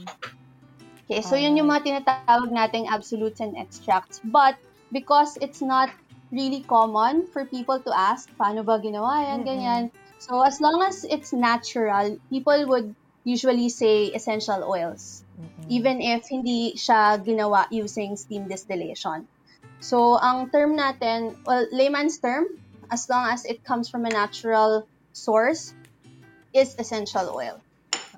Okay, 1.08 1.24
so 1.24 1.40
yun 1.40 1.56
yung 1.56 1.72
mga 1.72 2.04
tinatawag 2.04 2.52
nating 2.52 2.84
absolutes 2.84 3.40
and 3.40 3.56
extracts. 3.56 4.20
But, 4.28 4.60
because 4.92 5.40
it's 5.40 5.64
not 5.64 5.88
really 6.28 6.60
common 6.68 7.24
for 7.32 7.48
people 7.48 7.80
to 7.80 7.92
ask, 7.96 8.28
paano 8.36 8.60
ba 8.60 8.76
ginawa 8.76 9.24
yan, 9.24 9.40
ganyan. 9.40 9.82
So, 10.20 10.44
as 10.44 10.60
long 10.60 10.84
as 10.84 11.08
it's 11.08 11.32
natural, 11.32 12.20
people 12.28 12.60
would 12.68 12.92
usually 13.24 13.72
say 13.72 14.12
essential 14.12 14.68
oils. 14.68 15.24
Even 15.72 16.04
if 16.04 16.28
hindi 16.28 16.76
siya 16.76 17.24
ginawa 17.24 17.64
using 17.72 18.16
steam 18.16 18.44
distillation. 18.44 19.24
So, 19.80 20.20
ang 20.20 20.52
term 20.52 20.76
natin, 20.76 21.40
well, 21.48 21.64
layman's 21.72 22.20
term, 22.20 22.52
as 22.92 23.08
long 23.08 23.32
as 23.32 23.48
it 23.48 23.64
comes 23.64 23.88
from 23.88 24.04
a 24.04 24.12
natural 24.12 24.84
source, 25.16 25.72
is 26.52 26.76
essential 26.76 27.32
oil. 27.32 27.60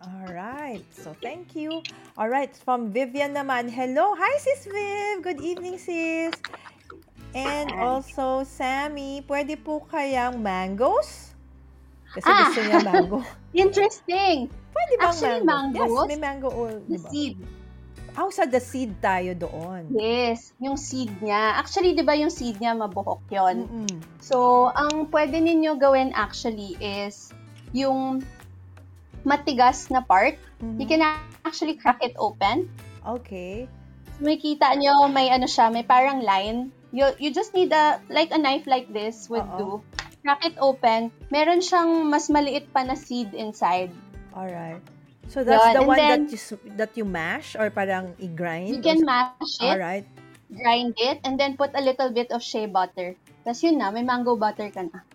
All 0.01 0.33
right. 0.33 0.81
So, 0.97 1.13
thank 1.21 1.53
you. 1.55 1.85
All 2.17 2.29
right. 2.29 2.49
From 2.57 2.89
Vivian 2.89 3.37
naman. 3.37 3.69
Hello. 3.69 4.17
Hi, 4.17 4.35
Sis 4.41 4.65
Viv. 4.65 5.21
Good 5.21 5.41
evening, 5.45 5.77
sis. 5.77 6.33
And 7.37 7.69
also, 7.77 8.43
Sammy, 8.43 9.21
pwede 9.29 9.61
po 9.61 9.85
kayang 9.87 10.41
mangoes? 10.41 11.37
Kasi 12.11 12.27
Ah! 12.27 12.49
gusto 12.49 12.61
niya 12.65 12.81
mango. 12.83 13.21
Interesting! 13.55 14.49
Pwede 14.73 14.93
bang 14.97 15.05
Actually, 15.05 15.43
mango? 15.45 15.79
mangoes, 15.79 15.93
Yes, 15.95 16.09
may 16.09 16.19
mango 16.19 16.49
oil. 16.51 16.79
The 16.89 16.97
Diba? 16.97 17.09
seed. 17.13 17.37
Oh, 18.19 18.33
sa 18.33 18.43
the 18.43 18.59
seed 18.59 18.99
tayo 18.99 19.37
doon. 19.39 19.95
Yes, 19.95 20.51
yung 20.59 20.75
seed 20.75 21.13
niya. 21.23 21.55
Actually, 21.55 21.95
di 21.95 22.03
ba 22.03 22.19
yung 22.19 22.33
seed 22.33 22.59
niya 22.59 22.75
mabuhok 22.75 23.23
yon? 23.31 23.69
Mm-mm. 23.69 23.95
So, 24.19 24.67
ang 24.75 25.07
pwede 25.15 25.39
ninyo 25.39 25.79
gawin 25.79 26.11
actually 26.17 26.75
is 26.83 27.31
yung 27.71 28.27
matigas 29.23 29.89
na 29.91 30.01
part. 30.01 30.37
Mhm. 30.61 30.77
You 30.81 30.87
can 30.87 31.03
actually 31.45 31.77
crack 31.77 32.01
it 32.01 32.15
open. 32.17 32.69
Okay. 33.01 33.67
may 34.21 34.37
kita 34.37 34.77
nyo, 34.77 35.09
may 35.09 35.33
ano 35.33 35.49
siya, 35.49 35.73
may 35.73 35.81
parang 35.81 36.21
line. 36.21 36.69
You, 36.93 37.09
you 37.17 37.33
just 37.33 37.57
need 37.57 37.73
a, 37.73 37.97
like 38.13 38.29
a 38.29 38.37
knife 38.37 38.69
like 38.69 38.93
this 38.93 39.33
would 39.33 39.49
Oo. 39.57 39.57
do. 39.57 39.71
Crack 40.21 40.45
it 40.45 40.61
open. 40.61 41.09
Meron 41.33 41.65
siyang 41.65 42.05
mas 42.05 42.29
maliit 42.29 42.69
pa 42.69 42.85
na 42.85 42.93
seed 42.93 43.33
inside. 43.33 43.89
All 44.37 44.45
right. 44.45 44.77
So 45.33 45.41
that's 45.41 45.73
Yun, 45.73 45.75
the 45.75 45.85
one 45.89 45.97
then- 45.97 46.29
that 46.29 46.37
you 46.37 46.39
that 46.77 46.93
you 47.01 47.07
mash 47.09 47.57
or 47.57 47.73
parang 47.73 48.13
i-grind? 48.21 48.77
You 48.77 48.85
can 48.85 49.01
mash 49.09 49.57
All 49.65 49.73
it. 49.73 49.81
right. 49.81 50.07
grind 50.51 50.99
it, 50.99 51.23
and 51.23 51.39
then 51.39 51.55
put 51.55 51.71
a 51.79 51.81
little 51.81 52.11
bit 52.11 52.35
of 52.35 52.43
shea 52.43 52.67
butter. 52.67 53.15
Tapos 53.47 53.63
yun 53.63 53.79
na, 53.79 53.95
may 53.95 54.03
mango 54.03 54.35
butter 54.35 54.67
ka 54.75 54.83
na. 54.83 55.07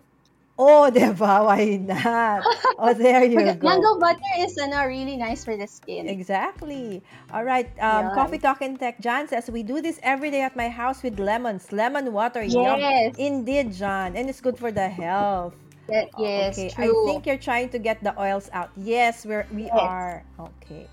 Oh, 0.58 0.88
diba? 0.94 1.44
Why 1.44 1.76
not? 1.76 2.42
Oh, 2.78 2.94
there 2.94 3.24
you 3.24 3.36
go. 3.36 3.56
Mango 3.60 3.98
butter 4.00 4.20
is 4.40 4.56
ano, 4.56 4.84
really 4.88 5.16
nice 5.16 5.44
for 5.44 5.56
the 5.56 5.66
skin. 5.66 6.08
Exactly. 6.08 7.02
All 7.32 7.44
right. 7.44 7.68
Um, 7.80 8.08
Yan. 8.08 8.14
Coffee 8.14 8.38
Talk 8.38 8.62
and 8.62 8.78
Tech. 8.80 9.00
John 9.00 9.28
says, 9.28 9.50
we 9.50 9.62
do 9.62 9.80
this 9.82 10.00
every 10.02 10.30
day 10.30 10.40
at 10.40 10.56
my 10.56 10.68
house 10.68 11.02
with 11.02 11.18
lemons. 11.20 11.72
Lemon 11.72 12.12
water. 12.12 12.42
Yum. 12.42 12.80
Yes. 12.80 13.14
Indeed, 13.18 13.72
John. 13.72 14.16
And 14.16 14.28
it's 14.30 14.40
good 14.40 14.56
for 14.58 14.72
the 14.72 14.88
health. 14.88 15.54
Ye- 15.88 16.08
Yes, 16.18 16.58
okay. 16.58 16.70
true. 16.70 17.04
I 17.04 17.12
think 17.12 17.26
you're 17.26 17.38
trying 17.38 17.68
to 17.70 17.78
get 17.78 18.02
the 18.02 18.16
oils 18.20 18.48
out. 18.52 18.70
Yes, 18.76 19.24
we're, 19.26 19.46
we 19.52 19.68
Yes. 19.68 19.76
are. 19.76 20.24
Okay. 20.40 20.88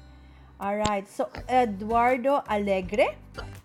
All 0.60 0.76
right. 0.78 1.08
So, 1.08 1.30
Eduardo 1.50 2.44
Alegre, 2.48 3.16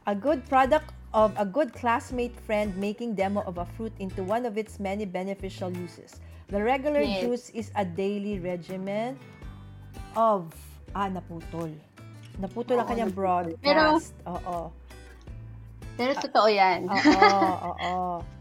a 0.07 0.15
good 0.15 0.47
product 0.49 0.95
of 1.15 1.33
a 1.39 1.45
good 1.45 1.73
classmate 1.73 2.37
friend 2.45 2.77
making 2.77 3.15
demo 3.15 3.41
of 3.47 3.59
a 3.59 3.65
fruit 3.77 3.93
into 3.99 4.23
one 4.23 4.45
of 4.45 4.59
its 4.59 4.79
many 4.79 5.05
beneficial 5.05 5.73
uses. 5.73 6.21
The 6.49 6.63
regular 6.63 7.03
Yes. 7.03 7.21
juice 7.21 7.47
is 7.51 7.71
a 7.77 7.85
daily 7.85 8.39
regimen 8.41 9.17
of 10.17 10.53
ah 10.95 11.09
naputol. 11.09 11.73
Naputol 12.39 12.81
ang 12.81 12.87
Oo, 12.87 12.91
kanyang 12.91 13.13
naputol. 13.13 13.53
broadcast. 13.53 14.13
Oo. 14.25 14.73
Pero 15.97 16.13
totoo 16.17 16.49
yan. 16.49 16.87
Oo, 16.87 17.41
oo. 17.73 17.97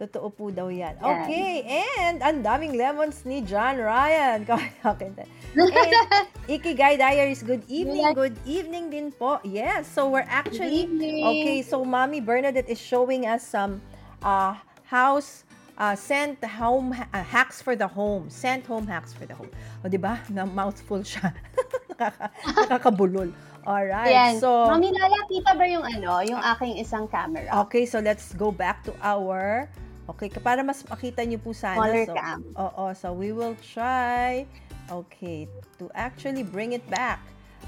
Totoo 0.00 0.32
po 0.32 0.48
daw 0.50 0.66
yan. 0.72 0.96
Okay, 0.98 1.62
and 1.68 2.24
ang 2.24 2.42
daming 2.42 2.74
lemons 2.74 3.22
ni 3.28 3.44
John 3.44 3.78
Ryan. 3.78 4.42
Okay. 4.82 5.12
And 5.14 5.28
Ikigai 6.52 6.98
Diaries, 6.98 7.44
good 7.44 7.62
evening, 7.68 8.10
good 8.16 8.34
evening 8.42 8.90
din 8.90 9.12
po. 9.14 9.38
Yes, 9.46 9.86
so 9.86 10.10
we're 10.10 10.26
actually, 10.26 10.88
okay, 11.22 11.62
so 11.62 11.84
Mommy 11.84 12.18
Bernadette 12.18 12.66
is 12.66 12.80
showing 12.80 13.28
us 13.28 13.46
some 13.46 13.78
uh, 14.24 14.58
house 14.88 15.44
uh, 15.78 15.94
scent 15.94 16.42
home 16.44 16.92
uh, 16.92 17.22
hacks 17.22 17.62
for 17.62 17.76
the 17.76 17.86
home. 17.86 18.28
Scent 18.30 18.66
home 18.66 18.86
hacks 18.86 19.12
for 19.12 19.26
the 19.26 19.34
home. 19.34 19.50
O, 19.84 19.88
di 19.88 19.96
ba? 20.00 20.18
Na 20.32 20.44
mouthful 20.44 21.04
siya. 21.04 21.30
Nakaka- 21.92 22.32
Nakakabulol. 22.66 23.30
Alright, 23.62 24.10
Yan. 24.10 24.34
so... 24.42 24.66
Mami, 24.66 24.90
lalakita 24.90 25.54
ba 25.54 25.64
yung 25.70 25.86
ano, 25.86 26.18
yung 26.26 26.42
aking 26.42 26.82
isang 26.82 27.06
camera? 27.06 27.46
Okay, 27.62 27.86
so 27.86 28.02
let's 28.02 28.34
go 28.34 28.50
back 28.50 28.82
to 28.82 28.90
our 28.98 29.70
Okay, 30.12 30.28
ka- 30.28 30.44
para 30.44 30.60
mas 30.60 30.84
makita 30.84 31.24
niyo 31.24 31.40
po 31.40 31.56
sana. 31.56 31.80
Smaller 31.80 32.04
so, 32.04 32.14
cam. 32.14 32.40
Oo, 32.54 32.84
so 32.92 33.06
we 33.10 33.32
will 33.32 33.56
try 33.64 34.44
okay, 34.88 35.48
to 35.76 35.88
actually 35.96 36.44
bring 36.44 36.76
it 36.76 36.84
back. 36.86 37.18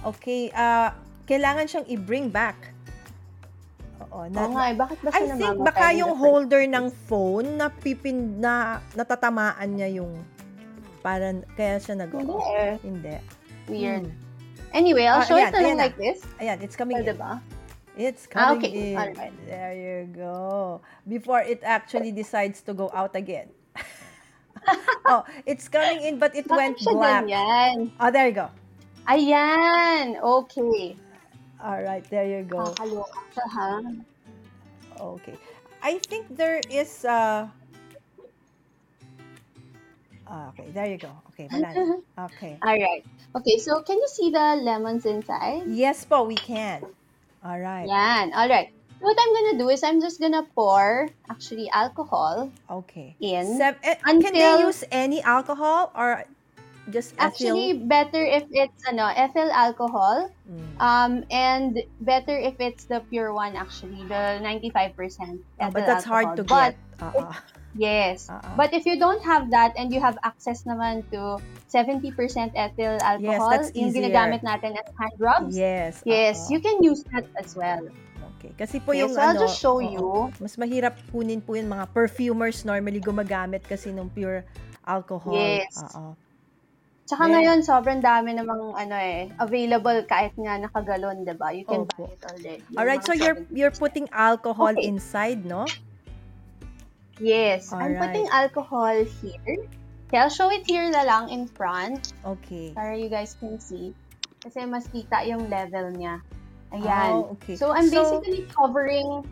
Okay, 0.05 0.53
uh 0.53 0.92
kailangan 1.24 1.64
siyang 1.64 1.86
i-bring 1.88 2.28
back. 2.28 2.57
Oo, 4.05 4.28
Oo 4.28 4.51
nga, 4.53 4.64
eh, 4.68 4.76
bakit 4.76 4.99
ba 5.01 5.09
I 5.09 5.24
siya 5.24 5.34
think 5.34 5.57
namamatay 5.57 5.64
baka 5.64 5.86
yung 5.97 6.12
holder 6.14 6.62
place? 6.68 6.74
ng 6.76 6.86
phone 7.09 7.49
na 7.57 7.66
pipin 7.72 8.36
na 8.36 8.53
natatamaan 8.92 9.68
niya 9.72 10.05
yung 10.05 10.12
para 11.01 11.32
kaya 11.55 11.80
siya 11.80 11.97
nag 11.97 12.12
Hindi 12.12 12.45
eh. 12.53 12.74
Hindi. 12.84 13.16
Weird. 13.64 14.05
Hmm. 14.05 14.22
Anyway, 14.74 15.07
I'll 15.07 15.22
Ah, 15.22 15.24
show 15.24 15.38
ayan, 15.38 15.49
it 15.49 15.55
na 15.55 15.61
lang 15.62 15.78
na. 15.78 15.84
like 15.88 15.97
this. 15.97 16.18
Ayan, 16.36 16.59
it's 16.61 16.74
coming 16.74 16.99
Pwede 16.99 17.14
in. 17.14 17.22
ba? 17.22 17.38
It's 17.97 18.26
Ah, 18.34 18.55
coming 18.55 18.64
okay. 18.64 18.92
in. 18.92 18.99
Alright. 18.99 19.34
There 19.47 19.74
you 19.74 19.99
go. 20.11 20.80
Before 21.07 21.40
it 21.40 21.62
actually 21.62 22.11
decides 22.11 22.61
to 22.66 22.74
go 22.74 22.90
out 22.92 23.14
again. 23.14 23.49
oh, 25.07 25.22
it's 25.47 25.68
coming 25.68 26.03
in 26.03 26.18
but 26.18 26.34
it 26.34 26.47
went 26.51 26.78
Bakit 26.78 26.90
black. 26.90 27.24
ganyan? 27.26 27.90
Oh, 28.01 28.11
there 28.11 28.26
you 28.26 28.34
go. 28.34 28.49
Ayan! 29.07 30.18
Okay. 30.18 30.97
All 31.62 31.80
right, 31.82 32.05
there 32.11 32.26
you 32.26 32.42
go. 32.45 32.72
Kakaloka 32.72 33.20
siya, 33.32 33.47
ha? 33.53 33.70
Okay. 35.01 35.36
I 35.84 36.01
think 36.01 36.32
there 36.34 36.61
is 36.72 37.05
uh 37.05 37.47
ah, 40.26 40.49
Okay, 40.57 40.66
there 40.72 40.88
you 40.88 40.99
go. 40.99 41.12
Okay. 41.30 41.47
Okay. 42.32 42.57
Alright. 42.64 43.05
Okay, 43.36 43.57
so 43.59 43.82
can 43.82 43.99
you 44.01 44.09
see 44.09 44.30
the 44.30 44.59
lemons 44.62 45.05
inside? 45.07 45.62
Yes 45.68 46.03
po, 46.09 46.24
we 46.24 46.34
can. 46.38 46.82
All 47.45 47.61
right. 47.61 47.86
Yan. 47.86 48.32
Alright. 48.32 48.72
What 49.01 49.16
I'm 49.20 49.32
gonna 49.36 49.59
do 49.61 49.68
is 49.68 49.84
I'm 49.84 50.01
just 50.01 50.18
gonna 50.18 50.49
pour, 50.57 51.09
actually, 51.28 51.68
alcohol 51.68 52.49
Okay. 52.70 53.16
in. 53.20 53.59
Sev- 53.61 53.76
eh, 53.84 53.97
can 54.01 54.32
they 54.32 54.61
use 54.64 54.80
any 54.90 55.20
alcohol 55.20 55.92
or 55.95 56.24
just 56.88 57.12
Actually, 57.20 57.76
ethyl? 57.76 57.84
better 57.88 58.22
if 58.24 58.45
it's 58.49 58.80
ano, 58.88 59.12
ethyl 59.12 59.53
alcohol. 59.53 60.32
Mm. 60.49 60.80
Um, 60.80 61.12
and 61.30 61.76
better 62.01 62.32
if 62.32 62.57
it's 62.61 62.84
the 62.88 63.01
pure 63.12 63.32
one, 63.36 63.57
actually, 63.57 64.01
the 64.09 64.40
95% 64.40 65.45
Ah, 65.61 65.68
ethyl 65.68 65.72
but 65.76 65.84
that's 65.84 66.05
hard 66.09 66.36
to 66.40 66.45
alcohol. 66.49 66.72
get. 66.72 66.76
Uh-uh. 67.01 67.34
Yes. 67.74 68.30
Uh-uh. 68.30 68.54
But 68.54 68.70
if 68.72 68.86
you 68.86 68.98
don't 68.98 69.22
have 69.26 69.50
that 69.50 69.74
and 69.74 69.90
you 69.90 69.98
have 69.98 70.14
access 70.22 70.62
naman 70.62 71.02
to 71.10 71.42
70% 71.66 72.14
ethyl 72.54 72.96
alcohol, 73.02 73.50
that's 73.50 73.74
yung 73.74 73.90
ginagamit 73.90 74.46
natin 74.46 74.78
as 74.78 74.86
hand 74.94 75.16
rubs, 75.18 75.54
Yes. 75.58 75.98
yes, 76.06 76.46
oo. 76.46 76.54
you 76.54 76.58
can 76.62 76.78
use 76.82 77.02
that 77.10 77.26
as 77.34 77.58
well. 77.58 77.82
Okay. 78.38 78.54
Kasi 78.54 78.78
po 78.78 78.94
Okay, 78.94 79.02
yung 79.02 79.10
so 79.10 79.18
I'll 79.18 79.34
ano, 79.34 79.42
just 79.42 79.58
show 79.58 79.82
you. 79.82 80.30
Mas 80.38 80.54
mahirap 80.54 80.94
kunin 81.10 81.42
po 81.42 81.58
yung 81.58 81.66
mga 81.66 81.90
perfumers 81.90 82.62
normally 82.62 83.02
gumagamit 83.02 83.66
kasi 83.66 83.90
nung 83.90 84.12
pure 84.12 84.46
alcohol. 84.86 85.34
Yes. 85.34 85.74
Oo. 85.80 86.14
Tsaka 87.04 87.28
Yeah. 87.28 87.32
ngayon, 87.36 87.58
sobrang 87.60 88.00
dami 88.00 88.32
namang 88.32 88.72
ano 88.72 88.96
eh, 88.96 89.28
available 89.36 90.08
kahit 90.08 90.32
nga 90.40 90.56
nakagalon, 90.56 91.20
'di 91.20 91.36
ba? 91.36 91.52
You 91.52 91.68
can 91.68 91.84
Opo. 91.84 92.08
buy 92.08 92.16
it 92.16 92.22
already. 92.24 92.64
All 92.80 92.86
right, 92.88 93.04
so 93.04 93.12
you're 93.12 93.44
70%. 93.44 93.52
you're 93.52 93.76
putting 93.76 94.06
alcohol 94.08 94.72
Okay. 94.72 94.88
inside, 94.88 95.44
no? 95.44 95.68
Yes, 97.20 97.72
I'm 97.72 97.94
Alright. 97.94 98.00
putting 98.10 98.26
alcohol 98.28 98.96
here. 99.22 99.58
Okay, 100.08 100.18
I'll 100.18 100.32
show 100.32 100.50
it 100.50 100.66
here 100.66 100.90
na 100.90 101.02
lang 101.02 101.30
in 101.30 101.46
front 101.46 102.12
Okay. 102.26 102.74
para 102.74 102.94
you 102.98 103.08
guys 103.08 103.34
can 103.38 103.58
see. 103.58 103.94
Kasi 104.42 104.66
mas 104.66 104.86
kita 104.90 105.24
yung 105.24 105.48
level 105.48 105.94
niya. 105.94 106.20
Ayan. 106.74 107.10
Oh, 107.14 107.38
okay. 107.38 107.54
So, 107.56 107.70
I'm 107.70 107.88
So- 107.88 108.02
basically 108.20 108.44
covering 108.50 109.22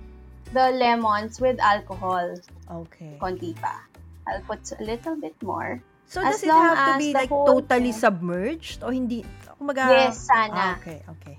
the 0.55 0.71
lemons 0.73 1.43
with 1.43 1.59
alcohol. 1.59 2.39
Okay. 2.87 3.19
Konti 3.19 3.53
pa. 3.59 3.83
I'll 4.31 4.45
put 4.47 4.63
a 4.79 4.83
little 4.83 5.19
bit 5.19 5.35
more. 5.43 5.83
So 6.07 6.21
As 6.23 6.39
does 6.39 6.45
it 6.45 6.53
have 6.53 6.79
to 6.79 6.99
be 7.01 7.11
like 7.13 7.31
totally 7.33 7.91
thing- 7.91 7.99
submerged 7.99 8.85
o 8.85 8.93
hindi? 8.93 9.25
Kumaga, 9.59 9.91
Yes, 9.91 10.29
Ah, 10.29 10.47
sana. 10.47 10.63
okay, 10.79 11.01
okay. 11.09 11.37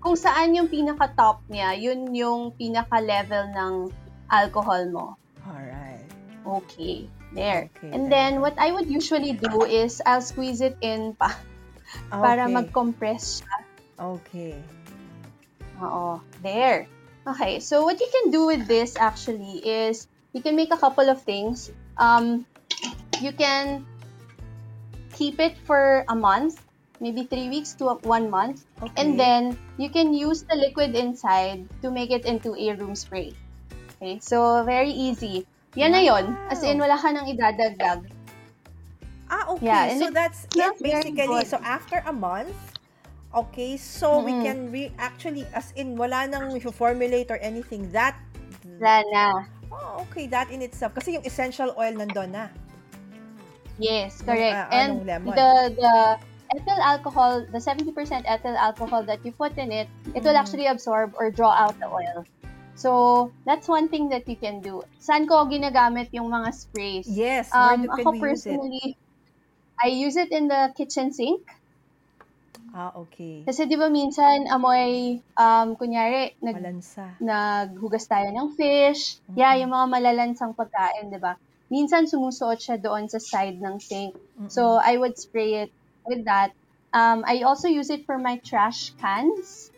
Kung 0.00 0.16
saan 0.16 0.56
yung 0.56 0.66
pinaka-top 0.72 1.44
niya, 1.52 1.76
yun 1.76 2.08
yung 2.14 2.56
pinaka-level 2.56 3.52
ng 3.52 3.74
alcohol 4.32 4.82
mo. 4.88 5.06
Okay. 6.50 7.06
There. 7.30 7.70
Okay, 7.78 7.94
And 7.94 8.10
then, 8.10 8.40
what 8.42 8.58
I 8.58 8.72
would 8.74 8.90
usually 8.90 9.38
do 9.38 9.62
is, 9.62 10.02
I'll 10.02 10.22
squeeze 10.22 10.60
it 10.60 10.74
in 10.82 11.14
pa 11.14 11.30
para 12.10 12.50
Okay. 12.50 12.50
mag-compress 12.50 13.38
siya. 13.38 13.56
Okay. 14.18 14.58
Oo. 15.78 16.18
There. 16.42 16.90
Okay. 17.22 17.62
So, 17.62 17.86
what 17.86 18.02
you 18.02 18.10
can 18.10 18.34
do 18.34 18.50
with 18.50 18.66
this 18.66 18.98
actually 18.98 19.62
is, 19.62 20.10
you 20.34 20.42
can 20.42 20.58
make 20.58 20.74
a 20.74 20.80
couple 20.80 21.06
of 21.06 21.22
things. 21.22 21.70
Um, 22.02 22.42
you 23.22 23.30
can 23.30 23.86
keep 25.14 25.38
it 25.38 25.54
for 25.62 26.02
a 26.10 26.16
month, 26.16 26.58
maybe 26.98 27.30
three 27.30 27.46
weeks 27.46 27.78
to 27.78 27.94
one 28.02 28.26
month. 28.26 28.66
Okay. 28.82 28.90
And 28.98 29.14
then, 29.14 29.54
you 29.78 29.86
can 29.86 30.10
use 30.10 30.42
the 30.50 30.58
liquid 30.58 30.98
inside 30.98 31.70
to 31.86 31.94
make 31.94 32.10
it 32.10 32.26
into 32.26 32.58
a 32.58 32.74
room 32.74 32.98
spray. 32.98 33.38
Okay, 34.02 34.18
so 34.18 34.64
very 34.64 34.90
easy. 34.90 35.46
Yan 35.78 35.94
na 35.94 36.02
yon. 36.02 36.34
As 36.50 36.62
in, 36.66 36.82
wala 36.82 36.98
ka 36.98 37.14
nang 37.14 37.30
idadagdag. 37.30 38.10
Ah, 39.30 39.46
okay. 39.54 39.70
Yeah, 39.70 39.94
and 39.94 39.98
so 40.02 40.10
it 40.10 40.14
that's 40.14 40.40
it 40.58 40.74
basically. 40.82 41.46
So 41.46 41.62
after 41.62 42.02
a 42.02 42.10
month, 42.10 42.54
okay, 43.30 43.78
so 43.78 44.18
we 44.18 44.34
Mm-mm. 44.34 44.42
can 44.42 44.58
re 44.74 44.90
actually 44.98 45.46
as 45.54 45.70
in 45.78 45.94
wala 45.94 46.26
nang 46.26 46.50
formulate 46.74 47.30
or 47.30 47.38
anything 47.38 47.86
that 47.94 48.18
Wala 48.82 49.06
na. 49.14 49.26
Oh, 49.70 50.02
okay, 50.10 50.26
that 50.26 50.50
in 50.50 50.66
itself 50.66 50.98
kasi 50.98 51.14
yung 51.14 51.22
essential 51.22 51.70
oil 51.78 51.94
nandun 51.94 52.34
na. 52.34 52.50
Yes, 53.78 54.18
correct. 54.20 54.52
ah, 54.52 54.68
and 54.74 55.00
anong 55.00 55.06
lemon? 55.06 55.34
the 55.38 55.50
the 55.78 55.94
ethyl 56.50 56.82
alcohol, 56.82 57.46
the 57.54 57.62
70% 57.62 57.94
ethyl 58.26 58.58
alcohol 58.58 59.06
that 59.06 59.22
you 59.24 59.30
put 59.30 59.56
in 59.56 59.70
it, 59.70 59.86
it 60.12 60.26
will 60.26 60.36
actually 60.36 60.66
absorb 60.66 61.14
or 61.14 61.30
draw 61.30 61.54
out 61.54 61.78
the 61.78 61.86
oil. 61.86 62.26
So, 62.80 63.28
that's 63.44 63.68
one 63.68 63.92
thing 63.92 64.08
that 64.08 64.24
you 64.24 64.40
can 64.40 64.64
do. 64.64 64.80
Saan 64.96 65.28
ko 65.28 65.44
ginagamit 65.44 66.08
yung 66.16 66.32
mga 66.32 66.48
sprays? 66.56 67.04
Yes, 67.04 67.52
where 67.52 67.76
Um, 67.76 67.84
do, 67.84 67.88
can 67.92 68.00
ako 68.00 68.08
we 68.08 68.16
use 68.16 68.24
it? 68.24 68.56
personally, 68.56 68.86
I 69.76 69.86
use 69.92 70.16
it 70.16 70.32
in 70.32 70.48
the 70.48 70.72
kitchen 70.72 71.12
sink. 71.12 71.44
Ah, 72.72 72.94
okay. 72.96 73.42
Kasi 73.44 73.66
di 73.66 73.74
ba 73.76 73.90
minsan 73.90 74.46
amoy, 74.48 75.18
um, 75.36 75.74
kunyari, 75.76 76.32
nag, 76.40 76.56
Malansa. 76.56 77.18
naghugas 77.20 78.06
tayo 78.08 78.30
ng 78.32 78.54
fish. 78.56 79.18
Mm-hmm. 79.28 79.36
Yeah, 79.36 79.52
yung 79.60 79.74
mga 79.74 79.86
malalansang 79.90 80.56
pagkain, 80.56 81.10
di 81.12 81.20
ba? 81.20 81.34
Minsan 81.68 82.06
sumusuot 82.06 82.58
siya 82.62 82.80
doon 82.80 83.10
sa 83.12 83.20
side 83.20 83.58
ng 83.60 83.76
sink. 83.76 84.14
So, 84.48 84.80
I 84.80 84.96
would 84.96 85.18
spray 85.20 85.68
it 85.68 85.72
with 86.06 86.24
that. 86.26 86.50
Um, 86.90 87.22
I 87.28 87.46
also 87.46 87.68
use 87.70 87.90
it 87.90 88.02
for 88.06 88.18
my 88.18 88.42
trash 88.42 88.90
cans. 88.98 89.69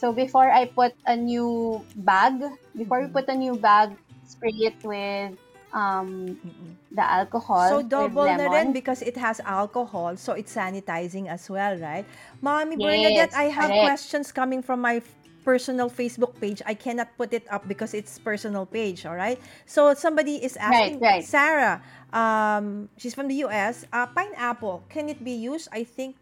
So 0.00 0.16
before 0.16 0.48
I 0.48 0.64
put 0.64 0.96
a 1.04 1.12
new 1.12 1.84
bag, 1.92 2.40
before 2.72 3.04
we 3.04 3.12
put 3.12 3.28
a 3.28 3.36
new 3.36 3.60
bag, 3.60 3.92
spray 4.24 4.72
it 4.72 4.80
with 4.80 5.36
um, 5.76 6.40
the 6.88 7.04
alcohol. 7.04 7.68
So 7.68 7.84
double 7.84 8.24
na 8.24 8.48
rin 8.48 8.72
because 8.72 9.04
it 9.04 9.12
has 9.20 9.44
alcohol, 9.44 10.16
so 10.16 10.32
it's 10.32 10.56
sanitizing 10.56 11.28
as 11.28 11.52
well, 11.52 11.76
right? 11.76 12.08
Mommy 12.40 12.80
Yes, 12.80 12.88
Bernadette, 12.88 13.34
I 13.36 13.52
have 13.52 13.68
correct. 13.76 13.84
questions 13.84 14.32
coming 14.32 14.64
from 14.64 14.80
my 14.80 15.04
personal 15.44 15.92
Facebook 15.92 16.32
page. 16.40 16.64
I 16.64 16.72
cannot 16.72 17.12
put 17.20 17.36
it 17.36 17.44
up 17.52 17.68
because 17.68 17.92
it's 17.92 18.16
personal 18.16 18.64
page, 18.64 19.04
all 19.04 19.20
right? 19.20 19.36
So 19.68 19.92
somebody 19.92 20.40
is 20.40 20.56
asking 20.56 21.04
right. 21.04 21.20
Sarah, 21.20 21.84
um, 22.16 22.88
she's 22.96 23.12
from 23.12 23.28
the 23.28 23.44
US, 23.44 23.84
uh, 23.92 24.08
pineapple, 24.08 24.80
can 24.88 25.12
it 25.12 25.20
be 25.20 25.36
used? 25.36 25.68
I 25.76 25.84
think 25.84 26.16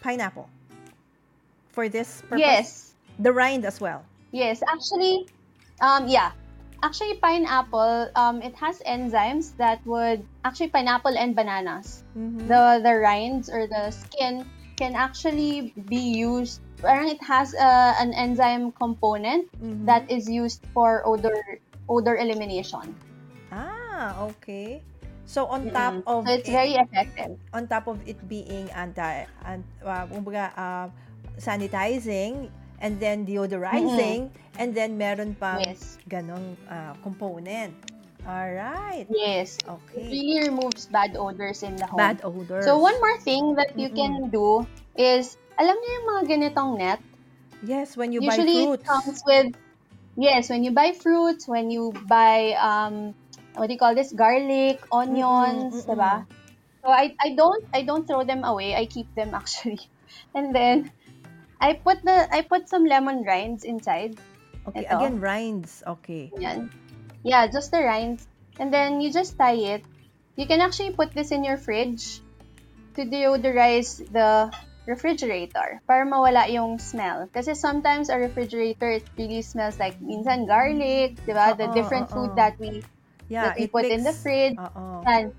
pineapple 0.00 0.48
for 1.74 1.90
this 1.90 2.22
purpose. 2.30 2.40
Yes. 2.40 2.94
The 3.18 3.32
rind 3.34 3.66
as 3.66 3.80
well. 3.82 4.06
Yes, 4.30 4.62
actually, 4.62 5.26
um, 5.82 6.06
yeah. 6.08 6.30
Actually, 6.82 7.16
pineapple, 7.16 8.10
um, 8.14 8.42
it 8.42 8.54
has 8.60 8.78
enzymes 8.84 9.56
that 9.56 9.80
would 9.86 10.20
actually 10.44 10.68
pineapple 10.68 11.16
and 11.16 11.34
bananas. 11.34 12.04
Mhm. 12.14 12.46
The 12.46 12.78
the 12.84 12.94
rinds 13.00 13.48
or 13.48 13.66
the 13.66 13.88
skin 13.90 14.44
can 14.76 14.92
actually 14.94 15.72
be 15.88 16.12
used. 16.12 16.60
Parang 16.84 17.08
it 17.08 17.22
has 17.24 17.56
a, 17.56 17.96
an 17.96 18.12
enzyme 18.12 18.68
component 18.76 19.48
Mhm. 19.56 19.86
that 19.88 20.04
is 20.12 20.28
used 20.28 20.60
for 20.76 21.00
odor 21.08 21.32
odor 21.88 22.20
elimination. 22.20 22.92
Ah, 23.48 24.20
okay. 24.28 24.84
So 25.24 25.48
on 25.48 25.72
Mm-mm. 25.72 25.72
top 25.72 25.94
of 26.04 26.28
So 26.28 26.36
it's 26.36 26.48
it- 26.48 26.52
very 26.52 26.76
effective. 26.76 27.40
on 27.56 27.64
top 27.64 27.88
of 27.88 27.96
it 28.04 28.20
being 28.28 28.68
anti 28.76 29.24
and 29.48 29.64
uh, 29.80 30.04
uh, 30.04 30.92
sanitizing 31.38 32.50
and 32.80 33.00
then 33.00 33.26
deodorizing 33.26 34.30
and 34.58 34.74
then 34.74 34.98
meron 34.98 35.34
pang 35.38 35.60
Yes. 35.64 35.98
ganong 36.08 36.56
uh, 36.70 36.94
component. 37.02 37.72
All 38.26 38.50
right. 38.52 39.06
Yes. 39.10 39.58
It 39.58 39.68
Okay. 39.68 40.08
really 40.10 40.48
removes 40.48 40.86
bad 40.86 41.16
odors 41.16 41.62
in 41.62 41.76
the 41.76 41.86
home. 41.86 41.98
Bad 41.98 42.20
odors. 42.24 42.64
So 42.64 42.78
one 42.78 42.96
more 43.00 43.18
thing 43.20 43.54
that 43.56 43.76
you 43.76 43.88
Mm-mm. 43.88 43.96
can 43.96 44.30
do 44.30 44.66
is, 44.96 45.36
alam 45.60 45.76
niyo 45.76 45.90
yung 45.92 46.06
mga 46.08 46.22
ganitong 46.28 46.70
net? 46.78 47.00
Yes, 47.64 47.96
when 47.96 48.12
you 48.12 48.20
Usually 48.20 48.64
buy 48.64 48.76
it 48.76 48.84
fruits. 48.84 48.88
comes 48.88 49.18
with, 49.26 49.48
yes, 50.16 50.48
when 50.50 50.64
you 50.64 50.72
buy 50.72 50.92
fruits, 50.92 51.48
when 51.48 51.70
you 51.70 51.92
buy, 52.08 52.52
um, 52.60 53.14
what 53.56 53.68
do 53.68 53.72
you 53.72 53.78
call 53.78 53.94
this? 53.94 54.12
Garlic, 54.12 54.80
onions, 54.92 55.72
Mm-mm, 55.72 55.86
diba? 55.88 56.26
So 56.84 56.92
I, 56.92 57.16
I 57.16 57.32
don't 57.32 57.64
I 57.72 57.80
don't 57.82 58.04
throw 58.04 58.24
them 58.24 58.44
away. 58.44 58.76
I 58.76 58.84
keep 58.84 59.08
them 59.16 59.32
actually. 59.40 59.80
And 60.34 60.52
then 60.54 60.92
I 61.64 61.80
put 61.80 62.04
the 62.04 62.28
I 62.28 62.44
put 62.44 62.68
some 62.68 62.84
lemon 62.84 63.24
rinds 63.24 63.64
inside. 63.64 64.20
Okay, 64.68 64.84
ito. 64.84 65.00
again 65.00 65.16
rinds. 65.16 65.80
Okay. 65.88 66.28
Yan. 66.36 66.68
Yeah, 67.24 67.48
just 67.48 67.72
the 67.72 67.80
rinds. 67.80 68.28
And 68.60 68.68
then 68.68 69.00
you 69.00 69.08
just 69.08 69.40
tie 69.40 69.80
it. 69.80 69.82
You 70.36 70.44
can 70.44 70.60
actually 70.60 70.92
put 70.92 71.16
this 71.16 71.32
in 71.32 71.40
your 71.40 71.56
fridge 71.56 72.20
to 73.00 73.08
deodorize 73.08 74.04
the 74.12 74.52
refrigerator 74.84 75.80
para 75.88 76.04
mawala 76.04 76.44
yung 76.52 76.76
smell. 76.76 77.24
Kasi 77.32 77.56
sometimes 77.56 78.12
a 78.12 78.20
refrigerator, 78.20 79.00
it 79.00 79.06
really 79.16 79.40
smells 79.40 79.80
like 79.80 79.96
minsan 80.04 80.44
garlic, 80.44 81.16
di 81.24 81.32
ba? 81.32 81.56
The 81.56 81.72
different 81.72 82.12
oo. 82.12 82.28
food 82.28 82.30
that 82.36 82.60
we 82.60 82.84
Yeah, 83.32 83.48
that 83.48 83.56
we 83.56 83.72
put 83.72 83.88
in 83.88 84.04
the 84.04 84.12
fridge. 84.12 84.60
Yan. 85.08 85.32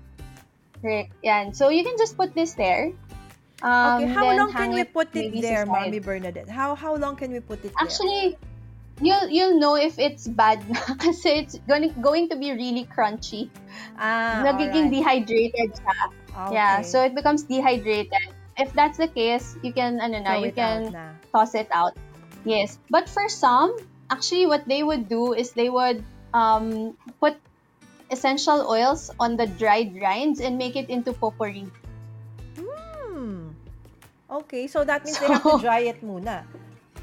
Correct. 0.82 1.10
Yan. 1.22 1.54
So 1.54 1.70
you 1.70 1.86
can 1.86 1.94
just 1.94 2.18
put 2.18 2.34
this 2.34 2.58
there. 2.58 2.90
Um, 3.62 4.04
Okay, 4.04 4.12
how 4.12 4.28
long 4.36 4.52
can 4.52 4.70
we 4.72 4.84
put 4.84 5.08
it 5.16 5.32
there, 5.40 5.64
side. 5.64 5.72
Mommy 5.72 5.98
Bernadette? 5.98 6.48
How 6.48 6.74
how 6.76 6.92
long 6.96 7.16
can 7.16 7.32
we 7.32 7.40
put 7.40 7.64
it 7.64 7.72
there? 7.72 7.80
Actually, 7.80 8.36
you'll 9.00 9.28
you'll 9.32 9.56
know 9.58 9.76
if 9.76 9.96
it's 9.98 10.28
bad 10.28 10.60
na 10.68 10.80
kasi 11.04 11.40
it's 11.44 11.56
going 11.64 11.88
going 12.04 12.28
to 12.28 12.36
be 12.36 12.52
really 12.52 12.84
crunchy. 12.84 13.48
ah, 13.96 14.44
Nagiging 14.44 14.92
alright. 14.92 14.92
dehydrated 14.92 15.68
siya. 15.72 15.96
Okay. 16.36 16.52
Yeah, 16.52 16.84
so 16.84 17.00
it 17.00 17.16
becomes 17.16 17.48
dehydrated. 17.48 18.28
If 18.60 18.72
that's 18.76 19.00
the 19.00 19.08
case, 19.08 19.56
you 19.64 19.72
can 19.72 20.00
ano 20.04 20.20
na, 20.20 20.36
Throw 20.36 20.44
you 20.44 20.52
can 20.52 20.92
na. 20.92 21.16
toss 21.32 21.56
it 21.56 21.68
out. 21.72 21.96
Yes. 22.44 22.76
But 22.92 23.08
for 23.08 23.28
some, 23.28 23.72
actually 24.12 24.44
what 24.44 24.68
they 24.68 24.84
would 24.84 25.08
do 25.08 25.32
is 25.32 25.56
they 25.56 25.72
would 25.72 26.04
um 26.36 26.92
put 27.24 27.40
essential 28.12 28.68
oils 28.68 29.08
on 29.18 29.36
the 29.40 29.48
dried 29.56 29.96
rinds 29.96 30.40
and 30.44 30.60
make 30.60 30.76
it 30.76 30.88
into 30.92 31.16
potpourri. 31.16 31.66
Okay, 34.26 34.66
so 34.66 34.82
that 34.84 35.04
means 35.04 35.18
they 35.18 35.30
have 35.30 35.42
to 35.42 35.58
So- 35.58 35.62
dry 35.62 35.86
it 35.86 36.02
muna. 36.02 36.42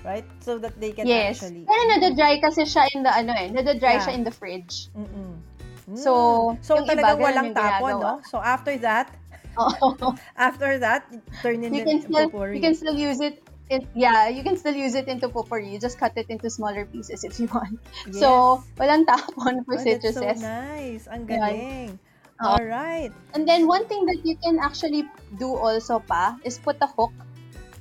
Right? 0.03 0.27
So 0.43 0.59
that 0.59 0.75
they 0.83 0.91
can 0.91 1.07
yes. 1.07 1.39
actually... 1.39 1.63
Pero 1.63 1.79
nada-dry 1.87 2.43
kasi 2.43 2.67
siya 2.67 2.91
in 2.91 3.07
the 3.07 3.11
ano 3.15 3.31
eh, 3.31 3.47
nada-dry 3.47 3.95
Yeah. 3.95 4.03
siya 4.03 4.13
in 4.19 4.27
the 4.27 4.35
fridge. 4.35 4.91
Mm-mm. 4.91 5.39
Mm. 5.87 5.95
So, 5.95 6.11
so 6.59 6.75
yung 6.75 6.91
iba, 6.91 6.99
talagang 6.99 7.15
ganun 7.15 7.23
walang 7.23 7.49
tapon, 7.55 7.93
no? 8.03 8.13
So 8.27 8.43
after 8.43 8.75
that, 8.83 9.07
Oo. 9.55 9.95
after 10.35 10.75
that, 10.83 11.07
turn 11.39 11.63
in 11.63 11.71
you 11.71 11.87
can 11.87 12.03
still 12.03 12.27
potpourri. 12.27 12.59
you 12.59 12.61
can 12.63 12.75
still 12.75 12.95
use 12.99 13.23
it 13.23 13.39
in, 13.71 13.87
yeah, 13.95 14.27
you 14.27 14.43
can 14.43 14.59
still 14.59 14.75
use 14.75 14.91
it 14.95 15.07
into 15.07 15.31
potpourri. 15.31 15.71
You 15.71 15.79
just 15.79 15.95
cut 15.99 16.19
it 16.19 16.27
into 16.27 16.51
smaller 16.51 16.83
pieces 16.83 17.23
if 17.23 17.39
you 17.39 17.47
want. 17.47 17.79
Yes. 18.07 18.19
So, 18.19 18.59
walang 18.75 19.07
tapon 19.07 19.63
Oh, 19.63 19.63
for 19.63 19.79
that's 19.79 19.87
so 19.87 20.19
citruses. 20.19 20.43
nice. 20.43 21.07
Ang 21.07 21.23
galing. 21.31 21.95
Oo. 21.95 22.11
All 22.43 22.65
right. 22.65 23.11
And 23.33 23.47
then 23.47 23.67
one 23.67 23.87
thing 23.87 24.05
that 24.05 24.25
you 24.25 24.35
can 24.37 24.59
actually 24.59 25.07
do 25.39 25.55
also 25.55 25.99
pa 25.99 26.35
is 26.43 26.59
put 26.59 26.77
a 26.81 26.87
hook 26.87 27.13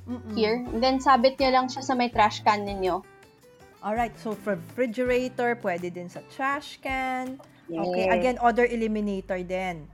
Mm-mm. 0.07 0.35
here. 0.35 0.63
And 0.63 0.81
then 0.81 0.99
sabit 0.99 1.37
niyo 1.37 1.51
lang 1.51 1.67
siya 1.67 1.83
sa 1.83 1.93
may 1.95 2.07
trash 2.09 2.43
can 2.43 2.63
ninyo. 2.63 3.03
All 3.83 3.95
right. 3.95 4.15
So 4.19 4.31
for 4.31 4.55
refrigerator, 4.55 5.59
pwede 5.59 5.93
din 5.93 6.07
sa 6.07 6.23
trash 6.31 6.79
can. 6.79 7.39
Okay. 7.67 8.05
Yes. 8.07 8.15
Again, 8.15 8.35
odor 8.39 8.67
eliminator 8.67 9.43
din. 9.43 9.87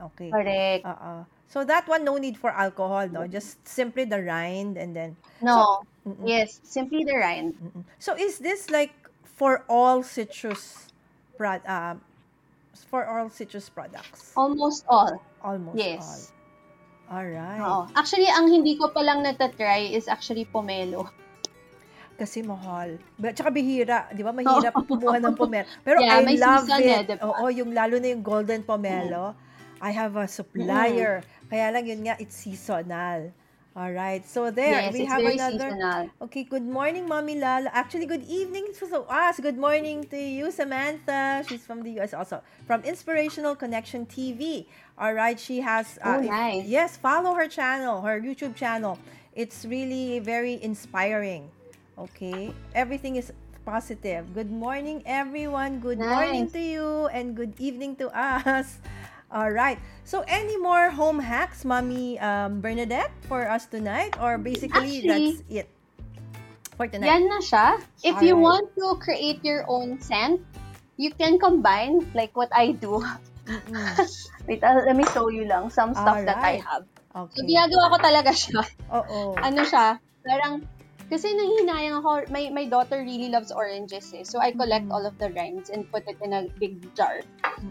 Okay. 0.00 0.30
Correct. 0.30 0.82
Uh-uh. 0.86 1.22
So 1.50 1.66
that 1.66 1.86
one, 1.90 2.06
no 2.06 2.14
need 2.16 2.38
for 2.38 2.54
alcohol, 2.54 3.10
no? 3.10 3.26
Just 3.26 3.58
simply 3.66 4.06
the 4.06 4.22
rind 4.22 4.78
and 4.78 4.94
then... 4.94 5.18
No. 5.42 5.82
Mm-mm. 6.06 6.24
yes, 6.24 6.62
simply 6.62 7.04
the 7.04 7.18
rind. 7.18 7.58
Mm-mm. 7.58 7.84
So 7.98 8.14
is 8.16 8.38
this 8.38 8.70
like 8.70 8.94
for 9.22 9.64
all 9.68 10.02
citrus 10.02 10.88
um 11.40 12.00
for 12.74 13.06
all 13.06 13.28
citrus 13.28 13.68
products? 13.68 14.32
Almost 14.34 14.86
all. 14.86 15.18
Almost 15.42 15.76
Yes. 15.76 16.02
all. 16.02 16.22
All 17.10 17.26
right. 17.26 17.58
Oo. 17.58 17.82
Actually, 17.94 18.30
ang 18.30 18.46
hindi 18.46 18.78
ko 18.78 18.88
pa 18.88 19.02
lang 19.02 19.26
natatry 19.26 19.90
is 19.90 20.06
actually 20.06 20.46
pomelo. 20.46 21.10
Kasi 22.14 22.44
mahal. 22.44 23.00
Ba- 23.16 23.32
Tsaka 23.32 23.48
bihira, 23.48 24.04
'di 24.12 24.20
ba? 24.20 24.30
Mahirap 24.30 24.76
kumuha 24.84 25.16
ng 25.18 25.34
pomelo. 25.34 25.64
Pero 25.80 26.04
Yeah, 26.04 26.20
I 26.20 26.28
may 26.28 26.36
love 26.36 26.68
it. 26.68 26.84
eh, 26.84 27.00
di 27.02 27.14
ba? 27.16 27.24
Oo, 27.24 27.48
yung 27.48 27.72
lalo 27.72 27.96
na 27.96 28.08
yung 28.12 28.20
golden 28.20 28.60
pomelo. 28.62 29.32
I 29.80 29.90
have 29.90 30.20
a 30.20 30.28
supplier. 30.28 31.24
Kaya 31.48 31.72
lang 31.72 31.88
yun 31.88 32.04
nga, 32.04 32.14
it's 32.20 32.36
seasonal. 32.36 33.32
All 33.76 33.92
right. 33.92 34.26
So 34.26 34.50
there, 34.50 34.82
yes, 34.82 34.92
we 34.92 35.04
have 35.04 35.22
another 35.22 35.70
seasonal. 35.70 36.10
Okay, 36.22 36.42
good 36.42 36.66
morning, 36.66 37.06
Mommy 37.06 37.38
Lala. 37.38 37.70
Actually, 37.72 38.06
good 38.06 38.26
evening 38.26 38.66
to 38.74 39.06
us. 39.06 39.38
Good 39.38 39.56
morning 39.56 40.02
to 40.10 40.18
you, 40.18 40.50
Samantha. 40.50 41.44
She's 41.46 41.62
from 41.64 41.82
the 41.82 42.00
US 42.02 42.12
also. 42.12 42.42
From 42.66 42.82
Inspirational 42.82 43.54
Connection 43.54 44.06
TV. 44.06 44.66
All 44.98 45.14
right, 45.14 45.38
she 45.38 45.60
has. 45.60 45.98
Uh, 46.02 46.18
oh, 46.18 46.20
nice. 46.20 46.66
yes, 46.66 46.96
follow 46.96 47.34
her 47.34 47.46
channel, 47.46 48.02
her 48.02 48.20
YouTube 48.20 48.56
channel. 48.56 48.98
It's 49.38 49.64
really 49.64 50.18
very 50.18 50.58
inspiring. 50.62 51.48
Okay, 51.96 52.52
everything 52.74 53.14
is 53.16 53.32
positive. 53.64 54.34
Good 54.34 54.50
morning, 54.50 55.02
everyone. 55.06 55.78
Good 55.78 56.02
morning 56.02 56.50
to 56.50 56.58
you, 56.58 57.06
and 57.14 57.36
good 57.36 57.54
evening 57.62 57.94
to 58.02 58.10
us. 58.10 58.82
All 59.30 59.50
right. 59.50 59.78
So, 60.02 60.26
any 60.26 60.58
more 60.58 60.90
home 60.90 61.22
hacks, 61.22 61.64
Mommy 61.64 62.18
um, 62.18 62.60
Bernadette, 62.60 63.14
for 63.30 63.46
us 63.46 63.66
tonight, 63.66 64.18
or 64.18 64.38
basically 64.38 64.98
Actually, 64.98 65.08
that's 65.08 65.42
it 65.46 65.68
for 66.74 66.88
tonight? 66.90 67.14
Yan 67.14 67.28
na 67.28 67.38
siya. 67.38 67.78
If 68.02 68.18
you 68.24 68.34
Alright. 68.34 68.66
want 68.66 68.66
to 68.74 68.86
create 68.98 69.44
your 69.46 69.68
own 69.68 70.00
scent, 70.00 70.40
you 70.96 71.12
can 71.12 71.38
combine 71.38 72.02
like 72.16 72.32
what 72.32 72.48
I 72.50 72.72
do. 72.72 73.04
Wait, 74.48 74.64
uh, 74.64 74.82
let 74.88 74.96
me 74.96 75.04
show 75.12 75.28
you 75.28 75.44
lang 75.44 75.70
some 75.70 75.92
stuff 75.92 76.24
that 76.24 76.40
I 76.40 76.58
have. 76.64 76.88
So, 77.12 77.42
Okay. 77.42 77.42
ginagawa 77.42 77.90
ko 77.90 77.96
talaga 77.98 78.30
siya. 78.30 78.62
Oo. 78.94 79.34
ano 79.34 79.60
siya, 79.66 79.98
parang, 80.22 80.62
kasi 81.10 81.34
nanghinayang 81.34 81.98
ako, 81.98 82.30
my, 82.30 82.48
my 82.54 82.64
daughter 82.64 83.02
really 83.02 83.28
loves 83.28 83.50
oranges 83.50 84.14
eh. 84.14 84.22
So, 84.22 84.38
I 84.38 84.54
collect 84.54 84.86
Mhm. 84.86 84.94
all 84.94 85.04
of 85.04 85.18
the 85.18 85.34
rinds 85.34 85.68
and 85.68 85.84
put 85.90 86.06
it 86.06 86.16
in 86.22 86.30
a 86.32 86.46
big 86.56 86.78
jar. 86.94 87.20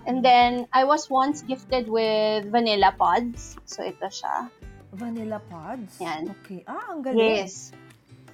And 0.05 0.19
then, 0.19 0.67
I 0.69 0.83
was 0.83 1.07
once 1.07 1.41
gifted 1.41 1.87
with 1.87 2.51
vanilla 2.51 2.91
pods. 2.93 3.55
So, 3.63 3.81
ito 3.81 4.11
siya. 4.11 4.51
Vanilla 4.91 5.39
pods? 5.39 5.97
Yan. 5.97 6.35
Okay. 6.43 6.67
Ah, 6.67 6.91
ang 6.91 7.01
galing. 7.01 7.17
Yes. 7.39 7.71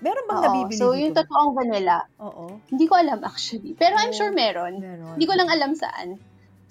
Meron 0.01 0.27
bang 0.27 0.39
Oo. 0.39 0.45
nabibili 0.51 0.75
So, 0.75 0.91
dito? 0.91 0.99
yung 0.99 1.13
totoong 1.15 1.51
vanilla, 1.55 1.99
Oo. 2.19 2.59
hindi 2.67 2.85
ko 2.85 2.99
alam 2.99 3.23
actually. 3.23 3.71
Pero 3.79 3.95
I'm 3.95 4.11
Oh, 4.11 4.17
sure 4.17 4.33
meron. 4.33 4.83
Meron. 4.83 5.15
Hindi 5.15 5.25
ko 5.25 5.33
lang 5.39 5.47
alam 5.47 5.71
saan. 5.71 6.19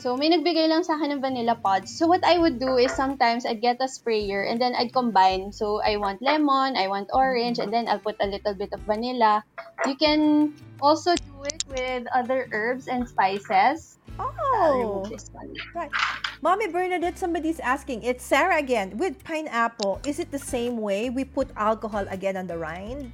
So, 0.04 0.20
may 0.20 0.28
nagbigay 0.28 0.68
lang 0.68 0.84
sa 0.84 1.00
akin 1.00 1.16
ng 1.16 1.24
vanilla 1.24 1.56
pods. 1.56 1.88
So, 1.88 2.04
what 2.04 2.20
I 2.28 2.36
would 2.36 2.60
do 2.60 2.76
is 2.76 2.92
sometimes 2.92 3.48
I'd 3.48 3.64
get 3.64 3.80
a 3.80 3.88
sprayer 3.88 4.44
and 4.44 4.60
then 4.60 4.76
I'd 4.76 4.92
combine. 4.92 5.48
So, 5.48 5.80
I 5.80 5.96
want 5.96 6.20
lemon, 6.20 6.76
I 6.76 6.92
want 6.92 7.08
orange, 7.16 7.56
and 7.56 7.72
then 7.72 7.88
I'll 7.88 8.04
put 8.04 8.20
a 8.20 8.28
little 8.28 8.52
bit 8.52 8.68
of 8.76 8.84
vanilla. 8.84 9.40
You 9.88 9.96
can 9.96 10.52
also 10.84 11.16
do 11.16 11.48
it 11.48 11.64
with 11.72 12.04
other 12.12 12.52
herbs 12.52 12.84
and 12.84 13.08
spices. 13.08 13.96
Oh, 14.20 14.76
remove 14.76 15.08
this 15.08 15.32
one. 15.32 15.48
right. 15.72 15.88
Mommy 16.44 16.68
Bernadette, 16.68 17.16
somebody's 17.16 17.56
asking. 17.64 18.04
It's 18.04 18.20
Sarah 18.20 18.60
again. 18.60 19.00
With 19.00 19.24
pineapple, 19.24 20.04
is 20.04 20.20
it 20.20 20.28
the 20.28 20.38
same 20.38 20.84
way? 20.84 21.08
We 21.08 21.24
put 21.24 21.48
alcohol 21.56 22.04
again 22.12 22.36
on 22.36 22.44
the 22.44 22.60
rind? 22.60 23.08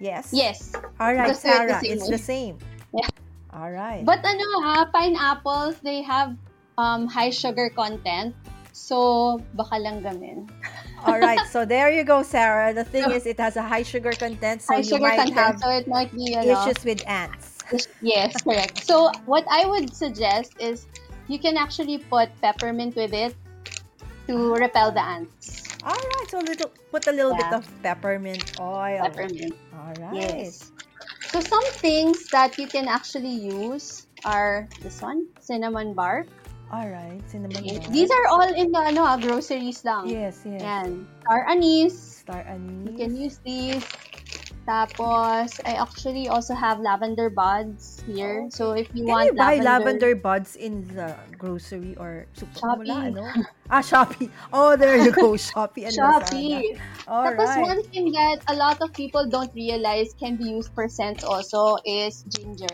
Yes. 0.00 0.32
Yes. 0.32 0.72
All 0.96 1.12
right, 1.12 1.28
it 1.28 1.36
the 1.36 1.44
Sarah. 1.44 1.80
It's 1.84 2.08
way. 2.08 2.16
the 2.16 2.22
same. 2.24 2.56
Yeah. 2.96 3.12
All 3.52 3.70
right. 3.70 4.04
But 4.04 4.24
ano 4.24 4.48
ha, 4.64 4.88
pineapples, 4.92 5.76
they 5.84 6.00
have 6.02 6.36
um, 6.78 7.06
high 7.06 7.30
sugar 7.30 7.68
content. 7.68 8.34
So, 8.72 9.38
baka 9.52 9.76
lang 9.76 10.00
gamin. 10.00 10.48
All 11.04 11.20
right. 11.20 11.44
So 11.50 11.64
there 11.64 11.92
you 11.92 12.04
go, 12.04 12.22
Sarah. 12.22 12.72
The 12.72 12.84
thing 12.84 13.10
is, 13.10 13.26
it 13.26 13.38
has 13.38 13.56
a 13.56 13.62
high 13.62 13.82
sugar 13.84 14.12
content, 14.12 14.62
so 14.62 14.74
high 14.74 14.80
you 14.80 14.98
might 14.98 15.16
content, 15.28 15.36
have 15.36 15.60
so 15.60 15.68
it 15.68 15.86
might 15.86 16.08
be, 16.14 16.34
ano, 16.34 16.56
issues 16.56 16.80
with 16.84 17.04
ants. 17.06 17.60
Yes, 18.00 18.36
correct. 18.42 18.84
So, 18.84 19.12
what 19.24 19.44
I 19.48 19.64
would 19.64 19.92
suggest 19.96 20.56
is 20.60 20.86
you 21.28 21.38
can 21.38 21.56
actually 21.56 21.98
put 21.98 22.28
peppermint 22.40 22.96
with 22.96 23.12
it 23.12 23.34
to 24.28 24.52
repel 24.54 24.92
the 24.92 25.00
ants. 25.00 25.68
All 25.84 25.96
right. 25.96 26.26
So 26.28 26.38
little, 26.38 26.70
put 26.90 27.06
a 27.08 27.12
little 27.12 27.34
bit 27.34 27.46
Yeah. 27.50 27.58
of 27.58 27.66
peppermint 27.82 28.44
oil. 28.60 29.02
Peppermint. 29.08 29.56
All 29.74 29.92
right. 29.98 30.14
Yes. 30.14 30.70
So, 31.32 31.40
some 31.40 31.64
things 31.80 32.28
that 32.28 32.60
you 32.60 32.68
can 32.68 32.92
actually 32.92 33.32
use 33.32 34.04
are 34.20 34.68
this 34.84 35.00
one, 35.00 35.24
cinnamon 35.40 35.96
bark. 35.96 36.28
All 36.68 36.84
right. 36.84 37.24
Cinnamon. 37.24 37.56
bark. 37.56 37.88
These 37.88 38.12
are 38.12 38.26
all 38.28 38.52
in 38.52 38.68
the 38.68 38.80
ano, 38.84 39.08
ah, 39.08 39.16
groceries 39.16 39.80
lang. 39.80 40.12
Yes. 40.12 40.44
Yes. 40.44 40.60
Yan. 40.60 41.08
Star 41.24 41.40
anise. 41.48 42.20
Star 42.20 42.44
anise. 42.44 42.84
You 42.84 42.92
can 43.00 43.16
use 43.16 43.40
these. 43.40 43.80
Tapos, 44.62 45.58
I 45.66 45.74
actually 45.74 46.28
also 46.28 46.54
have 46.54 46.78
lavender 46.78 47.30
buds 47.30 48.02
here. 48.06 48.46
So, 48.50 48.78
if 48.78 48.86
you 48.94 49.02
Can 49.02 49.10
want 49.10 49.26
you 49.26 49.34
buy 49.34 49.58
lavender, 49.58 50.14
lavender 50.14 50.14
buds 50.14 50.54
in 50.54 50.86
the 50.94 51.18
grocery 51.36 51.98
or 51.98 52.26
super? 52.32 52.62
Shopee. 52.62 52.86
Wala, 52.86 52.98
ano? 53.10 53.26
Ah, 53.66 53.82
Shopee. 53.82 54.30
Oh, 54.52 54.76
there 54.76 55.02
you 55.02 55.10
go. 55.10 55.34
Shopee 55.50 55.90
and 55.90 55.94
Shopee. 55.94 56.78
All 57.08 57.26
Tapos, 57.26 57.58
right. 57.58 57.74
one 57.74 57.82
thing 57.90 58.12
that 58.14 58.38
a 58.46 58.54
lot 58.54 58.78
of 58.80 58.94
people 58.94 59.26
don't 59.26 59.50
realize 59.54 60.14
can 60.14 60.36
be 60.36 60.44
used 60.54 60.70
for 60.74 60.86
scents 60.86 61.24
also 61.24 61.78
is 61.82 62.22
ginger. 62.30 62.70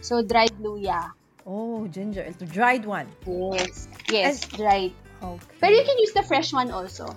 So, 0.00 0.26
dried 0.26 0.58
luya. 0.58 1.14
Oh, 1.46 1.86
ginger. 1.86 2.22
It's 2.26 2.42
the 2.42 2.50
dried 2.50 2.84
one. 2.84 3.06
Yes. 3.26 3.86
Yes, 4.10 4.42
dried. 4.48 4.92
Okay. 5.22 5.54
But 5.60 5.70
you 5.70 5.82
can 5.86 5.98
use 5.98 6.12
the 6.12 6.22
fresh 6.22 6.52
one 6.52 6.70
also. 6.70 7.14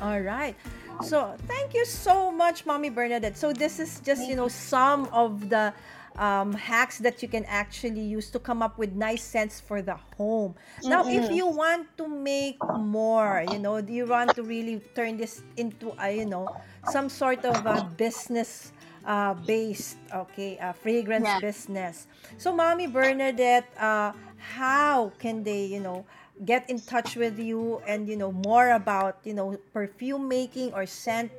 All 0.00 0.20
right. 0.20 0.56
So, 1.00 1.34
thank 1.48 1.74
you 1.74 1.84
so 1.86 2.30
much, 2.30 2.66
Mommy 2.66 2.90
Bernadette. 2.90 3.36
So, 3.36 3.52
this 3.52 3.80
is 3.80 4.00
just, 4.00 4.28
you 4.28 4.36
know, 4.36 4.48
some 4.48 5.08
of 5.12 5.48
the 5.48 5.72
um, 6.16 6.54
hacks 6.54 6.98
that 6.98 7.22
you 7.22 7.28
can 7.28 7.44
actually 7.46 8.02
use 8.02 8.30
to 8.30 8.38
come 8.38 8.62
up 8.62 8.78
with 8.78 8.92
nice 8.94 9.22
scents 9.22 9.60
for 9.60 9.82
the 9.82 9.96
home. 10.16 10.54
Now, 10.86 11.06
if 11.08 11.28
Mm-mm. 11.28 11.30
you 11.30 11.46
want 11.46 11.96
to 11.98 12.08
make 12.08 12.60
more, 12.72 13.42
you 13.46 13.58
know, 13.58 13.78
you 13.78 14.06
want 14.06 14.34
to 14.36 14.42
really 14.42 14.80
turn 14.94 15.16
this 15.16 15.42
into 15.56 15.94
a, 15.98 16.16
you 16.16 16.26
know, 16.26 16.52
some 16.84 17.08
sort 17.08 17.44
of 17.44 17.66
a 17.66 17.80
business 17.80 18.72
uh, 19.04 19.34
based, 19.34 19.98
okay, 20.14 20.58
uh, 20.58 20.72
fragrance 20.72 21.34
Yeah. 21.34 21.34
business. 21.34 22.06
So, 22.36 22.52
Mommy 22.52 22.86
Bernadette, 22.86 23.68
uh, 23.78 24.12
how 24.36 25.12
can 25.18 25.42
they, 25.44 25.64
you 25.66 25.80
know, 25.80 26.04
get 26.44 26.68
in 26.70 26.80
touch 26.80 27.16
with 27.16 27.38
you 27.38 27.80
and 27.86 28.08
you 28.08 28.16
know 28.16 28.32
more 28.32 28.70
about 28.70 29.18
you 29.24 29.34
know 29.34 29.58
perfume 29.72 30.28
making 30.28 30.72
or 30.72 30.86
scent 30.86 31.30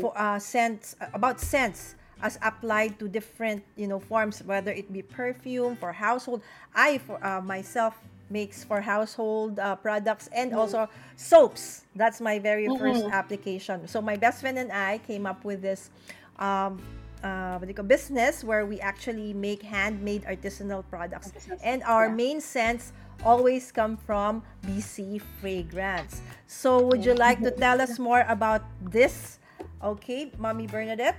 for 0.00 0.12
uh, 0.16 0.38
scents 0.38 0.96
about 1.14 1.40
scents 1.40 1.94
as 2.22 2.38
applied 2.42 2.98
to 2.98 3.08
different 3.08 3.62
you 3.76 3.86
know 3.86 3.98
forms 4.00 4.42
whether 4.44 4.72
it 4.72 4.92
be 4.92 5.02
perfume 5.02 5.76
for 5.76 5.92
household. 5.92 6.40
I 6.74 6.98
for 6.98 7.22
uh, 7.24 7.40
myself 7.40 7.94
makes 8.30 8.64
for 8.64 8.80
household 8.80 9.58
uh, 9.58 9.76
products 9.76 10.28
and 10.34 10.52
also 10.52 10.88
soaps. 11.16 11.84
That's 11.94 12.20
my 12.20 12.38
very 12.38 12.68
first 12.68 13.04
Mhm. 13.04 13.12
application. 13.12 13.86
So 13.86 14.00
my 14.02 14.16
best 14.16 14.40
friend 14.40 14.58
and 14.58 14.72
i 14.72 14.98
came 15.06 15.26
up 15.26 15.44
with 15.44 15.60
this 15.62 15.90
um 16.38 16.80
uh, 17.24 17.56
what 17.58 17.62
do 17.62 17.68
you 17.68 17.74
call 17.74 17.84
business 17.84 18.44
where 18.44 18.66
we 18.66 18.78
actually 18.80 19.32
make 19.32 19.62
handmade 19.62 20.22
artisanal 20.24 20.84
products. 20.88 21.32
And 21.62 21.82
our 21.82 22.08
Yeah. 22.08 22.14
main 22.14 22.40
scents 22.40 22.92
always 23.24 23.72
come 23.72 23.96
from 23.96 24.42
BC 24.66 25.20
Fragrance. 25.40 26.20
So, 26.46 26.82
would 26.86 27.04
you 27.04 27.14
like 27.14 27.40
to 27.42 27.50
tell 27.50 27.80
us 27.80 27.98
more 27.98 28.24
about 28.28 28.62
this? 28.80 29.38
Okay, 29.82 30.32
Mommy 30.38 30.66
Bernadette? 30.66 31.16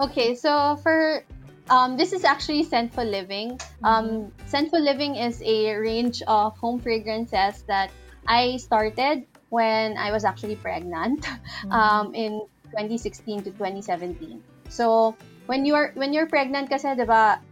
Okay, 0.00 0.34
so 0.34 0.76
for 0.82 1.24
um, 1.70 1.96
this 1.96 2.12
is 2.12 2.24
actually 2.24 2.64
Scentful 2.64 3.08
Living. 3.08 3.58
Um, 3.84 4.32
Scentful 4.50 4.82
Living 4.82 5.16
is 5.16 5.40
a 5.42 5.76
range 5.76 6.22
of 6.26 6.56
home 6.58 6.80
fragrances 6.80 7.62
that 7.68 7.90
I 8.26 8.56
started 8.58 9.24
when 9.50 9.96
I 9.96 10.10
was 10.10 10.24
actually 10.24 10.56
pregnant 10.56 11.26
um, 11.70 12.14
in 12.14 12.42
2016 12.74 13.44
to 13.44 13.50
2017. 13.50 14.42
So 14.68 15.16
when 15.46 15.64
you 15.64 15.74
are 15.74 15.92
when 15.94 16.12
you're 16.12 16.30
pregnant, 16.30 16.70
kasi 16.70 16.94
diba, 16.94 17.42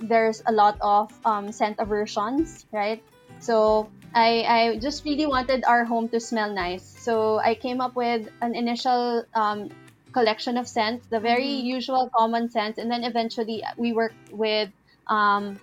there's 0.00 0.42
a 0.46 0.52
lot 0.52 0.78
of 0.80 1.12
um, 1.24 1.52
scent 1.52 1.76
aversions, 1.78 2.66
right? 2.72 3.02
So 3.40 3.90
I 4.14 4.44
I 4.46 4.78
just 4.78 5.04
really 5.04 5.26
wanted 5.26 5.64
our 5.64 5.84
home 5.84 6.08
to 6.10 6.20
smell 6.20 6.52
nice. 6.52 6.82
So 6.82 7.38
I 7.38 7.54
came 7.54 7.80
up 7.80 7.94
with 7.94 8.28
an 8.40 8.54
initial 8.54 9.24
um, 9.34 9.70
collection 10.12 10.56
of 10.56 10.66
scents, 10.66 11.06
the 11.08 11.20
very 11.20 11.62
usual 11.62 12.10
common 12.16 12.50
scents, 12.50 12.78
and 12.78 12.90
then 12.90 13.04
eventually 13.04 13.62
we 13.76 13.92
worked 13.92 14.32
with 14.32 14.70
um, 15.06 15.60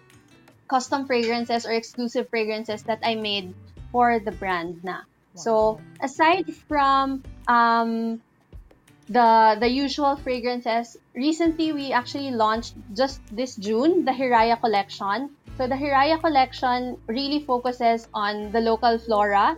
custom 0.70 1.06
fragrances 1.06 1.66
or 1.66 1.74
exclusive 1.74 2.30
fragrances 2.30 2.84
that 2.84 3.00
I 3.04 3.16
made 3.16 3.54
for 3.92 4.20
the 4.20 4.32
brand 4.32 4.84
na. 4.84 5.04
So 5.36 5.82
aside 6.02 6.48
from 6.68 7.24
um, 7.48 8.22
the 9.08 9.58
the 9.60 9.70
usual 9.70 10.16
fragrances, 10.16 10.98
recently 11.14 11.72
we 11.74 11.92
actually 11.92 12.32
launched 12.32 12.74
just 12.96 13.22
this 13.32 13.56
June 13.56 14.06
the 14.06 14.12
Hiraya 14.12 14.60
collection. 14.60 15.30
So 15.58 15.68
the 15.68 15.76
Hiraya 15.76 16.20
collection 16.20 16.98
really 17.08 17.46
focuses 17.46 18.08
on 18.14 18.52
the 18.52 18.60
local 18.60 18.98
flora 19.00 19.56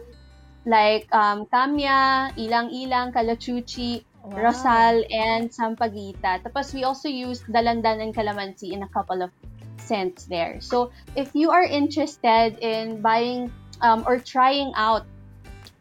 like 0.67 1.07
um, 1.15 1.47
Kamya, 1.47 2.35
Ilang-Ilang, 2.35 3.15
Kalachuchi, 3.15 4.03
Wow. 4.27 4.51
Rosal, 4.51 5.07
and 5.07 5.47
Sampaguita. 5.47 6.43
Tapos 6.43 6.75
we 6.75 6.83
also 6.83 7.07
used 7.07 7.47
Dalandan 7.47 8.03
and 8.03 8.11
Calamansi 8.11 8.75
in 8.75 8.83
a 8.83 8.89
couple 8.91 9.23
of 9.23 9.31
scents 9.79 10.27
there. 10.27 10.59
So 10.59 10.91
if 11.15 11.31
you 11.31 11.49
are 11.51 11.63
interested 11.63 12.59
in 12.59 12.99
buying 12.99 13.47
um, 13.79 14.03
or 14.03 14.19
trying 14.19 14.75
out 14.75 15.07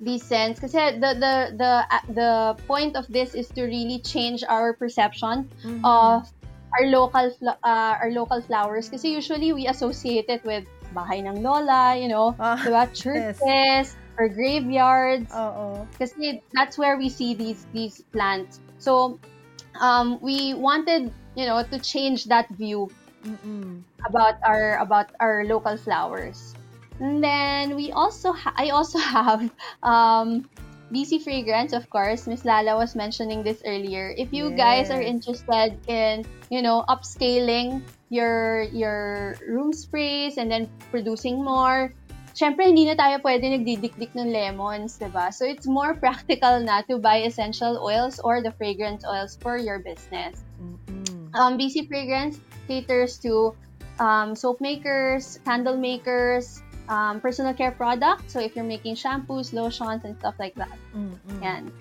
these 0.01 0.23
scents, 0.23 0.61
kasi 0.61 1.01
the 1.01 1.17
the 1.17 1.35
the 1.57 1.73
uh, 1.89 2.05
the 2.13 2.31
point 2.69 2.97
of 2.97 3.09
this 3.09 3.35
is 3.35 3.49
to 3.57 3.65
really 3.65 3.99
change 4.05 4.45
our 4.45 4.77
perception 4.77 5.49
Mhm. 5.65 5.81
of 5.85 6.29
our 6.77 6.85
local 6.93 7.33
uh, 7.65 7.95
our 8.01 8.13
local 8.13 8.41
flowers. 8.45 8.89
Kasi 8.93 9.09
usually 9.17 9.53
we 9.57 9.67
associate 9.67 10.29
it 10.29 10.45
with 10.45 10.69
bahay 10.93 11.25
ng 11.25 11.41
lola, 11.41 11.97
you 11.97 12.09
know, 12.09 12.37
Ah, 12.39 12.61
diba? 12.61 12.85
churches 12.93 13.97
or 14.17 14.29
graveyards 14.33 15.29
Oo. 15.33 15.85
kasi 16.01 16.41
that's 16.57 16.77
where 16.81 16.97
we 16.97 17.09
see 17.09 17.37
these 17.37 17.65
these 17.73 18.01
plants. 18.13 18.61
So 18.81 19.21
um, 19.81 20.17
we 20.25 20.53
wanted, 20.57 21.13
you 21.37 21.45
know, 21.45 21.61
to 21.65 21.77
change 21.81 22.29
that 22.33 22.49
view 22.57 22.89
Mm-mm. 23.25 23.81
about 24.09 24.41
our 24.45 24.81
about 24.81 25.13
our 25.21 25.45
local 25.45 25.77
flowers. 25.77 26.57
And 27.01 27.23
then 27.23 27.77
we 27.77 27.93
also 27.93 28.33
ha- 28.33 28.55
I 28.57 28.71
also 28.71 28.99
have 29.17 29.51
um, 29.83 30.49
BC 30.93 31.23
fragrance, 31.23 31.73
of 31.73 31.91
course. 31.91 32.27
Miss 32.27 32.45
Lala 32.45 32.77
was 32.77 32.95
mentioning 32.95 33.43
this 33.43 33.63
earlier. 33.67 34.15
If 34.17 34.33
you 34.33 34.51
guys 34.51 34.91
are 34.91 35.03
interested 35.03 35.79
in, 35.89 36.25
you 36.51 36.63
know, 36.63 36.85
upscaling 36.89 37.83
your 38.09 38.63
your 38.71 39.35
room 39.49 39.73
sprays 39.73 40.39
and 40.39 40.51
then 40.51 40.71
producing 40.95 41.43
more, 41.43 41.91
syempre 42.39 42.71
hindi 42.71 42.87
na 42.87 42.95
tayo 42.95 43.19
pwede 43.25 43.51
nagdidikdik 43.51 44.15
ng 44.15 44.31
lemons, 44.31 45.01
'di 45.01 45.11
ba? 45.11 45.35
So 45.35 45.43
it's 45.43 45.67
more 45.67 45.99
practical 46.05 46.63
na 46.63 46.87
to 46.87 47.03
buy 47.03 47.27
essential 47.27 47.83
oils 47.83 48.23
or 48.23 48.39
the 48.39 48.55
fragrance 48.55 49.03
oils 49.03 49.35
for 49.43 49.59
your 49.59 49.83
business. 49.83 50.47
Mm-mm. 50.63 51.35
Um, 51.35 51.59
BC 51.59 51.91
Fragrance 51.91 52.39
caters 52.71 53.19
to 53.27 53.59
um, 53.99 54.35
soap 54.35 54.61
makers, 54.61 55.41
candle 55.45 55.77
makers, 55.77 56.63
um, 56.89 57.21
personal 57.21 57.55
care 57.55 57.73
products. 57.73 58.33
So 58.33 58.41
if 58.41 58.55
you're 58.57 58.65
making 58.65 58.97
shampoos, 58.97 59.53
lotions, 59.53 60.05
and 60.05 60.19
stuff 60.19 60.35
like 60.39 60.55
that. 60.57 60.73
Mm-mm. 60.95 61.43
Yan. 61.43 61.73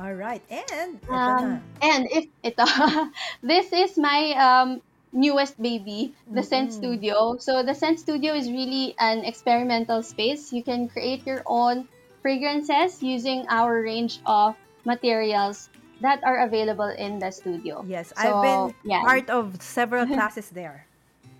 All 0.00 0.14
right. 0.14 0.42
And. 0.50 0.98
Um, 1.08 1.62
and 1.82 2.08
if 2.10 2.26
ito, 2.42 2.64
this 3.42 3.72
is 3.72 3.98
my 3.98 4.32
um, 4.34 4.80
newest 5.12 5.60
baby, 5.60 6.14
the 6.30 6.42
Scent 6.42 6.70
Mm-mm. 6.70 6.78
Studio. 6.78 7.36
So 7.38 7.62
the 7.62 7.74
Scent 7.74 8.00
Studio 8.00 8.34
is 8.34 8.50
really 8.50 8.94
an 8.98 9.24
experimental 9.24 10.02
space. 10.02 10.52
You 10.52 10.62
can 10.62 10.88
create 10.88 11.26
your 11.26 11.42
own 11.46 11.88
fragrances 12.22 13.02
using 13.02 13.44
our 13.48 13.82
range 13.82 14.20
of 14.26 14.56
materials 14.84 15.68
that 16.00 16.22
are 16.24 16.42
available 16.44 16.90
in 16.98 17.18
the 17.18 17.30
studio. 17.30 17.84
Yes, 17.86 18.12
So, 18.16 18.26
I've 18.26 18.42
been 18.42 18.74
yeah. 18.82 19.02
part 19.02 19.30
of 19.30 19.60
several 19.62 20.06
classes 20.16 20.50
there. 20.50 20.86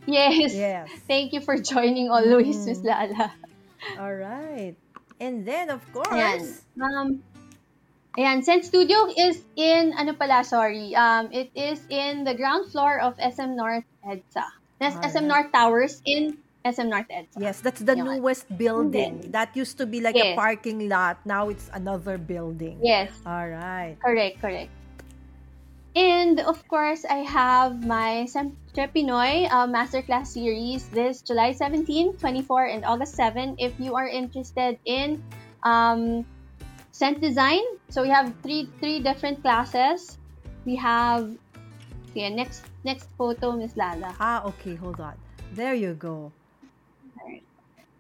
Yes. 0.07 0.55
Yes. 0.55 0.89
Thank 1.07 1.33
you 1.33 1.41
for 1.41 1.57
joining 1.59 2.11
always, 2.11 2.57
Mm. 2.59 2.67
Miss 2.67 2.83
Lala. 2.85 3.33
All 3.99 4.15
right. 4.15 4.75
And 5.21 5.47
then, 5.47 5.71
of 5.71 5.83
Ayan. 6.11 6.43
course, 6.43 6.63
Um, 6.81 7.23
ayan, 8.19 8.43
Scent 8.43 8.65
Studio 8.67 9.07
is 9.15 9.39
in, 9.57 9.95
ano 9.95 10.13
pala, 10.15 10.43
sorry, 10.45 10.95
um, 10.99 11.31
it 11.31 11.51
is 11.55 11.87
in 11.89 12.25
the 12.25 12.35
ground 12.35 12.71
floor 12.73 12.99
of 13.01 13.15
SM 13.21 13.55
North 13.55 13.87
EDSA. 14.03 14.47
That's 14.81 14.97
Alright. 14.99 15.13
SM 15.15 15.27
North 15.31 15.51
Towers 15.55 16.03
in 16.05 16.39
SM 16.67 16.89
North 16.91 17.07
EDSA. 17.07 17.39
yes, 17.39 17.61
that's 17.63 17.81
the 17.81 17.95
Yun. 17.95 18.19
newest 18.19 18.51
building. 18.59 19.31
That 19.31 19.55
used 19.55 19.79
to 19.79 19.87
be 19.87 20.01
like 20.03 20.19
a 20.19 20.35
Yes. 20.35 20.37
parking 20.39 20.89
lot. 20.91 21.23
Now 21.25 21.49
it's 21.49 21.71
another 21.73 22.19
building. 22.19 22.83
Yes, 22.83 23.15
All 23.25 23.47
right. 23.49 23.97
correct, 24.03 24.41
correct. 24.43 24.71
And 25.95 26.41
of 26.41 26.57
course, 26.69 27.05
I 27.05 27.21
have 27.29 27.85
my 27.85 28.25
Sempre 28.25 28.89
Pinoy 28.89 29.45
uh, 29.53 29.69
Masterclass 29.69 30.33
series 30.33 30.89
this 30.89 31.21
July 31.21 31.53
17, 31.53 32.17
24, 32.17 32.65
and 32.67 32.85
August 32.85 33.15
7. 33.15 33.57
If 33.59 33.77
you 33.79 33.95
are 33.95 34.09
interested 34.09 34.79
in 34.87 35.23
um, 35.65 36.25
scent 36.93 37.21
design, 37.21 37.61
so 37.91 38.01
we 38.01 38.09
have 38.09 38.33
three 38.43 38.73
three 38.81 39.05
different 39.05 39.45
classes. 39.45 40.17
We 40.65 40.81
have 40.81 41.29
okay, 42.09 42.33
next 42.33 42.65
next 42.89 43.13
photo, 43.21 43.53
Miss 43.53 43.77
Lala. 43.77 44.17
Ah, 44.17 44.41
okay, 44.49 44.73
hold 44.77 44.97
on. 44.97 45.13
There 45.53 45.77
you 45.77 45.93
go. 45.93 46.33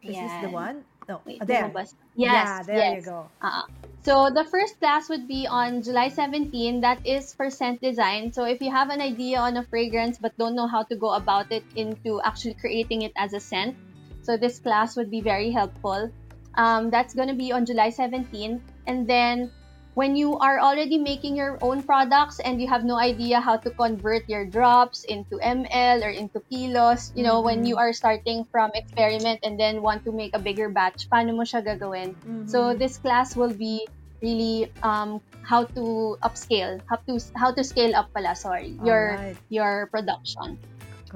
Is 0.01 0.16
this 0.16 0.32
is 0.32 0.32
the 0.40 0.51
one? 0.51 0.88
No, 1.13 1.21
Wait, 1.29 1.39
ah, 1.43 1.45
there. 1.45 1.69
lumabas. 1.69 1.93
Yes, 2.17 2.33
yeah, 2.33 2.63
there 2.65 2.77
yes. 2.77 2.93
you 2.97 3.03
go. 3.13 3.29
Uh, 3.45 3.69
so 4.01 4.33
the 4.33 4.49
first 4.49 4.81
class 4.81 5.13
would 5.13 5.29
be 5.29 5.45
on 5.47 5.85
July 5.85 6.09
17. 6.09 6.81
That 6.81 7.05
is 7.05 7.37
for 7.37 7.53
scent 7.53 7.85
design. 7.85 8.33
So 8.33 8.49
if 8.49 8.65
you 8.65 8.73
have 8.73 8.89
an 8.89 9.05
idea 9.05 9.37
on 9.37 9.61
a 9.61 9.65
fragrance 9.69 10.17
but 10.17 10.33
don't 10.41 10.57
know 10.57 10.67
how 10.67 10.83
to 10.89 10.97
go 10.97 11.13
about 11.13 11.53
it 11.53 11.65
into 11.77 12.17
actually 12.25 12.57
creating 12.57 13.03
it 13.03 13.13
as 13.15 13.37
a 13.37 13.41
scent, 13.41 13.77
so 14.23 14.41
this 14.41 14.59
class 14.59 14.97
would 14.97 15.11
be 15.11 15.21
very 15.21 15.53
helpful. 15.53 16.09
Um, 16.57 16.89
that's 16.89 17.13
going 17.13 17.29
to 17.29 17.37
be 17.37 17.53
on 17.53 17.67
July 17.69 17.91
17. 17.91 18.57
And 18.87 19.07
then 19.07 19.53
when 19.95 20.16
you 20.16 20.38
are 20.38 20.61
already 20.61 20.97
making 20.97 21.36
your 21.36 21.59
own 21.61 21.82
products 21.82 22.40
and 22.40 22.61
you 22.61 22.68
have 22.68 22.84
no 22.84 22.97
idea 22.97 23.40
how 23.40 23.57
to 23.57 23.70
convert 23.76 24.24
your 24.28 24.47
drops 24.49 25.05
into 25.05 25.36
ml 25.45 26.01
or 26.01 26.09
into 26.09 26.40
kilos, 26.49 27.12
you 27.14 27.22
know, 27.22 27.45
when 27.45 27.62
Mhm. 27.62 27.68
you 27.68 27.76
are 27.76 27.93
starting 27.93 28.45
from 28.49 28.72
experiment 28.74 29.40
and 29.45 29.61
then 29.61 29.82
want 29.84 30.05
to 30.05 30.12
make 30.12 30.32
a 30.32 30.40
bigger 30.40 30.72
batch, 30.72 31.09
paano 31.12 31.36
mo 31.36 31.45
siya 31.45 31.61
gagawin? 31.61 32.16
So 32.49 32.72
Mhm. 32.72 32.78
this 32.80 32.97
class 32.97 33.36
will 33.36 33.53
be 33.53 33.84
really 34.24 34.70
um, 34.80 35.20
how 35.45 35.66
to 35.76 36.16
upscale, 36.24 36.80
how 36.88 36.97
to 37.05 37.18
how 37.36 37.51
to 37.53 37.61
scale 37.61 37.93
up 37.93 38.09
pala, 38.16 38.32
sorry, 38.32 38.78
your 38.86 39.18
Alright, 39.20 39.36
your 39.51 39.90
production. 39.93 40.57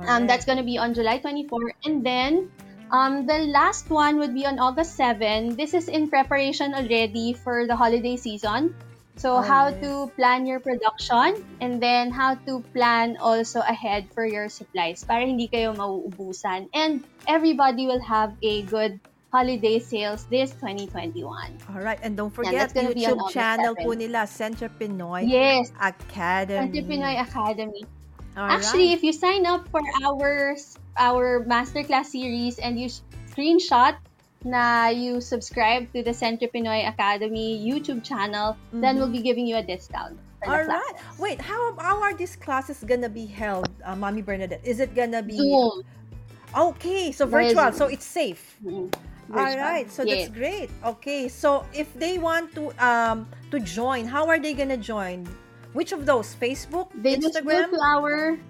Um, 0.04 0.28
that's 0.28 0.44
gonna 0.44 0.66
be 0.66 0.76
on 0.76 0.92
July 0.92 1.16
24, 1.18 1.48
and 1.88 2.04
then 2.04 2.52
um, 2.90 3.26
the 3.26 3.38
last 3.50 3.90
one 3.90 4.16
would 4.18 4.34
be 4.34 4.46
on 4.46 4.58
August 4.58 4.94
7. 4.96 5.56
This 5.56 5.74
is 5.74 5.88
in 5.88 6.08
preparation 6.08 6.74
already 6.74 7.32
for 7.32 7.66
the 7.66 7.76
holiday 7.76 8.16
season. 8.16 8.74
Oh, 8.76 8.82
So 9.16 9.40
how 9.40 9.68
yes. 9.72 9.80
to 9.80 10.12
plan 10.12 10.44
your 10.44 10.60
production 10.60 11.40
and 11.64 11.80
then 11.80 12.12
how 12.12 12.36
to 12.44 12.60
plan 12.76 13.16
also 13.16 13.60
ahead 13.64 14.12
for 14.12 14.28
your 14.28 14.52
supplies 14.52 15.08
para 15.08 15.24
hindi 15.24 15.48
kayo 15.48 15.72
mauubusan 15.72 16.68
and 16.76 17.00
everybody 17.24 17.88
will 17.88 18.04
have 18.04 18.36
a 18.44 18.60
good 18.68 19.00
holiday 19.32 19.80
sales 19.80 20.28
this 20.28 20.52
2021. 20.60 21.24
All 21.72 21.80
right, 21.80 21.96
and 22.04 22.12
don't 22.12 22.28
Yeah, 22.28 22.68
forget 22.68 22.76
on 22.76 22.92
YouTube 22.92 23.32
channel 23.32 23.72
7. 23.80 23.84
po 23.88 23.90
nila, 23.96 24.28
Centro 24.28 24.68
Pinoy 24.68 25.24
Yes, 25.24 25.72
Academy. 25.80 26.68
Country 26.68 26.84
Pinoy 26.84 27.16
Academy. 27.16 27.82
All 28.36 28.44
Actually, 28.44 28.92
right. 28.92 28.96
if 28.98 29.02
you 29.02 29.12
sign 29.16 29.46
up 29.46 29.64
for 29.72 29.80
our 30.04 30.56
our 31.00 31.44
masterclass 31.48 32.12
series 32.12 32.58
and 32.60 32.76
you 32.78 32.88
screenshot 33.32 33.96
na 34.44 34.92
you 34.92 35.20
subscribe 35.24 35.88
to 35.96 36.04
the 36.04 36.12
Centro 36.12 36.46
Pinoy 36.52 36.84
Academy 36.86 37.56
YouTube 37.56 38.04
channel, 38.04 38.56
then 38.72 38.96
Mhm. 38.96 38.98
we'll 39.00 39.14
be 39.14 39.24
giving 39.24 39.48
you 39.48 39.56
a 39.56 39.64
discount. 39.64 40.20
All 40.46 40.62
right. 40.62 40.94
Wait, 41.18 41.40
how 41.40 41.74
how 41.80 41.98
are 42.04 42.12
these 42.12 42.36
classes 42.36 42.84
gonna 42.84 43.08
be 43.08 43.24
held, 43.26 43.66
uh, 43.82 43.96
Mommy 43.96 44.20
Bernadette? 44.22 44.60
Is 44.62 44.78
it 44.78 44.94
gonna 44.94 45.24
be 45.24 45.40
Zoom. 45.40 45.82
okay? 46.54 47.10
So 47.10 47.24
virtual, 47.26 47.72
so 47.72 47.88
it's 47.88 48.06
safe. 48.06 48.60
Mhm. 48.62 48.92
All 49.34 49.56
right, 49.58 49.90
so 49.90 50.04
that's 50.06 50.30
great. 50.30 50.70
Okay, 50.84 51.26
so 51.26 51.66
if 51.74 51.90
they 51.98 52.14
want 52.20 52.54
to 52.54 52.70
um 52.78 53.26
to 53.50 53.58
join, 53.58 54.06
how 54.06 54.28
are 54.28 54.38
they 54.38 54.54
gonna 54.54 54.78
join? 54.78 55.26
Which 55.76 55.92
of 55.92 56.08
those? 56.08 56.32
Facebook, 56.32 56.88
They 56.96 57.20
Instagram? 57.20 57.68
our 57.76 58.40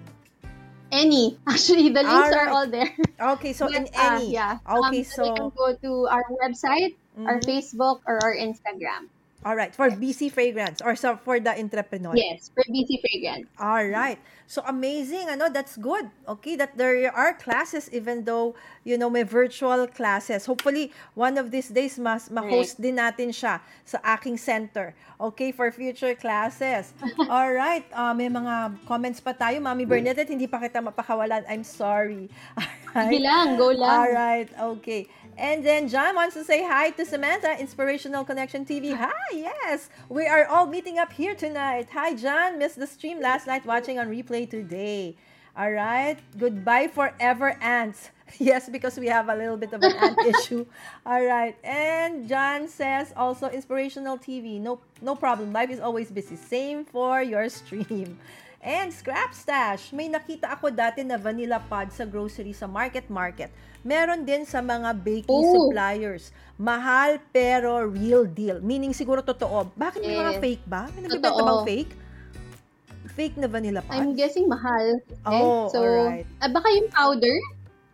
any. 0.91 1.35
Actually, 1.47 1.91
the 1.91 1.99
links 1.99 2.31
are 2.31 2.47
Alright. 2.47 2.55
all 2.55 2.67
there. 2.71 2.95
Okay, 3.35 3.51
so 3.51 3.67
in 3.67 3.83
But, 3.83 3.99
uh, 3.99 4.15
any. 4.15 4.31
yeah. 4.31 4.63
Okay, 4.63 5.03
um, 5.03 5.03
so 5.03 5.23
they 5.27 5.35
can 5.35 5.51
so 5.51 5.59
go 5.59 5.75
to 5.75 5.91
our 6.07 6.23
website, 6.39 6.95
our 7.27 7.43
mhm. 7.43 7.43
Facebook, 7.43 7.99
or 8.07 8.23
our 8.23 8.31
Instagram. 8.31 9.11
All 9.47 9.55
right 9.55 9.71
for 9.71 9.87
BC 9.87 10.27
Fragrance 10.27 10.83
or 10.83 10.99
so 10.99 11.15
for 11.15 11.39
the 11.39 11.55
entrepreneur. 11.55 12.11
Yes, 12.11 12.51
for 12.51 12.67
BC 12.67 12.99
Fragrance. 12.99 13.47
All 13.55 13.87
right. 13.87 14.19
So 14.47 14.63
amazing, 14.67 15.27
ano, 15.27 15.47
that's 15.47 15.75
good. 15.79 16.07
Okay, 16.27 16.55
that 16.59 16.75
there 16.75 17.11
are 17.11 17.31
classes 17.35 17.87
even 17.91 18.23
though, 18.27 18.55
you 18.83 18.99
know, 18.99 19.07
may 19.11 19.23
virtual 19.23 19.87
classes. 19.87 20.47
Hopefully, 20.47 20.91
one 21.15 21.39
of 21.39 21.51
these 21.51 21.67
days 21.67 21.99
mas 21.99 22.27
ma-host 22.27 22.79
din 22.79 22.99
natin 22.99 23.31
siya 23.31 23.59
sa 23.83 23.99
aking 24.03 24.35
center. 24.39 24.95
Okay, 25.19 25.51
for 25.51 25.71
future 25.71 26.15
classes. 26.15 26.91
All 27.31 27.51
right. 27.51 27.83
Uh, 27.91 28.15
may 28.15 28.31
mga 28.31 28.83
comments 28.87 29.19
pa 29.19 29.35
tayo. 29.35 29.59
Mami 29.59 29.83
Bernadette, 29.83 30.31
hindi 30.31 30.47
pa 30.47 30.63
kita 30.63 30.79
mapakawalan. 30.79 31.43
I'm 31.47 31.67
sorry. 31.67 32.31
All 32.95 33.07
Sige 33.07 33.19
right. 33.19 33.27
lang, 33.27 33.47
go 33.59 33.75
lang. 33.75 33.91
All 33.91 34.11
right. 34.11 34.49
Okay. 34.79 35.11
And 35.37 35.63
then 35.63 35.87
John 35.87 36.15
wants 36.15 36.33
to 36.33 36.43
say 36.43 36.65
hi 36.65 36.89
to 36.97 37.05
Samantha, 37.05 37.59
Inspirational 37.59 38.25
Connection 38.25 38.65
TV. 38.65 38.97
Hi, 38.97 39.13
yes. 39.31 39.87
We 40.09 40.25
are 40.25 40.47
all 40.47 40.65
meeting 40.65 40.97
up 40.97 41.13
here 41.13 41.35
tonight. 41.35 41.89
Hi, 41.93 42.15
John. 42.15 42.57
Missed 42.57 42.79
the 42.79 42.87
stream 42.87 43.21
last 43.21 43.45
night 43.45 43.63
watching 43.63 43.99
on 43.99 44.09
replay 44.09 44.49
today. 44.49 45.15
All 45.55 45.71
right. 45.71 46.17
Goodbye 46.37 46.87
forever, 46.87 47.55
ants. 47.61 48.09
Yes, 48.39 48.67
because 48.67 48.99
we 48.99 49.07
have 49.07 49.29
a 49.29 49.35
little 49.35 49.55
bit 49.55 49.71
of 49.71 49.81
an 49.81 49.95
ant 49.95 50.19
issue. 50.35 50.65
All 51.05 51.23
right. 51.23 51.55
And 51.63 52.27
John 52.27 52.67
says 52.67 53.13
also 53.15 53.47
Inspirational 53.47 54.17
TV. 54.17 54.59
No 54.59 54.81
no 55.01 55.15
problem. 55.15 55.53
Life 55.53 55.69
is 55.71 55.79
always 55.79 56.11
busy. 56.11 56.35
Same 56.35 56.83
for 56.83 57.23
your 57.23 57.47
stream. 57.47 58.19
And 58.59 58.91
Scrap 58.91 59.31
Stash, 59.31 59.93
may 59.95 60.11
nakita 60.11 60.51
ako 60.51 60.75
dati 60.75 60.99
na 61.05 61.15
vanilla 61.15 61.63
pod 61.63 61.87
sa 61.95 62.03
grocery 62.03 62.51
sa 62.51 62.67
Market 62.67 63.07
Market. 63.07 63.47
Meron 63.87 64.27
din 64.27 64.43
sa 64.43 64.59
mga 64.59 64.91
baking 64.99 65.31
Oh. 65.47 65.71
suppliers. 65.71 66.35
Mahal 66.59 67.23
pero 67.31 67.87
real 67.87 68.27
deal. 68.27 68.59
Meaning 68.59 68.91
siguro 68.91 69.23
totoo. 69.23 69.71
Bakit 69.79 70.03
may 70.03 70.19
mga 70.19 70.33
Yes. 70.35 70.43
fake 70.43 70.63
ba? 70.67 70.91
May 70.91 71.07
nagbibenta 71.07 71.39
bang 71.39 71.63
fake? 71.63 71.93
Fake 73.15 73.35
na 73.39 73.47
vanilla 73.47 73.79
pod? 73.79 73.95
I'm 73.95 74.11
guessing 74.11 74.51
mahal. 74.51 74.99
Okay? 75.23 75.39
Oh, 75.41 75.71
so, 75.71 75.79
alright. 75.79 76.27
ah, 76.43 76.51
baka 76.51 76.67
yung 76.75 76.91
powder. 76.91 77.35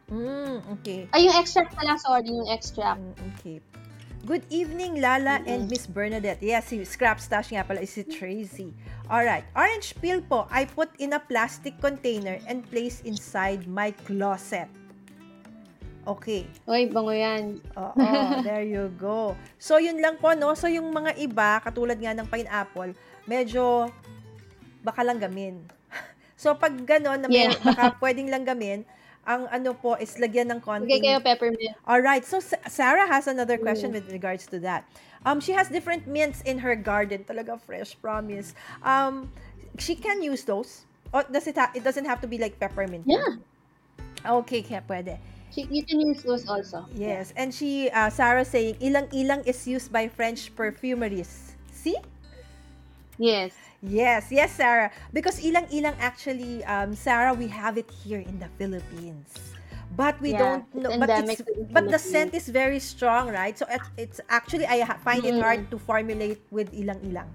Mm, 0.09 0.55
okay. 0.79 1.05
Ay, 1.13 1.29
yung 1.29 1.35
extract 1.37 1.77
pala, 1.77 1.95
sorry, 2.01 2.27
yung 2.27 2.49
extract. 2.49 2.97
Mm, 2.99 3.13
okay. 3.37 3.57
Good 4.23 4.47
evening, 4.49 5.03
Lala 5.03 5.43
and. 5.43 5.67
Miss 5.67 5.83
Bernadette. 5.83 6.39
Yes, 6.39 6.71
si 6.71 6.79
Scrap 6.87 7.19
Stash 7.19 7.51
nga 7.51 7.61
pala 7.61 7.83
is 7.83 7.91
si 7.91 8.07
Tracy. 8.07 8.71
Alright. 9.11 9.43
Orange 9.51 9.93
peel 9.99 10.23
po, 10.23 10.47
I 10.47 10.63
put 10.63 10.89
in 10.95 11.11
a 11.11 11.19
plastic 11.19 11.75
container 11.83 12.39
and 12.47 12.63
place 12.71 13.03
inside 13.03 13.67
my 13.67 13.91
closet. 14.07 14.71
Okay. 16.03 16.43
Uy, 16.67 16.91
bango 16.91 17.11
yan. 17.11 17.63
Oo, 17.73 17.95
there 18.43 18.63
you 18.63 18.91
go. 18.95 19.39
So, 19.55 19.79
yun 19.79 20.03
lang 20.03 20.19
po, 20.19 20.35
no? 20.35 20.51
So, 20.51 20.67
yung 20.67 20.91
mga 20.91 21.15
iba, 21.15 21.63
katulad 21.63 21.95
nga 21.95 22.11
ng 22.11 22.27
pineapple, 22.27 22.91
medyo 23.23 23.87
baka 24.79 25.01
langgamin. 25.01 25.63
So, 26.35 26.51
pag 26.53 26.75
gano'n, 26.75 27.23
na 27.23 27.27
Yeah. 27.31 27.55
baka 27.55 27.95
pwedeng 28.03 28.27
langgamin, 28.27 28.83
ang 29.23 29.47
ano 29.47 29.71
po 29.71 29.95
is 29.95 30.19
lagyan 30.19 30.51
ng 30.51 30.59
Okay 30.59 30.67
konting 30.67 30.99
kayo 30.99 31.23
peppermint. 31.23 31.71
all 31.87 32.03
right. 32.03 32.27
So 32.27 32.43
Sa- 32.43 32.59
Sarah 32.67 33.07
has 33.07 33.31
another 33.31 33.55
question 33.55 33.95
Mm. 33.95 34.03
with 34.03 34.11
regards 34.11 34.43
to 34.51 34.59
that. 34.59 34.83
Um, 35.23 35.39
she 35.39 35.55
has 35.55 35.71
different 35.71 36.03
mints 36.03 36.43
in 36.43 36.59
her 36.59 36.75
garden. 36.75 37.23
Talaga 37.23 37.55
fresh, 37.55 37.95
promise. 37.95 38.51
Um, 38.83 39.31
she 39.79 39.95
can 39.95 40.19
use 40.19 40.43
those. 40.43 40.83
Or 41.15 41.23
does 41.23 41.47
it 41.47 41.55
ha- 41.55 41.71
it 41.71 41.87
doesn't 41.87 42.03
have 42.03 42.19
to 42.19 42.27
be 42.27 42.35
like 42.35 42.59
peppermint? 42.59 43.07
Yeah. 43.07 43.39
Okay, 44.19 44.59
kaya 44.59 44.83
pwede. 44.83 45.15
She- 45.53 45.67
You 45.69 45.85
can 45.85 46.01
use 46.01 46.23
those 46.23 46.47
also. 46.49 46.85
Yes. 46.95 47.33
And 47.35 47.53
she, 47.53 47.89
uh, 47.89 48.09
Sarah 48.09 48.45
saying, 48.45 48.75
ilang-ilang 48.81 49.45
is 49.45 49.67
used 49.67 49.91
by 49.91 50.07
French 50.07 50.53
perfumeries. 50.55 51.53
See? 51.71 51.97
Yes. 53.17 53.53
Yes, 53.83 54.31
yes, 54.31 54.51
Sarah. 54.55 54.91
Because 55.11 55.39
ilang-ilang 55.43 55.95
actually, 55.99 56.63
um, 56.63 56.95
Sarah, 56.95 57.33
we 57.33 57.47
have 57.47 57.77
it 57.77 57.89
here 58.03 58.19
in 58.23 58.39
the 58.39 58.47
Philippines. 58.57 59.27
But 59.95 60.17
we 60.21 60.31
Yeah, 60.31 60.39
don't 60.39 60.65
it's 60.73 60.83
know. 60.83 60.89
But 60.97 61.13
it's 61.13 61.41
but 61.69 61.91
the 61.91 61.99
scent 61.99 62.33
is 62.33 62.49
very 62.49 62.79
strong, 62.79 63.29
right? 63.29 63.53
So 63.53 63.67
it, 63.69 63.81
it's 63.97 64.19
actually 64.29 64.65
I 64.65 64.81
find 65.05 65.21
it 65.21 65.37
Mm. 65.37 65.41
hard 65.43 65.69
to 65.69 65.77
formulate 65.77 66.41
with 66.49 66.73
ilang-ilang. 66.73 67.29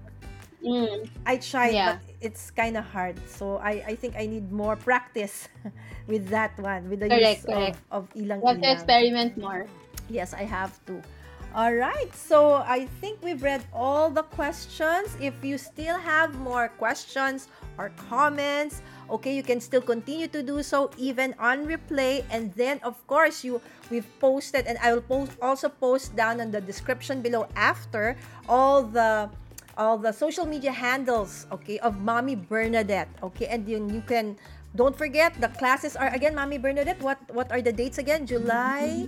Mm. 0.63 1.07
I 1.25 1.37
tried, 1.37 1.73
Yeah. 1.73 1.95
but 1.95 1.99
it's 2.19 2.51
kind 2.51 2.75
of 2.75 2.83
hard. 2.85 3.15
So 3.27 3.57
I 3.63 3.83
I 3.87 3.95
think 3.95 4.15
I 4.19 4.27
need 4.27 4.51
more 4.51 4.75
practice 4.75 5.47
with 6.11 6.27
that 6.29 6.51
one, 6.59 6.89
with 6.91 6.99
the 6.99 7.07
Correct, 7.07 7.43
use 7.43 7.47
correct. 7.47 7.79
of, 7.91 8.11
of 8.11 8.15
You 8.15 8.27
have 8.27 8.59
to 8.61 8.71
experiment 8.71 9.37
more. 9.37 9.67
Yes, 10.09 10.33
I 10.33 10.43
have 10.43 10.75
to. 10.91 10.99
All 11.55 11.73
right. 11.73 12.13
So 12.13 12.61
I 12.61 12.85
think 13.01 13.23
we've 13.23 13.41
read 13.41 13.65
all 13.73 14.09
the 14.11 14.23
questions. 14.23 15.17
If 15.19 15.33
you 15.41 15.57
still 15.57 15.97
have 15.97 16.35
more 16.37 16.69
questions 16.77 17.47
or 17.77 17.89
comments, 18.09 18.81
okay, 19.09 19.33
you 19.33 19.41
can 19.41 19.57
still 19.59 19.81
continue 19.81 20.27
to 20.29 20.43
do 20.43 20.61
so 20.61 20.91
even 20.97 21.33
on 21.39 21.65
replay. 21.65 22.21
And 22.29 22.53
then, 22.53 22.77
of 22.83 23.01
course, 23.07 23.43
you 23.43 23.61
we've 23.89 24.05
posted, 24.19 24.67
and 24.67 24.77
I 24.77 24.93
will 24.93 25.01
post 25.01 25.33
also 25.41 25.69
post 25.69 26.13
down 26.15 26.39
in 26.39 26.51
the 26.51 26.61
description 26.61 27.21
below 27.25 27.47
after 27.55 28.13
all 28.47 28.83
the 28.83 29.29
all 29.79 29.97
the 29.97 30.11
social 30.11 30.45
media 30.45 30.71
handles, 30.75 31.47
okay, 31.51 31.79
of 31.79 31.97
Mommy 32.03 32.35
Bernadette, 32.35 33.07
okay, 33.23 33.47
and 33.47 33.67
you, 33.67 33.79
you 33.89 34.03
can 34.05 34.35
don't 34.75 34.95
forget 34.97 35.33
the 35.39 35.49
classes 35.49 35.95
are 35.95 36.09
again 36.13 36.35
Mommy 36.35 36.57
Bernadette. 36.57 37.01
What 37.01 37.19
what 37.33 37.51
are 37.51 37.61
the 37.61 37.73
dates 37.73 37.97
again? 37.97 38.25
July 38.25 39.07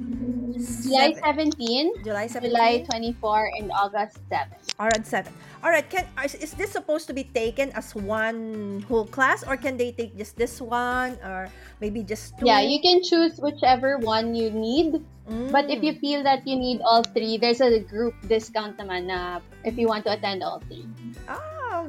July 0.82 1.14
17, 1.24 2.04
July 2.04 2.28
17? 2.28 2.50
July 2.52 2.84
24, 2.90 3.52
and 3.60 3.72
August 3.72 4.20
7. 4.30 4.50
Around 4.80 5.06
7. 5.06 5.34
All 5.64 5.70
right, 5.70 5.88
can 5.88 6.06
is, 6.26 6.36
is 6.36 6.54
this 6.54 6.72
supposed 6.72 7.08
to 7.08 7.14
be 7.14 7.24
taken 7.24 7.70
as 7.74 7.94
one 7.96 8.84
whole 8.90 9.06
class 9.06 9.46
or 9.46 9.56
can 9.58 9.78
they 9.78 9.92
take 9.92 10.18
just 10.18 10.38
this 10.38 10.60
one 10.60 11.18
or 11.24 11.50
maybe 11.80 12.04
just 12.04 12.38
two? 12.38 12.46
Yeah, 12.46 12.62
you 12.62 12.82
can 12.82 13.02
choose 13.02 13.38
whichever 13.38 13.98
one 14.00 14.34
you 14.36 14.50
need. 14.50 15.02
But 15.32 15.70
if 15.72 15.80
you 15.80 15.94
Mm. 15.96 16.02
feel 16.02 16.20
that 16.24 16.44
you 16.44 16.58
need 16.60 16.82
all 16.84 17.08
three, 17.08 17.38
there's 17.38 17.62
a 17.62 17.80
group 17.80 18.18
discount 18.28 18.76
naman 18.76 19.08
na 19.08 19.40
if 19.64 19.78
you 19.80 19.88
want 19.88 20.04
to 20.04 20.12
attend 20.12 20.44
all 20.44 20.60
three. 20.68 20.84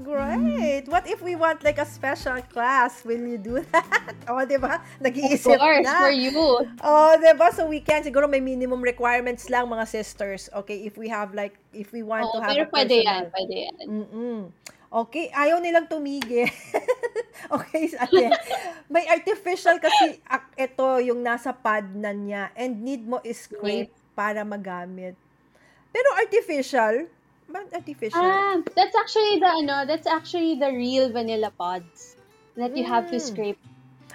Oh, 0.03 0.11
great. 0.11 0.91
What 0.91 1.07
if 1.07 1.23
we 1.23 1.39
want 1.39 1.63
like 1.63 1.79
a 1.79 1.87
special 1.87 2.43
class? 2.51 3.05
Will 3.05 3.23
you 3.23 3.39
do 3.39 3.63
that? 3.73 4.15
oh, 4.27 4.43
di 4.43 4.59
ba? 4.59 4.83
Of 4.83 4.99
Nag-iisip 4.99 5.59
course, 5.59 5.87
na. 5.87 5.95
for 6.03 6.11
you. 6.11 6.35
Oh, 6.83 7.13
di 7.15 7.33
ba? 7.39 7.55
So 7.55 7.71
we 7.71 7.79
can, 7.79 8.03
siguro 8.03 8.27
may 8.27 8.43
minimum 8.43 8.83
requirements 8.83 9.47
lang 9.47 9.71
mga 9.71 9.87
sisters. 9.87 10.51
Okay, 10.53 10.83
if 10.83 10.99
we 10.99 11.07
have 11.07 11.35
like, 11.35 11.55
if 11.71 11.95
we 11.95 12.03
want 12.03 12.27
Oo, 12.27 12.35
to 12.35 12.39
have 12.43 12.51
pero 12.51 12.67
a 12.67 12.71
pwede 12.75 12.95
yan, 12.99 13.07
personal. 13.07 13.31
pwede 13.31 13.55
yan. 13.55 13.77
Mm-mm. 13.87 14.39
Okay, 14.93 15.31
ayaw 15.33 15.57
nilang 15.57 15.89
tumigil. 15.89 16.51
okay, 17.57 17.89
ate. 17.97 18.29
May 18.93 19.09
artificial 19.09 19.81
kasi 19.81 20.21
ak- 20.29 20.53
ito 20.53 20.85
yung 21.01 21.25
nasa 21.25 21.55
pad 21.55 21.89
na 21.97 22.13
niya 22.13 22.53
and 22.53 22.83
need 22.83 23.01
mo 23.01 23.17
scrape 23.25 23.89
para 24.13 24.45
magamit. 24.45 25.17
Pero 25.89 26.09
artificial? 26.19 27.09
Bakit 27.53 27.71
artificial? 27.77 28.25
Ah, 28.25 28.57
that's 28.75 28.97
actually 28.97 29.37
the 29.39 29.51
ano, 29.53 29.85
that's 29.85 30.09
actually 30.09 30.57
the 30.57 30.73
real 30.73 31.13
vanilla 31.13 31.53
pods 31.53 32.17
that 32.57 32.73
you 32.73 32.85
have 32.85 33.13
to 33.13 33.21
Mm. 33.21 33.29
scrape. 33.29 33.61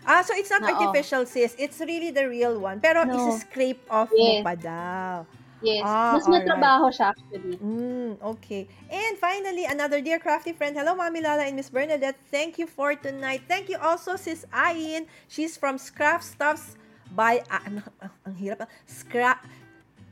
Ah, 0.07 0.23
so 0.25 0.33
it's 0.33 0.49
not 0.49 0.63
Oo. 0.63 0.71
artificial, 0.73 1.27
sis. 1.27 1.53
It's 1.59 1.77
really 1.83 2.09
the 2.09 2.25
real 2.25 2.57
one. 2.57 2.79
Pero 2.81 3.03
No. 3.05 3.13
isi-scrape 3.13 3.83
off 3.91 4.09
Yes. 4.09 4.41
mo 4.41 4.47
pa 4.47 4.53
daw. 4.57 5.15
Yes, 5.57 5.81
Ah, 5.83 6.13
mas 6.13 6.29
matrabaho 6.29 6.93
siya 6.93 7.17
actually. 7.17 7.57
Mm, 7.57 8.21
okay. 8.21 8.69
And 8.93 9.17
finally, 9.17 9.65
another 9.65 9.99
dear 10.05 10.21
crafty 10.21 10.53
friend. 10.53 10.77
Hello, 10.77 10.93
Mami 10.93 11.17
Lala 11.19 11.49
and 11.49 11.57
Miss 11.57 11.73
Bernadette. 11.73 12.15
Thank 12.29 12.61
you 12.61 12.69
for 12.69 12.93
tonight. 12.93 13.41
Thank 13.49 13.67
you 13.67 13.81
also, 13.81 14.15
Sis 14.15 14.45
Ayin. 14.53 15.09
She's 15.25 15.57
from 15.57 15.81
Scrap 15.81 16.21
Stuffs 16.21 16.77
by... 17.11 17.41
Ah, 17.49 17.65
ano, 17.65 17.81
ah, 17.99 18.13
ang 18.21 18.37
hirap. 18.37 18.69
Scrap... 18.85 19.41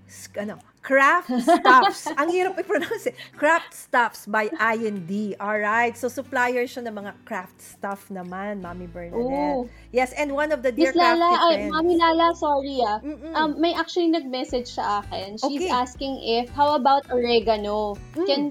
sk- 0.09 0.41
ano, 0.41 0.57
Craft 0.85 1.33
Stuffs. 1.49 2.05
ang 2.13 2.29
hirap 2.29 2.53
i-pronounce 2.55 3.09
eh. 3.09 3.15
Craft 3.33 3.73
Stuffs 3.73 4.29
by 4.29 4.53
IND. 4.53 5.09
Alright. 5.41 5.97
So, 5.97 6.05
supplier 6.07 6.69
siya 6.69 6.85
ng 6.85 6.93
mga 6.93 7.11
craft 7.25 7.57
stuff 7.57 8.05
naman, 8.07 8.61
Mami 8.61 8.85
Ooh. 8.85 8.93
Bernadette. 8.93 9.65
Yes, 9.89 10.13
and 10.13 10.29
one 10.29 10.53
of 10.53 10.61
the 10.61 10.69
dear 10.69 10.93
Miss 10.93 11.01
Lala, 11.01 11.25
crafty 11.25 11.41
ay, 11.41 11.53
friends. 11.57 11.71
Mami 11.73 11.93
Lala, 11.97 12.27
sorry 12.37 12.77
ah. 12.85 12.97
Mm-mm. 13.01 13.33
Um, 13.33 13.49
may 13.57 13.73
actually 13.73 14.13
nag-message 14.13 14.69
sa 14.69 15.01
akin. 15.01 15.41
She's 15.41 15.65
Okay. 15.65 15.73
asking 15.73 16.21
if, 16.21 16.53
how 16.53 16.77
about 16.77 17.09
oregano? 17.09 17.97
Mm. 18.13 18.27
Can, 18.29 18.41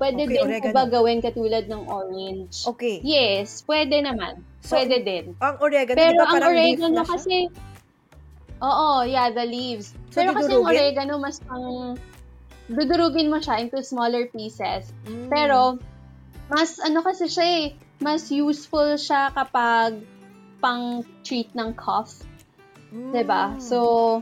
pwede 0.00 0.24
Okay, 0.24 0.32
din 0.34 0.40
oregano. 0.40 0.72
ba 0.72 0.82
gawin 0.88 1.20
katulad 1.20 1.68
ng 1.68 1.84
orange? 1.84 2.64
okay. 2.64 3.04
Yes, 3.04 3.60
pwede 3.68 4.00
naman. 4.00 4.40
So, 4.64 4.72
pwede 4.74 5.04
din. 5.04 5.36
Ang 5.38 5.56
oregano, 5.60 6.00
Pero 6.00 6.24
ba 6.24 6.32
ang 6.32 6.48
oregano 6.48 6.96
na 6.96 7.04
siya? 7.04 7.52
Oo, 8.62 9.02
yeah, 9.06 9.30
the 9.30 9.44
leaves. 9.44 9.94
So, 10.10 10.22
Pero 10.22 10.34
kasi 10.34 10.50
dudurugin? 10.54 10.68
oregano 10.68 11.14
mas 11.18 11.38
pang, 11.42 11.94
dudurugin 12.68 13.30
mo 13.30 13.38
siya 13.38 13.62
into 13.62 13.80
smaller 13.82 14.26
pieces. 14.28 14.90
Mm. 15.06 15.28
Pero, 15.30 15.78
mas 16.50 16.78
ano 16.80 17.02
kasi 17.04 17.28
siya 17.28 17.46
eh, 17.46 17.64
mas 18.02 18.30
useful 18.30 18.96
siya 18.98 19.30
kapag 19.34 20.00
pang 20.58 21.06
treat 21.22 21.50
ng 21.54 21.74
cough. 21.78 22.24
Mm. 22.90 23.12
'di 23.12 23.24
ba? 23.28 23.52
So, 23.60 24.20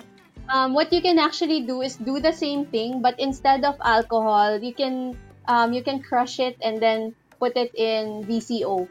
um, 0.51 0.75
what 0.75 0.91
you 0.91 1.01
can 1.01 1.19
actually 1.23 1.63
do 1.63 1.81
is 1.83 1.97
do 1.97 2.19
the 2.19 2.35
same 2.35 2.67
thing, 2.67 2.99
but 3.01 3.15
instead 3.23 3.63
of 3.63 3.79
alcohol, 3.81 4.59
you 4.59 4.75
can 4.75 5.15
um, 5.47 5.71
you 5.73 5.83
can 5.87 6.03
crush 6.03 6.43
it 6.43 6.59
and 6.61 6.83
then 6.83 7.15
put 7.39 7.55
it 7.55 7.71
in 7.77 8.25
VCO, 8.27 8.89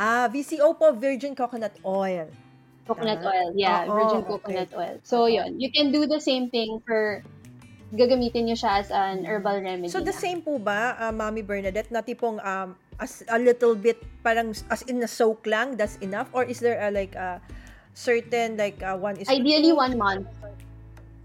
Ah, 0.00 0.28
VCO 0.32 0.72
po, 0.80 0.92
virgin 0.96 1.36
coconut 1.36 1.76
oil. 1.84 2.24
Coconut 2.90 3.22
oil. 3.22 3.54
Yeah, 3.54 3.86
Oo, 3.86 3.94
virgin 3.94 4.20
okay. 4.26 4.30
coconut 4.34 4.70
oil. 4.74 4.94
So, 5.06 5.30
yun. 5.30 5.62
You 5.62 5.70
can 5.70 5.94
do 5.94 6.10
the 6.10 6.18
same 6.18 6.50
thing 6.50 6.82
for 6.82 7.22
gagamitin 7.94 8.46
nyo 8.46 8.56
siya 8.58 8.82
as 8.82 8.88
an 8.90 9.26
herbal 9.26 9.62
remedy. 9.62 9.90
So 9.90 9.98
the 9.98 10.14
na. 10.14 10.22
same 10.22 10.42
po 10.42 10.58
ba, 10.58 10.94
uh, 10.98 11.10
Mami 11.10 11.42
Bernadette, 11.42 11.90
na 11.90 12.02
tipong 12.02 12.38
um, 12.38 12.78
as 12.98 13.26
a 13.26 13.38
little 13.38 13.74
bit, 13.74 13.98
parang 14.22 14.54
as 14.70 14.82
in 14.86 15.02
na 15.02 15.10
soak 15.10 15.42
lang, 15.46 15.74
that's 15.74 15.98
enough? 15.98 16.30
Or 16.30 16.46
is 16.46 16.62
there 16.62 16.78
a, 16.78 16.90
like 16.90 17.14
a 17.18 17.42
certain, 17.94 18.54
like 18.56 18.78
uh, 18.82 18.94
one 18.94 19.18
is 19.18 19.26
Ideally, 19.26 19.74
one 19.74 19.98
month. 19.98 20.26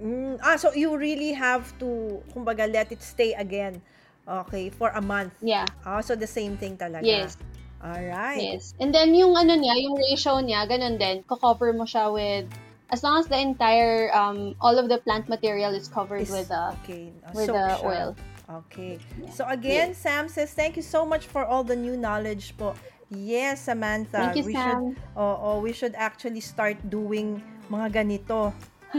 Mm, 0.02 0.42
ah, 0.42 0.58
so 0.58 0.74
you 0.74 0.98
really 0.98 1.32
have 1.32 1.70
to, 1.80 2.20
kumbaga, 2.34 2.66
let 2.66 2.92
it 2.92 3.02
stay 3.02 3.34
again. 3.38 3.82
Okay, 4.26 4.74
for 4.74 4.90
a 4.98 5.02
month. 5.02 5.38
Yeah. 5.38 5.70
Ah, 5.86 6.02
so 6.02 6.18
the 6.18 6.26
same 6.26 6.58
thing 6.58 6.82
talaga. 6.82 7.06
Yes. 7.06 7.38
Alright. 7.86 8.42
Yes. 8.42 8.74
And 8.82 8.90
then, 8.90 9.14
yung 9.14 9.38
ano 9.38 9.54
niya, 9.54 9.78
yung 9.78 9.94
ratio 9.94 10.42
niya, 10.42 10.66
ganun 10.66 10.98
din. 10.98 11.22
Ko-cover 11.30 11.70
mo 11.70 11.86
siya 11.86 12.10
with, 12.10 12.50
as 12.90 13.06
long 13.06 13.22
as 13.22 13.30
the 13.30 13.38
entire, 13.38 14.10
um, 14.10 14.58
all 14.58 14.74
of 14.82 14.90
the 14.90 14.98
plant 14.98 15.30
material 15.30 15.70
is 15.70 15.86
covered 15.86 16.26
Is- 16.26 16.34
with 16.34 16.50
the, 16.50 16.74
okay. 16.82 17.14
uh, 17.22 17.30
with 17.38 17.54
the 17.54 17.78
siya. 17.78 17.86
oil. 17.86 18.10
Okay. 18.46 18.98
Yeah. 19.22 19.30
So 19.34 19.46
again, 19.46 19.94
Sam 19.94 20.30
says, 20.30 20.54
thank 20.54 20.78
you 20.78 20.86
so 20.86 21.06
much 21.06 21.26
for 21.26 21.46
all 21.46 21.64
the 21.64 21.76
new 21.76 21.98
knowledge 21.98 22.54
po. 22.58 22.74
Yes, 23.10 23.66
Samantha. 23.66 24.34
Thank 24.34 24.38
you, 24.38 24.46
we 24.50 24.54
should 24.54 24.82
Sam. 24.82 24.98
Oo, 25.18 25.62
we 25.62 25.74
should 25.74 25.94
actually 25.98 26.42
start 26.42 26.78
doing 26.90 27.42
mga 27.70 28.06
ganito. 28.06 28.54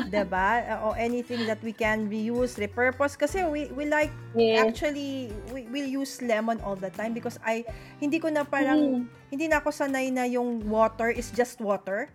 'Di 0.05 0.22
ba? 0.28 0.61
O 0.84 0.92
anything 0.92 1.49
that 1.49 1.59
we 1.64 1.72
can 1.72 2.05
reuse, 2.07 2.61
repurpose 2.61 3.16
kasi 3.16 3.42
we 3.49 3.72
we 3.72 3.88
like 3.88 4.12
Yes. 4.36 4.61
actually 4.68 5.32
we 5.51 5.64
will 5.72 5.88
use 5.88 6.20
lemon 6.20 6.61
all 6.61 6.76
the 6.76 6.92
time 6.92 7.16
because 7.16 7.40
I 7.40 7.64
hindi 7.97 8.20
ko 8.20 8.28
na 8.28 8.44
parang 8.44 9.09
Mm. 9.09 9.32
hindi 9.32 9.47
na 9.49 9.64
ako 9.64 9.72
sanay 9.72 10.12
na 10.12 10.28
yung 10.28 10.68
water 10.68 11.09
is 11.09 11.32
just 11.32 11.59
water. 11.59 12.12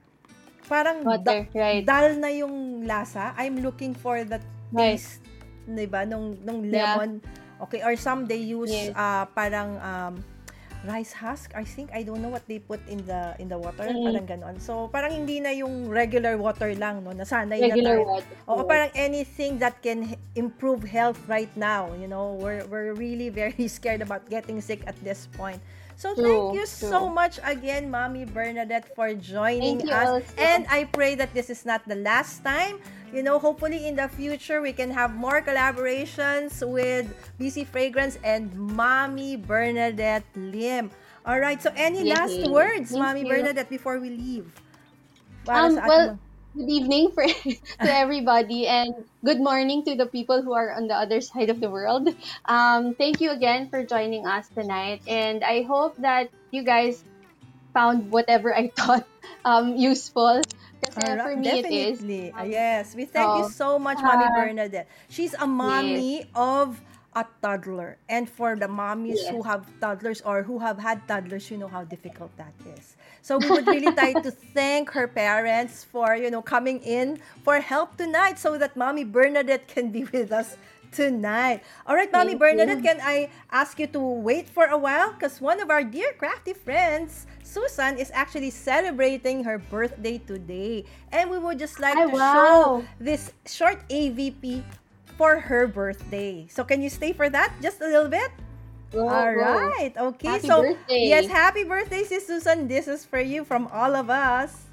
Parang 0.69 1.03
Water, 1.03 1.49
right. 1.51 1.83
dal 1.83 2.15
na 2.15 2.29
yung 2.31 2.85
lasa. 2.87 3.33
I'm 3.35 3.59
looking 3.59 3.91
for 3.91 4.21
the 4.23 4.39
Right. 4.71 4.95
taste, 4.95 5.19
'di 5.67 5.83
ba, 5.89 6.07
nung 6.07 6.37
nung 6.45 6.63
Yeah. 6.63 6.95
lemon. 6.95 7.19
Okay, 7.61 7.83
or 7.85 7.93
some 7.93 8.25
they 8.25 8.39
use 8.41 8.71
Yes. 8.71 8.95
ah, 8.95 9.27
parang 9.29 9.77
um, 9.77 10.13
rice 10.81 11.13
husk. 11.13 11.53
I 11.53 11.61
think 11.63 11.93
I 11.93 12.01
don't 12.01 12.21
know 12.21 12.29
what 12.29 12.41
they 12.49 12.57
put 12.57 12.81
in 12.89 13.05
the 13.05 13.37
in 13.37 13.45
the 13.47 13.57
water, 13.57 13.85
Mm. 13.85 14.01
parang 14.01 14.25
ganon. 14.25 14.55
So 14.57 14.89
parang 14.89 15.13
hindi 15.13 15.37
na 15.37 15.53
yung 15.53 15.85
regular 15.85 16.37
water 16.41 16.73
lang, 16.73 17.05
no. 17.05 17.13
Nasanay 17.13 17.61
Regular 17.61 18.01
na 18.01 18.01
tayo. 18.01 18.09
water. 18.17 18.35
Oo, 18.49 18.61
parang 18.65 18.89
anything 18.97 19.61
that 19.61 19.77
can 19.85 20.17
improve 20.33 20.81
health 20.81 21.21
right 21.29 21.51
now, 21.53 21.93
you 21.93 22.09
know, 22.09 22.33
we're 22.41 22.65
we're 22.65 22.97
really 22.97 23.29
very 23.29 23.69
scared 23.77 24.01
about 24.01 24.25
getting 24.25 24.57
sick 24.57 24.81
at 24.89 24.97
this 25.05 25.29
point. 25.37 25.61
So 25.93 26.17
True, 26.17 26.49
thank 26.49 26.57
you 26.57 26.65
so 26.65 27.05
true. 27.05 27.13
much 27.13 27.37
again, 27.45 27.93
Mommy 27.93 28.25
Bernadette, 28.25 28.89
for 28.97 29.13
joining 29.13 29.85
us. 29.85 30.25
also. 30.25 30.33
And 30.33 30.65
I 30.65 30.89
pray 30.89 31.13
that 31.13 31.29
this 31.37 31.53
is 31.53 31.61
not 31.61 31.85
the 31.85 32.01
last 32.01 32.41
time. 32.41 32.81
You 33.11 33.23
know, 33.23 33.39
hopefully 33.39 33.87
in 33.87 33.95
the 33.95 34.07
future 34.07 34.61
we 34.61 34.71
can 34.71 34.89
have 34.91 35.13
more 35.13 35.41
collaborations 35.41 36.63
with 36.63 37.11
BC 37.39 37.67
Fragrance 37.67 38.17
and 38.23 38.55
Mommy 38.55 39.35
Bernadette 39.35 40.23
Lim. 40.35 40.91
All 41.25 41.39
right. 41.39 41.61
So 41.61 41.71
any 41.75 42.07
Yay. 42.07 42.15
last 42.15 42.39
words, 42.49 42.91
Thank 42.91 43.03
Mommy 43.03 43.21
you. 43.21 43.27
Bernadette, 43.27 43.69
before 43.69 43.99
we 43.99 44.09
leave? 44.09 44.47
Um, 45.47 45.75
well, 45.85 46.19
good 46.55 46.69
evening 46.69 47.11
for 47.11 47.27
to 47.83 47.91
everybody 47.91 48.67
and 48.67 48.93
good 49.25 49.39
morning 49.39 49.83
to 49.85 49.95
the 49.95 50.05
people 50.05 50.41
who 50.41 50.53
are 50.53 50.71
on 50.71 50.87
the 50.87 50.95
other 50.95 51.19
side 51.21 51.49
of 51.49 51.59
the 51.59 51.69
world. 51.69 52.09
Um, 52.45 52.95
thank 52.95 53.21
you 53.21 53.31
again 53.31 53.69
for 53.69 53.83
joining 53.83 54.25
us 54.25 54.47
tonight, 54.49 55.01
and 55.07 55.43
I 55.43 55.63
hope 55.63 55.97
that 55.97 56.29
you 56.51 56.63
guys 56.63 57.03
found 57.73 58.11
whatever 58.11 58.55
I 58.55 58.69
thought 58.77 59.07
um, 59.45 59.75
useful. 59.77 60.41
Kasi 60.81 61.15
for 61.21 61.35
me 61.35 61.59
definitely. 61.59 61.59
it 61.59 61.69
is. 61.71 62.05
Um, 62.33 62.49
yes, 62.49 62.95
we 62.95 63.05
thank 63.05 63.35
you 63.35 63.43
so 63.43 63.79
much, 63.79 64.03
Mommy 64.03 64.27
uh, 64.27 64.29
Bernadette. 64.29 64.87
She's 65.09 65.33
a 65.35 65.47
mommy 65.47 66.25
of 66.35 66.81
a 67.15 67.25
toddler. 67.41 67.97
And 68.09 68.29
for 68.29 68.55
the 68.55 68.67
mommies 68.67 69.23
Yes. 69.23 69.29
who 69.29 69.43
have 69.43 69.67
toddlers 69.79 70.21
or 70.21 70.43
who 70.43 70.59
have 70.59 70.79
had 70.79 71.07
toddlers, 71.07 71.49
you 71.51 71.57
know 71.57 71.67
how 71.67 71.83
difficult 71.83 72.35
that 72.37 72.53
is. 72.65 72.95
So 73.21 73.37
we 73.37 73.49
would 73.51 73.67
really 73.67 73.91
like 73.91 74.21
to 74.23 74.31
thank 74.53 74.91
her 74.91 75.07
parents 75.07 75.83
for, 75.83 76.15
you 76.15 76.29
know, 76.31 76.41
coming 76.41 76.79
in 76.81 77.19
for 77.43 77.59
help 77.59 77.97
tonight 77.97 78.39
so 78.39 78.57
that 78.57 78.75
Mommy 78.75 79.03
Bernadette 79.03 79.67
can 79.67 79.91
be 79.91 80.03
with 80.05 80.31
us 80.31 80.57
tonight. 80.91 81.63
All 81.85 81.95
right, 81.95 82.11
Mommy 82.11 82.35
Thank 82.35 82.39
Bernadette, 82.39 82.81
you. 82.81 82.83
can 82.83 82.99
I 83.01 83.29
ask 83.51 83.79
you 83.79 83.87
to 83.87 83.99
wait 83.99 84.49
for 84.49 84.65
a 84.65 84.77
while? 84.77 85.13
Because 85.13 85.39
one 85.41 85.59
of 85.61 85.69
our 85.69 85.83
dear 85.83 86.13
crafty 86.17 86.53
friends, 86.53 87.27
Susan, 87.51 87.99
is 87.99 88.09
actually 88.15 88.49
celebrating 88.49 89.43
her 89.43 89.59
birthday 89.59 90.17
today. 90.23 90.87
And 91.11 91.29
we 91.29 91.37
would 91.37 91.59
just 91.59 91.83
like 91.83 91.99
Ay, 91.99 92.07
to 92.07 92.15
wow. 92.15 92.31
show 92.31 92.87
this 92.99 93.35
short 93.45 93.83
AVP 93.91 94.63
for 95.19 95.35
her 95.35 95.67
birthday. 95.67 96.47
So 96.47 96.63
can 96.63 96.81
you 96.81 96.89
stay 96.89 97.11
for 97.11 97.29
that 97.29 97.51
just 97.61 97.83
a 97.83 97.87
little 97.91 98.07
bit? 98.07 98.31
Go, 98.91 99.07
All 99.07 99.35
right. 99.35 99.91
Okay. 99.95 100.27
Happy 100.27 100.47
so 100.47 100.63
birthday. 100.63 101.07
yes, 101.11 101.27
happy 101.27 101.63
birthday, 101.63 102.03
sis 102.03 102.27
Susan. 102.27 102.67
This 102.67 102.87
is 102.87 103.03
for 103.03 103.19
you 103.19 103.43
from 103.43 103.67
all 103.71 103.95
of 103.95 104.09
us. 104.09 104.71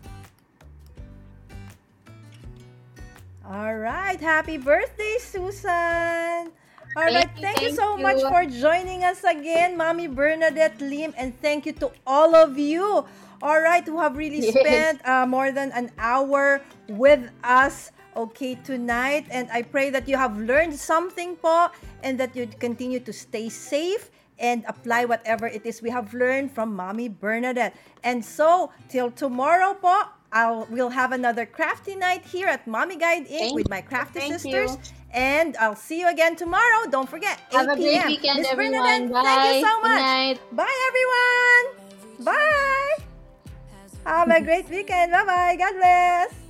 All 3.43 3.75
right. 3.75 4.21
Happy 4.21 4.59
birthday, 4.59 5.19
Susan. 5.19 6.55
All 6.99 7.07
right. 7.07 7.31
Thank 7.31 7.39
you, 7.39 7.43
Thank 7.47 7.61
you 7.63 7.71
so 7.79 7.95
much 7.97 8.19
you. 8.19 8.27
for 8.27 8.43
joining 8.43 9.07
us 9.07 9.23
again, 9.23 9.79
Mommy 9.79 10.11
Bernadette 10.11 10.83
Lim, 10.83 11.15
and 11.15 11.31
thank 11.39 11.63
you 11.63 11.71
to 11.79 11.95
all 12.03 12.35
of 12.35 12.59
you. 12.59 13.07
All 13.39 13.61
right, 13.63 13.87
who 13.87 14.03
have 14.03 14.19
really 14.19 14.43
Yes. 14.43 14.51
spent 14.51 14.99
uh, 15.07 15.23
more 15.23 15.55
than 15.55 15.71
an 15.79 15.95
hour 15.95 16.59
with 16.91 17.31
us 17.47 17.95
okay 18.19 18.59
tonight 18.67 19.31
and 19.31 19.47
I 19.55 19.63
pray 19.63 19.95
that 19.95 20.11
you 20.11 20.19
have 20.19 20.35
learned 20.43 20.75
something 20.75 21.39
po 21.39 21.71
and 22.03 22.19
that 22.19 22.35
you 22.35 22.51
continue 22.59 22.99
to 23.07 23.15
stay 23.15 23.47
safe 23.47 24.11
and 24.43 24.67
apply 24.67 25.07
whatever 25.07 25.47
it 25.47 25.63
is 25.63 25.79
we 25.79 25.91
have 25.95 26.11
learned 26.15 26.51
from 26.51 26.75
Mommy 26.75 27.07
Bernadette. 27.07 27.79
And 28.03 28.25
so, 28.25 28.71
till 28.91 29.11
tomorrow 29.15 29.75
po, 29.75 30.03
I'll 30.33 30.67
we'll 30.71 30.91
have 30.91 31.13
another 31.13 31.47
crafty 31.47 31.97
night 31.97 32.25
here 32.25 32.49
at 32.49 32.67
Mommy 32.67 32.97
Guide 32.97 33.27
Inc. 33.29 33.39
Thank 33.39 33.55
with 33.55 33.69
my 33.69 33.81
crafty 33.81 34.21
sisters. 34.21 34.73
you. 34.73 34.79
And 35.13 35.57
I'll 35.57 35.77
see 35.77 36.01
you 36.01 36.09
again 36.09 36.37
tomorrow. 36.37 36.89
Don't 36.91 37.09
forget, 37.09 37.41
8 37.53 37.57
Have 37.57 37.69
a 37.69 37.77
great 37.77 37.85
p.m. 37.95 38.07
weekend. 38.07 38.45
Bernadette, 38.57 39.11
Bye. 39.11 39.23
thank 39.23 39.45
you 39.45 39.69
so 39.69 39.81
Good 39.83 39.83
much. 39.83 39.97
night. 39.97 40.41
Bye, 40.53 40.79
everyone. 40.89 41.65
Bye. 42.25 42.97
Have 44.05 44.31
a 44.31 44.41
great 44.43 44.69
weekend. 44.71 45.13
Bye 45.13 45.25
bye. 45.25 45.57
God 45.59 45.75
bless. 45.77 46.48